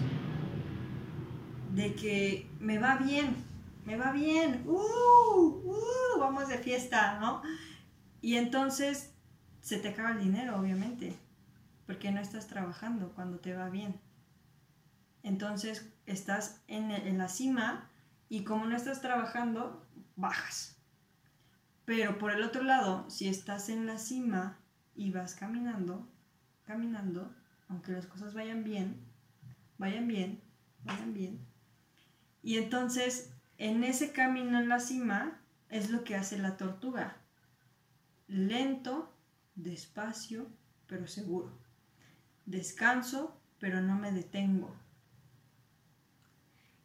de 1.75 1.95
que 1.95 2.49
me 2.61 2.79
va 2.79 2.97
bien, 2.97 3.37
me 3.85 3.97
va 3.97 4.13
bien, 4.13 4.63
uh, 4.67 4.73
uh, 4.73 6.19
vamos 6.19 6.49
de 6.49 6.59
fiesta, 6.59 7.19
¿no? 7.21 7.43
Y 8.21 8.37
entonces 8.37 9.13
se 9.61 9.79
te 9.79 9.89
acaba 9.89 10.13
el 10.13 10.21
dinero, 10.21 10.59
obviamente, 10.59 11.17
porque 11.87 12.13
no 12.13 12.21
estás 12.21 12.47
trabajando 12.47 13.13
cuando 13.15 13.39
te 13.39 13.55
va 13.55 13.69
bien. 13.69 14.01
Entonces 15.23 15.93
estás 16.07 16.63
en, 16.69 16.91
en 16.93 17.19
la 17.19 17.29
cima 17.29 17.91
y 18.29 18.45
como 18.45 18.67
no 18.67 18.77
estás 18.77 19.01
trabajando, 19.01 19.85
bajas. 20.15 20.77
Pero 21.85 22.19
por 22.19 22.33
el 22.33 22.43
otro 22.43 22.63
lado, 22.63 23.09
si 23.11 23.29
estás 23.29 23.69
en 23.69 23.87
la 23.87 23.99
cima 23.99 24.59
y 24.95 25.11
vas 25.11 25.35
caminando, 25.35 26.09
caminando, 26.65 27.33
aunque 27.69 27.93
las 27.93 28.07
cosas 28.07 28.35
vayan 28.35 28.65
bien, 28.65 28.97
vayan 29.79 30.07
bien, 30.07 30.41
vayan 30.85 31.15
bien. 31.15 31.41
Y 32.43 32.59
entonces, 32.59 33.33
en 33.59 33.85
ese 33.85 34.13
camino 34.13 34.59
en 34.59 34.69
la 34.69 34.81
cima, 34.81 35.41
es 35.69 35.91
lo 35.91 36.05
que 36.05 36.15
hace 36.15 36.39
la 36.39 36.57
tortuga. 36.57 37.17
Lento, 38.29 39.13
despacio, 39.55 40.49
pero 40.87 41.07
seguro. 41.07 41.51
Descanso, 42.45 43.41
pero 43.59 43.81
no 43.81 43.97
me 43.97 44.13
detengo. 44.13 44.75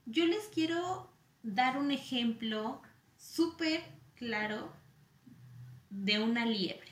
Yo 0.05 0.25
les 0.25 0.47
quiero 0.47 1.11
dar 1.43 1.77
un 1.77 1.91
ejemplo 1.91 2.81
súper 3.17 3.81
claro 4.15 4.73
de 5.89 6.19
una 6.19 6.45
liebre. 6.45 6.91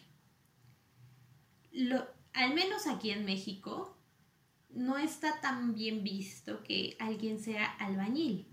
Lo, 1.71 2.07
al 2.33 2.53
menos 2.53 2.87
aquí 2.87 3.11
en 3.11 3.25
México, 3.25 3.95
no 4.69 4.97
está 4.97 5.41
tan 5.41 5.73
bien 5.73 6.03
visto 6.03 6.63
que 6.63 6.95
alguien 6.99 7.39
sea 7.39 7.65
albañil, 7.65 8.47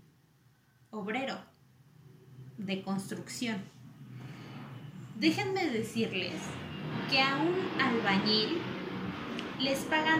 obrero, 0.89 1.37
de 2.57 2.81
construcción. 2.81 3.61
Déjenme 5.19 5.67
decirles 5.67 6.33
que 7.09 7.21
a 7.21 7.37
un 7.37 7.81
albañil 7.81 8.57
les 9.59 9.79
pagan 9.85 10.19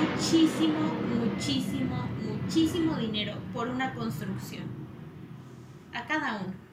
muchísimo, 0.00 0.80
muchísimo, 1.20 2.08
muchísimo 2.22 2.96
dinero 2.96 3.36
por 3.52 3.68
una 3.68 3.94
construcción. 3.94 4.64
A 5.92 6.04
cada 6.06 6.38
uno. 6.38 6.63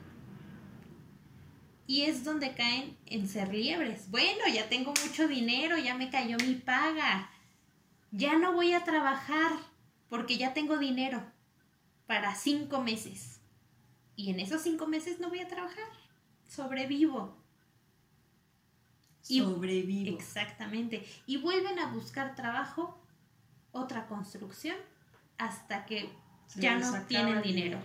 Y 1.92 2.04
es 2.04 2.24
donde 2.24 2.54
caen 2.54 2.98
en 3.06 3.28
ser 3.28 3.54
liebres. 3.54 4.10
Bueno, 4.10 4.48
ya 4.48 4.70
tengo 4.70 4.94
mucho 5.06 5.28
dinero, 5.28 5.78
ya 5.78 5.94
me 5.94 6.10
cayó 6.10 6.38
mi 6.38 6.56
paga. 6.56 7.30
Ya 8.12 8.38
no 8.38 8.54
voy 8.54 8.72
a 8.72 8.86
trabajar 8.86 9.52
porque 10.08 10.38
ya 10.38 10.54
tengo 10.54 10.78
dinero 10.78 11.22
para 12.08 12.34
cinco 12.34 12.82
meses. 12.82 13.42
Y 14.16 14.30
en 14.30 14.40
esos 14.40 14.62
cinco 14.62 14.88
meses 14.88 15.20
no 15.20 15.28
voy 15.28 15.40
a 15.40 15.50
trabajar. 15.50 15.84
Sobrevivo. 16.48 17.38
Sobrevivo. 19.22 20.18
exactamente. 20.18 21.06
Y 21.26 21.40
vuelven 21.40 21.78
a 21.78 21.88
buscar 21.88 22.36
trabajo, 22.36 23.04
otra 23.74 24.08
construcción, 24.08 24.78
hasta 25.38 25.86
que 25.86 26.10
ya 26.56 26.80
no 26.80 27.02
tienen 27.02 27.42
dinero. 27.42 27.80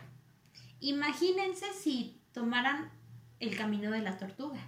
Imagínense 0.78 1.66
si 1.72 2.20
tomaran 2.32 2.95
el 3.40 3.56
camino 3.56 3.90
de 3.90 4.02
la 4.02 4.16
tortuga. 4.16 4.60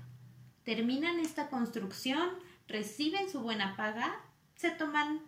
Terminan 0.64 1.18
esta 1.20 1.48
construcción, 1.48 2.28
reciben 2.66 3.30
su 3.30 3.40
buena 3.40 3.76
paga, 3.76 4.20
se 4.54 4.70
toman 4.70 5.20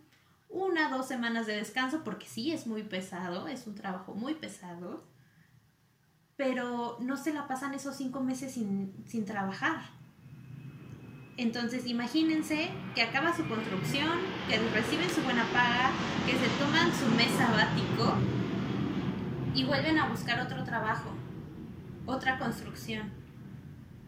una, 0.48 0.90
dos 0.90 1.06
semanas 1.06 1.46
de 1.46 1.56
descanso, 1.56 2.02
porque 2.04 2.26
sí 2.26 2.52
es 2.52 2.66
muy 2.66 2.82
pesado, 2.82 3.48
es 3.48 3.66
un 3.66 3.74
trabajo 3.74 4.14
muy 4.14 4.34
pesado, 4.34 5.04
pero 6.36 6.98
no 7.00 7.16
se 7.16 7.32
la 7.32 7.46
pasan 7.46 7.74
esos 7.74 7.96
cinco 7.96 8.20
meses 8.20 8.52
sin, 8.52 8.92
sin 9.06 9.24
trabajar. 9.24 9.80
Entonces 11.36 11.86
imagínense 11.86 12.70
que 12.94 13.02
acaba 13.02 13.34
su 13.34 13.48
construcción, 13.48 14.18
que 14.48 14.58
reciben 14.70 15.08
su 15.08 15.22
buena 15.22 15.44
paga, 15.52 15.90
que 16.26 16.32
se 16.32 16.48
toman 16.58 16.92
su 16.92 17.06
mes 17.14 17.30
sabático 17.38 18.14
y 19.54 19.64
vuelven 19.64 19.98
a 19.98 20.08
buscar 20.08 20.40
otro 20.40 20.64
trabajo, 20.64 21.10
otra 22.04 22.38
construcción 22.38 23.19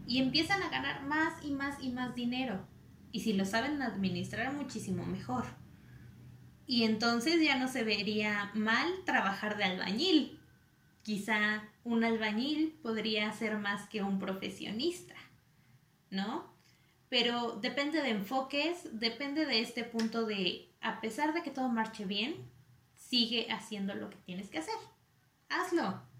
y 0.05 0.19
empiezan 0.19 0.61
a 0.61 0.69
ganar 0.69 1.03
más 1.03 1.43
y 1.43 1.51
más 1.51 1.81
y 1.81 1.89
más 1.89 2.15
dinero. 2.15 2.65
Y 3.11 3.21
si 3.21 3.33
lo 3.33 3.45
saben 3.45 3.81
administrar, 3.81 4.53
muchísimo 4.53 5.05
mejor. 5.05 5.45
Y 6.65 6.83
entonces 6.83 7.41
ya 7.41 7.57
no 7.57 7.67
se 7.67 7.83
vería 7.83 8.51
mal 8.53 8.87
trabajar 9.05 9.57
de 9.57 9.65
albañil. 9.65 10.39
Quizá 11.03 11.63
un 11.83 12.03
albañil 12.03 12.79
podría 12.81 13.31
ser 13.33 13.57
más 13.57 13.87
que 13.89 14.01
un 14.01 14.19
profesionista, 14.19 15.15
¿no? 16.09 16.51
Pero 17.09 17.57
depende 17.61 18.01
de 18.01 18.09
enfoques, 18.09 18.99
depende 18.99 19.45
de 19.45 19.59
este 19.59 19.83
punto 19.83 20.25
de, 20.25 20.73
a 20.81 21.01
pesar 21.01 21.33
de 21.33 21.43
que 21.43 21.51
todo 21.51 21.69
marche 21.69 22.05
bien, 22.05 22.35
sigue 22.95 23.51
haciendo 23.51 23.93
lo 23.93 24.09
que 24.09 24.17
tienes 24.25 24.49
que 24.49 24.59
hacer. 24.59 24.75
Hazlo 25.49 26.12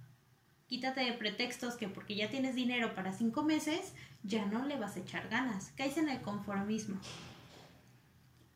quítate 0.67 1.01
de 1.01 1.13
pretextos 1.13 1.75
que 1.75 1.87
porque 1.87 2.15
ya 2.15 2.29
tienes 2.29 2.55
dinero 2.55 2.95
para 2.95 3.13
cinco 3.13 3.43
meses, 3.43 3.93
ya 4.23 4.45
no 4.45 4.65
le 4.65 4.77
vas 4.77 4.95
a 4.95 4.99
echar 4.99 5.29
ganas. 5.29 5.71
Caes 5.75 5.97
en 5.97 6.09
el 6.09 6.21
conformismo. 6.21 6.99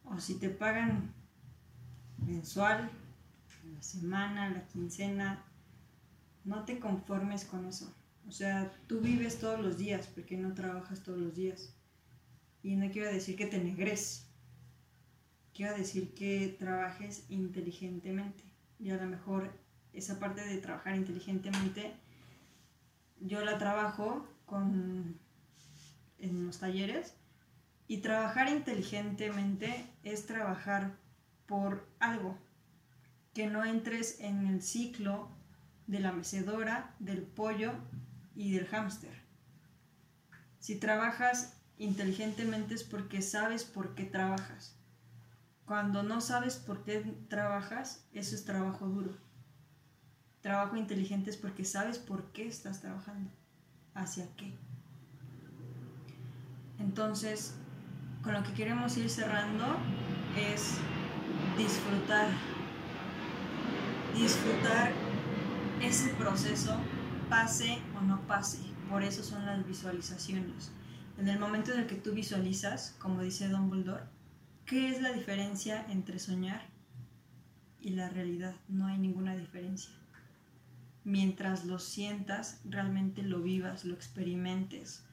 O 0.05 0.19
si 0.19 0.35
te 0.35 0.49
pagan 0.49 1.13
mensual, 2.25 2.89
la 3.73 3.81
semana, 3.81 4.49
la 4.49 4.65
quincena, 4.67 5.43
no 6.43 6.63
te 6.63 6.79
conformes 6.79 7.45
con 7.45 7.65
eso. 7.65 7.93
O 8.27 8.31
sea, 8.31 8.71
tú 8.87 8.99
vives 9.01 9.39
todos 9.39 9.59
los 9.59 9.77
días 9.77 10.07
porque 10.07 10.37
no 10.37 10.53
trabajas 10.53 11.03
todos 11.03 11.19
los 11.19 11.35
días. 11.35 11.73
Y 12.63 12.75
no 12.75 12.89
quiero 12.91 13.11
decir 13.11 13.35
que 13.35 13.45
te 13.45 13.59
negres. 13.59 14.27
Quiero 15.53 15.77
decir 15.77 16.13
que 16.13 16.55
trabajes 16.59 17.25
inteligentemente. 17.29 18.43
Y 18.79 18.89
a 18.91 18.97
lo 18.97 19.05
mejor 19.05 19.51
esa 19.97 20.19
parte 20.19 20.45
de 20.45 20.57
trabajar 20.57 20.95
inteligentemente 20.95 21.93
yo 23.19 23.43
la 23.43 23.57
trabajo 23.57 24.27
con, 24.45 25.19
en 26.19 26.45
los 26.45 26.59
talleres 26.59 27.15
y 27.87 27.97
trabajar 27.97 28.49
inteligentemente 28.49 29.87
es 30.03 30.25
trabajar 30.25 30.95
por 31.45 31.87
algo, 31.99 32.37
que 33.33 33.47
no 33.47 33.63
entres 33.63 34.19
en 34.19 34.47
el 34.47 34.61
ciclo 34.61 35.29
de 35.87 35.99
la 35.99 36.11
mecedora, 36.11 36.93
del 36.99 37.21
pollo 37.21 37.73
y 38.35 38.51
del 38.51 38.67
hámster. 38.67 39.21
Si 40.59 40.75
trabajas 40.75 41.57
inteligentemente 41.77 42.75
es 42.75 42.83
porque 42.83 43.21
sabes 43.21 43.63
por 43.63 43.95
qué 43.95 44.03
trabajas. 44.03 44.75
Cuando 45.65 46.03
no 46.03 46.21
sabes 46.21 46.57
por 46.57 46.83
qué 46.83 46.99
trabajas, 47.29 48.05
eso 48.11 48.35
es 48.35 48.45
trabajo 48.45 48.87
duro. 48.87 49.26
Trabajo 50.47 50.77
inteligente 50.77 51.29
es 51.29 51.35
porque 51.35 51.65
sabes 51.65 51.99
por 51.99 52.31
qué 52.31 52.47
estás 52.47 52.79
trabajando, 52.79 53.29
hacia 53.93 54.33
qué. 54.37 54.53
Entonces, 56.79 57.53
con 58.23 58.31
lo 58.31 58.43
que 58.43 58.53
queremos 58.53 58.95
ir 58.95 59.09
cerrando 59.09 59.65
es 60.37 60.75
disfrutar, 61.57 62.29
disfrutar 64.15 64.93
ese 65.81 66.13
proceso, 66.13 66.77
pase 67.29 67.79
o 67.97 68.01
no 68.05 68.21
pase. 68.21 68.59
Por 68.89 69.03
eso 69.03 69.23
son 69.23 69.45
las 69.45 69.67
visualizaciones. 69.67 70.71
En 71.17 71.27
el 71.27 71.39
momento 71.39 71.73
en 71.73 71.81
el 71.81 71.87
que 71.87 71.95
tú 71.95 72.13
visualizas, 72.13 72.95
como 72.99 73.21
dice 73.21 73.49
Dumbledore, 73.49 74.05
¿qué 74.65 74.91
es 74.91 75.01
la 75.01 75.11
diferencia 75.11 75.85
entre 75.89 76.19
soñar 76.19 76.61
y 77.81 77.89
la 77.89 78.07
realidad. 78.07 78.55
No 78.69 78.87
hay 78.87 78.97
ninguna 78.97 79.35
diferencia. 79.35 79.96
Mientras 81.07 81.63
lo 81.63 81.79
sientas, 81.79 82.59
realmente 82.65 83.23
lo 83.23 83.41
vivas, 83.41 83.85
lo 83.85 83.93
experimentes, 83.93 85.03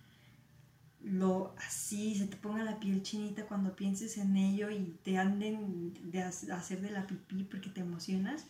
lo 1.01 1.55
así, 1.64 2.16
se 2.16 2.26
te 2.26 2.36
ponga 2.36 2.64
la 2.64 2.80
piel 2.80 3.05
chinita 3.05 3.47
cuando 3.47 3.76
pienses 3.76 4.18
en 4.18 4.36
ello 4.36 4.70
y 4.70 4.99
te 5.05 5.18
anden 5.18 5.95
de 6.11 6.24
hacer 6.24 6.80
de 6.80 6.90
la 6.90 7.07
pipí 7.07 7.45
porque 7.45 7.70
te 7.70 7.82
emocionas, 7.82 8.47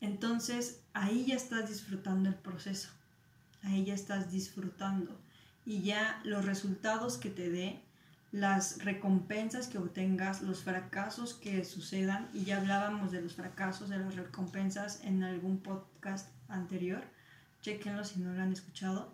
entonces 0.00 0.80
ahí 0.92 1.24
ya 1.26 1.34
estás 1.34 1.68
disfrutando 1.68 2.28
el 2.28 2.36
proceso, 2.36 2.90
ahí 3.64 3.84
ya 3.84 3.94
estás 3.94 4.30
disfrutando. 4.30 5.18
Y 5.66 5.82
ya 5.82 6.20
los 6.22 6.44
resultados 6.44 7.16
que 7.16 7.30
te 7.30 7.50
dé, 7.50 7.80
las 8.30 8.84
recompensas 8.84 9.66
que 9.66 9.78
obtengas, 9.78 10.42
los 10.42 10.62
fracasos 10.62 11.34
que 11.34 11.64
sucedan, 11.64 12.28
y 12.32 12.44
ya 12.44 12.58
hablábamos 12.58 13.10
de 13.10 13.20
los 13.20 13.34
fracasos, 13.34 13.88
de 13.88 13.98
las 13.98 14.14
recompensas 14.14 15.00
en 15.02 15.24
algún 15.24 15.58
podcast 15.58 16.28
anterior, 16.48 17.02
chequenlo 17.60 18.04
si 18.04 18.20
no 18.20 18.32
lo 18.32 18.42
han 18.42 18.52
escuchado, 18.52 19.12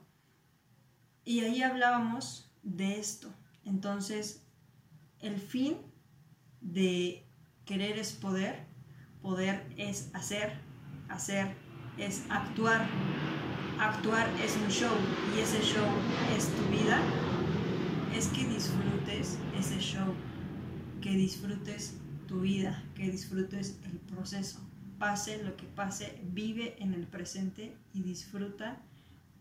y 1.25 1.41
ahí 1.41 1.63
hablábamos 1.63 2.51
de 2.63 2.99
esto. 2.99 3.35
Entonces, 3.65 4.47
el 5.21 5.39
fin 5.39 5.77
de 6.61 7.27
querer 7.65 7.99
es 7.99 8.13
poder, 8.13 8.67
poder 9.23 9.67
es 9.77 10.11
hacer, 10.15 10.53
hacer 11.09 11.55
es 11.99 12.25
actuar, 12.29 12.87
actuar 13.79 14.29
es 14.43 14.57
un 14.57 14.69
show 14.69 14.93
y 15.35 15.41
ese 15.41 15.63
show 15.63 15.87
es 16.37 16.49
tu 16.49 16.63
vida, 16.71 17.01
es 18.15 18.29
que 18.29 18.45
disfrutes 18.47 19.39
ese 19.59 19.79
show, 19.79 20.15
que 21.01 21.11
disfrutes 21.11 21.99
tu 22.27 22.41
vida, 22.41 22.83
que 22.95 23.11
disfrutes 23.11 23.79
el 23.85 23.99
proceso. 24.01 24.61
Pase 25.05 25.45
lo 25.45 25.55
que 25.55 25.67
pase, 25.67 26.19
vive 26.23 26.77
en 26.79 26.95
el 26.95 27.07
presente 27.07 27.77
y 27.93 28.01
disfruta 28.01 28.81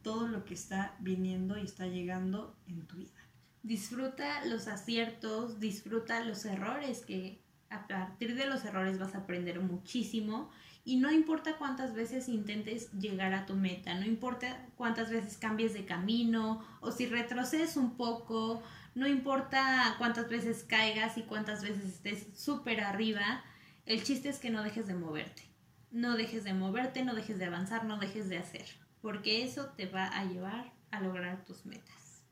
todo 0.01 0.28
lo 0.28 0.43
que 0.43 0.55
está 0.55 0.93
viniendo 0.99 1.57
y 1.57 1.64
está 1.64 1.88
llegando 1.88 2.53
en 2.68 2.86
tu 2.86 2.97
vida. 2.97 3.22
Disfruta 3.61 4.43
los 4.43 4.68
aciertos, 4.68 5.61
disfruta 5.61 6.20
los 6.26 6.43
errores, 6.43 7.05
que 7.05 7.41
a 7.70 7.88
partir 7.88 8.36
de 8.36 8.45
los 8.45 8.66
errores 8.66 8.99
vas 8.99 9.16
a 9.16 9.20
aprender 9.20 9.61
muchísimo 9.61 10.51
y 10.84 10.97
no 10.97 11.09
importa 11.14 11.57
cuántas 11.57 11.93
veces 11.93 12.28
intentes 12.28 12.91
llegar 12.91 13.34
a 13.34 13.45
tu 13.45 13.55
meta, 13.55 13.93
no 13.93 14.05
importa 14.05 14.68
cuántas 14.76 15.11
veces 15.11 15.38
cambies 15.38 15.74
de 15.74 15.86
camino 15.86 16.61
o 16.82 16.91
si 16.91 17.05
retrocedes 17.05 17.78
un 17.78 17.95
poco, 17.95 18.61
no 18.95 19.07
importa 19.07 19.95
cuántas 19.97 20.28
veces 20.28 20.66
caigas 20.66 21.18
y 21.18 21.22
cuántas 21.22 21.64
veces 21.64 21.86
estés 21.86 22.38
súper 22.38 22.82
arriba, 22.82 23.45
el 23.86 24.03
chiste 24.03 24.28
es 24.28 24.39
que 24.39 24.49
no 24.49 24.61
dejes 24.61 24.88
de 24.88 24.95
moverte. 24.95 25.52
No 25.93 26.17
dejes 26.17 26.43
de 26.43 26.53
moverte, 26.53 27.05
no 27.05 27.15
dejes 27.15 27.39
de 27.39 27.45
avanzar, 27.45 27.85
no 27.85 27.97
dejes 27.97 28.27
de 28.27 28.37
hacer 28.37 28.65
porque 29.03 29.43
eso 29.43 29.65
te 29.75 29.85
va 29.85 30.07
a 30.07 30.23
llevar 30.23 30.71
a 30.89 31.01
lograr 31.01 31.43
tus 31.43 31.65
metas. 31.65 32.23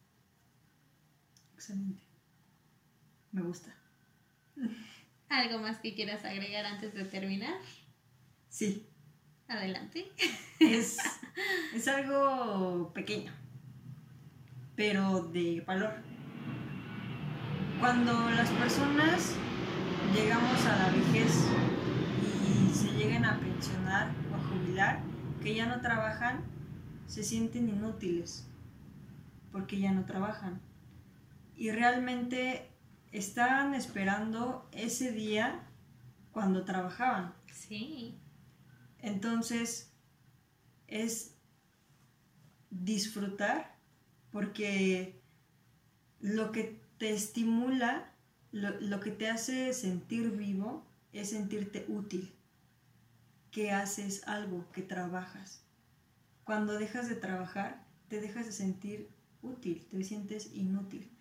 Excelente. 1.53 2.01
Me 3.34 3.41
gusta. 3.41 3.76
¿Algo 5.30 5.59
más 5.59 5.80
que 5.80 5.93
quieras 5.93 6.24
agregar 6.24 6.66
antes 6.66 6.93
de 6.93 7.03
terminar? 7.03 7.55
Sí. 8.47 8.88
Adelante. 9.49 10.14
Es, 10.62 10.97
es 11.76 11.88
algo 11.89 12.93
pequeño, 12.93 13.34
pero 14.78 15.24
de 15.24 15.59
valor. 15.68 16.01
Cuando 17.82 18.30
las 18.30 18.49
personas 18.49 19.36
llegamos 20.16 20.66
a 20.68 20.78
la 20.78 20.89
vejez 20.89 21.34
a 23.26 23.39
pensionar 23.39 24.11
o 24.32 24.36
a 24.36 24.39
jubilar, 24.39 24.99
que 25.41 25.55
ya 25.55 25.65
no 25.65 25.82
trabajan, 25.82 26.43
se 27.07 27.24
sienten 27.24 27.69
inútiles 27.69 28.47
porque 29.51 29.80
ya 29.80 29.91
no 29.91 30.05
trabajan. 30.05 30.61
Y 31.55 31.72
realmente 31.72 32.69
estaban 33.11 33.74
esperando 33.74 34.67
ese 34.72 35.11
día 35.11 35.59
cuando 36.32 36.63
trabajaban. 36.63 37.34
Sí. 37.51 38.17
Entonces 38.99 39.91
es 40.88 41.36
disfrutar 42.69 43.76
porque 44.32 45.22
lo 46.19 46.51
que 46.51 46.80
te 46.97 47.11
estimula, 47.11 48.11
lo, 48.51 48.80
lo, 48.80 48.99
que 48.99 49.11
te 49.11 49.30
hace 49.30 49.74
sentir 49.74 50.32
vivo 50.32 50.86
es 51.13 51.32
sentirte 51.32 51.86
útil, 51.88 52.32
que 53.52 53.72
haces 53.72 54.28
algo, 54.28 54.66
que 54.72 54.82
trabajas. 54.82 55.62
Cuando 56.43 56.80
dejas 56.80 57.08
de 57.10 57.16
trabajar, 57.16 57.86
te 58.08 58.20
dejas 58.20 58.45
de 58.45 58.52
sentir 58.52 59.10
útil, 59.41 59.86
te 59.89 60.04
sientes 60.04 60.52
inútil. 60.54 61.12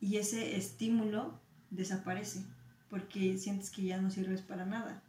Y 0.00 0.16
ese 0.16 0.56
estímulo 0.56 1.40
desaparece 1.70 2.44
porque 2.88 3.38
sientes 3.38 3.70
que 3.70 3.82
ya 3.84 3.98
no 3.98 4.10
sirves 4.10 4.42
para 4.42 4.66
nada. 4.66 5.02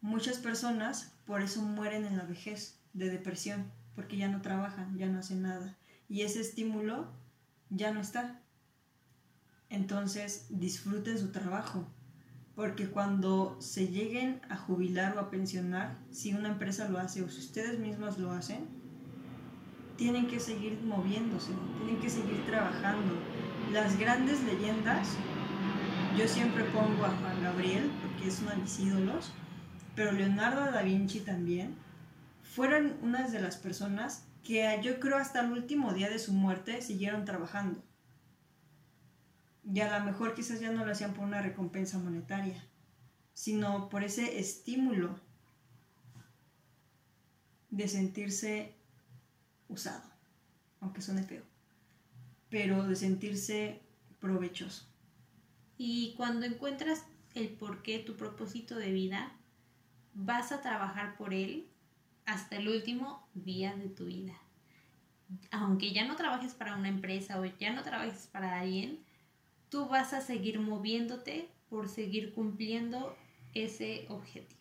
Muchas 0.00 0.38
personas 0.38 1.12
por 1.24 1.40
eso 1.40 1.62
mueren 1.62 2.04
en 2.04 2.16
la 2.16 2.24
vejez 2.24 2.78
de 2.92 3.10
depresión, 3.10 3.70
porque 3.94 4.16
ya 4.16 4.28
no 4.28 4.42
trabajan, 4.42 4.98
ya 4.98 5.06
no 5.06 5.20
hacen 5.20 5.42
nada. 5.42 5.76
Y 6.08 6.22
ese 6.22 6.40
estímulo 6.40 7.12
ya 7.70 7.92
no 7.92 8.00
está. 8.00 8.40
Entonces 9.70 10.46
disfruten 10.50 11.18
su 11.18 11.32
trabajo, 11.32 11.86
porque 12.54 12.88
cuando 12.88 13.56
se 13.60 13.88
lleguen 13.88 14.40
a 14.48 14.56
jubilar 14.56 15.16
o 15.16 15.20
a 15.20 15.30
pensionar, 15.30 15.96
si 16.10 16.34
una 16.34 16.50
empresa 16.50 16.88
lo 16.88 16.98
hace 16.98 17.22
o 17.22 17.28
si 17.28 17.40
ustedes 17.40 17.78
mismos 17.80 18.18
lo 18.18 18.30
hacen, 18.30 18.66
tienen 19.96 20.26
que 20.28 20.38
seguir 20.38 20.80
moviéndose, 20.82 21.52
tienen 21.78 22.00
que 22.00 22.10
seguir 22.10 22.44
trabajando. 22.46 23.14
Las 23.72 23.98
grandes 23.98 24.42
leyendas, 24.44 25.08
yo 26.16 26.28
siempre 26.28 26.64
pongo 26.64 27.04
a 27.04 27.10
Juan 27.10 27.42
Gabriel, 27.42 27.90
porque 28.02 28.28
es 28.28 28.40
uno 28.40 28.50
de 28.50 28.56
mis 28.56 28.78
ídolos, 28.78 29.32
pero 29.96 30.12
Leonardo 30.12 30.70
da 30.70 30.82
Vinci 30.82 31.20
también, 31.20 31.74
fueron 32.42 32.94
unas 33.02 33.32
de 33.32 33.40
las 33.40 33.56
personas 33.56 34.26
que 34.44 34.80
yo 34.82 35.00
creo 35.00 35.16
hasta 35.16 35.40
el 35.40 35.52
último 35.52 35.92
día 35.92 36.08
de 36.08 36.18
su 36.18 36.32
muerte 36.32 36.82
siguieron 36.82 37.24
trabajando 37.24 37.82
y 39.72 39.80
a 39.80 39.98
lo 39.98 40.04
mejor 40.04 40.34
quizás 40.34 40.60
ya 40.60 40.70
no 40.70 40.84
lo 40.84 40.92
hacían 40.92 41.14
por 41.14 41.24
una 41.24 41.40
recompensa 41.40 41.98
monetaria, 41.98 42.62
sino 43.32 43.88
por 43.88 44.04
ese 44.04 44.38
estímulo 44.38 45.18
de 47.70 47.88
sentirse 47.88 48.74
usado, 49.68 50.02
aunque 50.80 51.00
suene 51.02 51.22
feo, 51.22 51.42
pero 52.50 52.86
de 52.86 52.94
sentirse 52.94 53.80
provechoso. 54.20 54.86
Y 55.76 56.14
cuando 56.16 56.46
encuentras 56.46 57.04
el 57.34 57.48
porqué, 57.48 57.98
tu 57.98 58.16
propósito 58.16 58.76
de 58.76 58.92
vida, 58.92 59.32
vas 60.12 60.52
a 60.52 60.62
trabajar 60.62 61.16
por 61.16 61.34
él 61.34 61.66
hasta 62.26 62.56
el 62.56 62.68
último 62.68 63.26
día 63.34 63.74
de 63.74 63.88
tu 63.88 64.06
vida. 64.06 64.34
Aunque 65.50 65.92
ya 65.92 66.06
no 66.06 66.16
trabajes 66.16 66.54
para 66.54 66.76
una 66.76 66.88
empresa 66.88 67.40
o 67.40 67.44
ya 67.44 67.72
no 67.72 67.82
trabajes 67.82 68.28
para 68.30 68.60
alguien, 68.60 69.03
tú 69.74 69.86
vas 69.86 70.12
a 70.12 70.20
seguir 70.20 70.60
moviéndote 70.60 71.48
por 71.68 71.88
seguir 71.88 72.32
cumpliendo 72.32 73.18
ese 73.54 74.06
objetivo. 74.08 74.60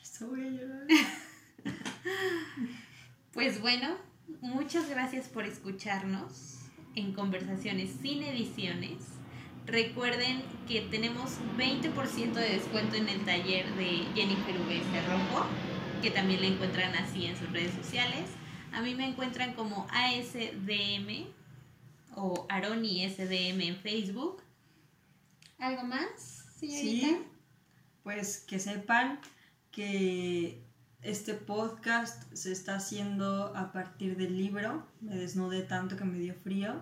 Estoy 0.00 0.56
llorar. 0.56 0.86
pues 3.34 3.60
bueno, 3.60 3.98
muchas 4.40 4.88
gracias 4.88 5.28
por 5.28 5.44
escucharnos 5.44 6.60
en 6.94 7.12
Conversaciones 7.12 7.90
sin 8.00 8.22
Ediciones. 8.22 9.04
Recuerden 9.66 10.40
que 10.66 10.80
tenemos 10.80 11.32
20% 11.58 12.32
de 12.32 12.54
descuento 12.54 12.96
en 12.96 13.10
el 13.10 13.22
taller 13.26 13.70
de 13.74 14.06
Jennifer 14.14 14.54
VS 14.60 15.06
Rojo, 15.08 15.44
que 16.00 16.10
también 16.10 16.40
la 16.40 16.46
encuentran 16.46 16.94
así 16.94 17.26
en 17.26 17.36
sus 17.36 17.52
redes 17.52 17.74
sociales. 17.74 18.30
A 18.72 18.80
mí 18.80 18.94
me 18.94 19.06
encuentran 19.06 19.52
como 19.52 19.86
ASDM 19.90 21.26
o 22.16 22.46
Aroni 22.48 23.08
SDM 23.08 23.60
en 23.60 23.76
Facebook. 23.76 24.42
¿Algo 25.58 25.84
más, 25.84 26.46
señorita? 26.58 27.06
Sí, 27.06 27.18
pues 28.02 28.38
que 28.46 28.58
sepan 28.58 29.20
que 29.70 30.62
este 31.02 31.34
podcast 31.34 32.32
se 32.32 32.52
está 32.52 32.76
haciendo 32.76 33.56
a 33.56 33.72
partir 33.72 34.16
del 34.16 34.36
libro. 34.36 34.86
Me 35.00 35.16
desnudé 35.16 35.62
tanto 35.62 35.96
que 35.96 36.04
me 36.04 36.18
dio 36.18 36.34
frío. 36.34 36.80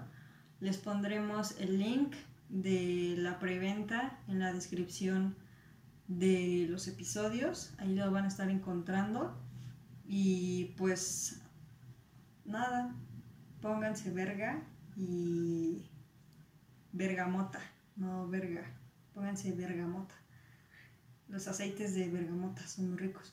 Les 0.61 0.77
pondremos 0.77 1.59
el 1.59 1.79
link 1.79 2.15
de 2.49 3.15
la 3.19 3.39
preventa 3.39 4.19
en 4.29 4.41
la 4.41 4.53
descripción 4.53 5.37
de 6.09 6.67
los 6.69 6.89
episodios. 6.89 7.73
Ahí 7.79 7.95
lo 7.95 8.11
van 8.11 8.25
a 8.25 8.29
estar 8.29 8.51
encontrando. 8.51 9.37
Y 10.07 10.75
pues 10.77 11.41
nada, 12.45 12.95
pónganse 13.61 14.11
verga 14.11 14.63
y 14.97 15.83
bergamota, 16.93 17.61
no 17.97 18.29
verga, 18.29 18.65
pónganse 19.15 19.53
bergamota. 19.53 20.15
Los 21.29 21.49
aceites 21.49 21.95
de 21.95 22.09
bergamota 22.09 22.67
son 22.67 22.91
muy 22.91 22.99
ricos. 22.99 23.33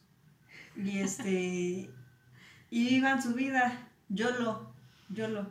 Y 0.76 0.99
este. 0.99 1.89
y 2.70 2.89
vivan 2.89 3.22
su 3.22 3.34
vida. 3.34 3.89
Yo 4.07 4.32
lo. 4.32 4.72
Yo 5.10 5.28
lo. 5.28 5.47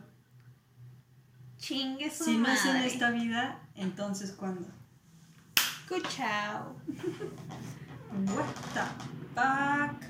Chingue 1.57 2.09
su 2.09 2.23
Si 2.23 2.37
no 2.37 2.47
es 2.49 2.65
en 2.65 2.77
esta 2.77 3.11
vida, 3.11 3.59
entonces 3.75 4.31
¿cuándo? 4.31 4.67
Chao. 6.09 6.75
What 8.09 8.45
the 8.73 8.83
fuck? 9.35 10.08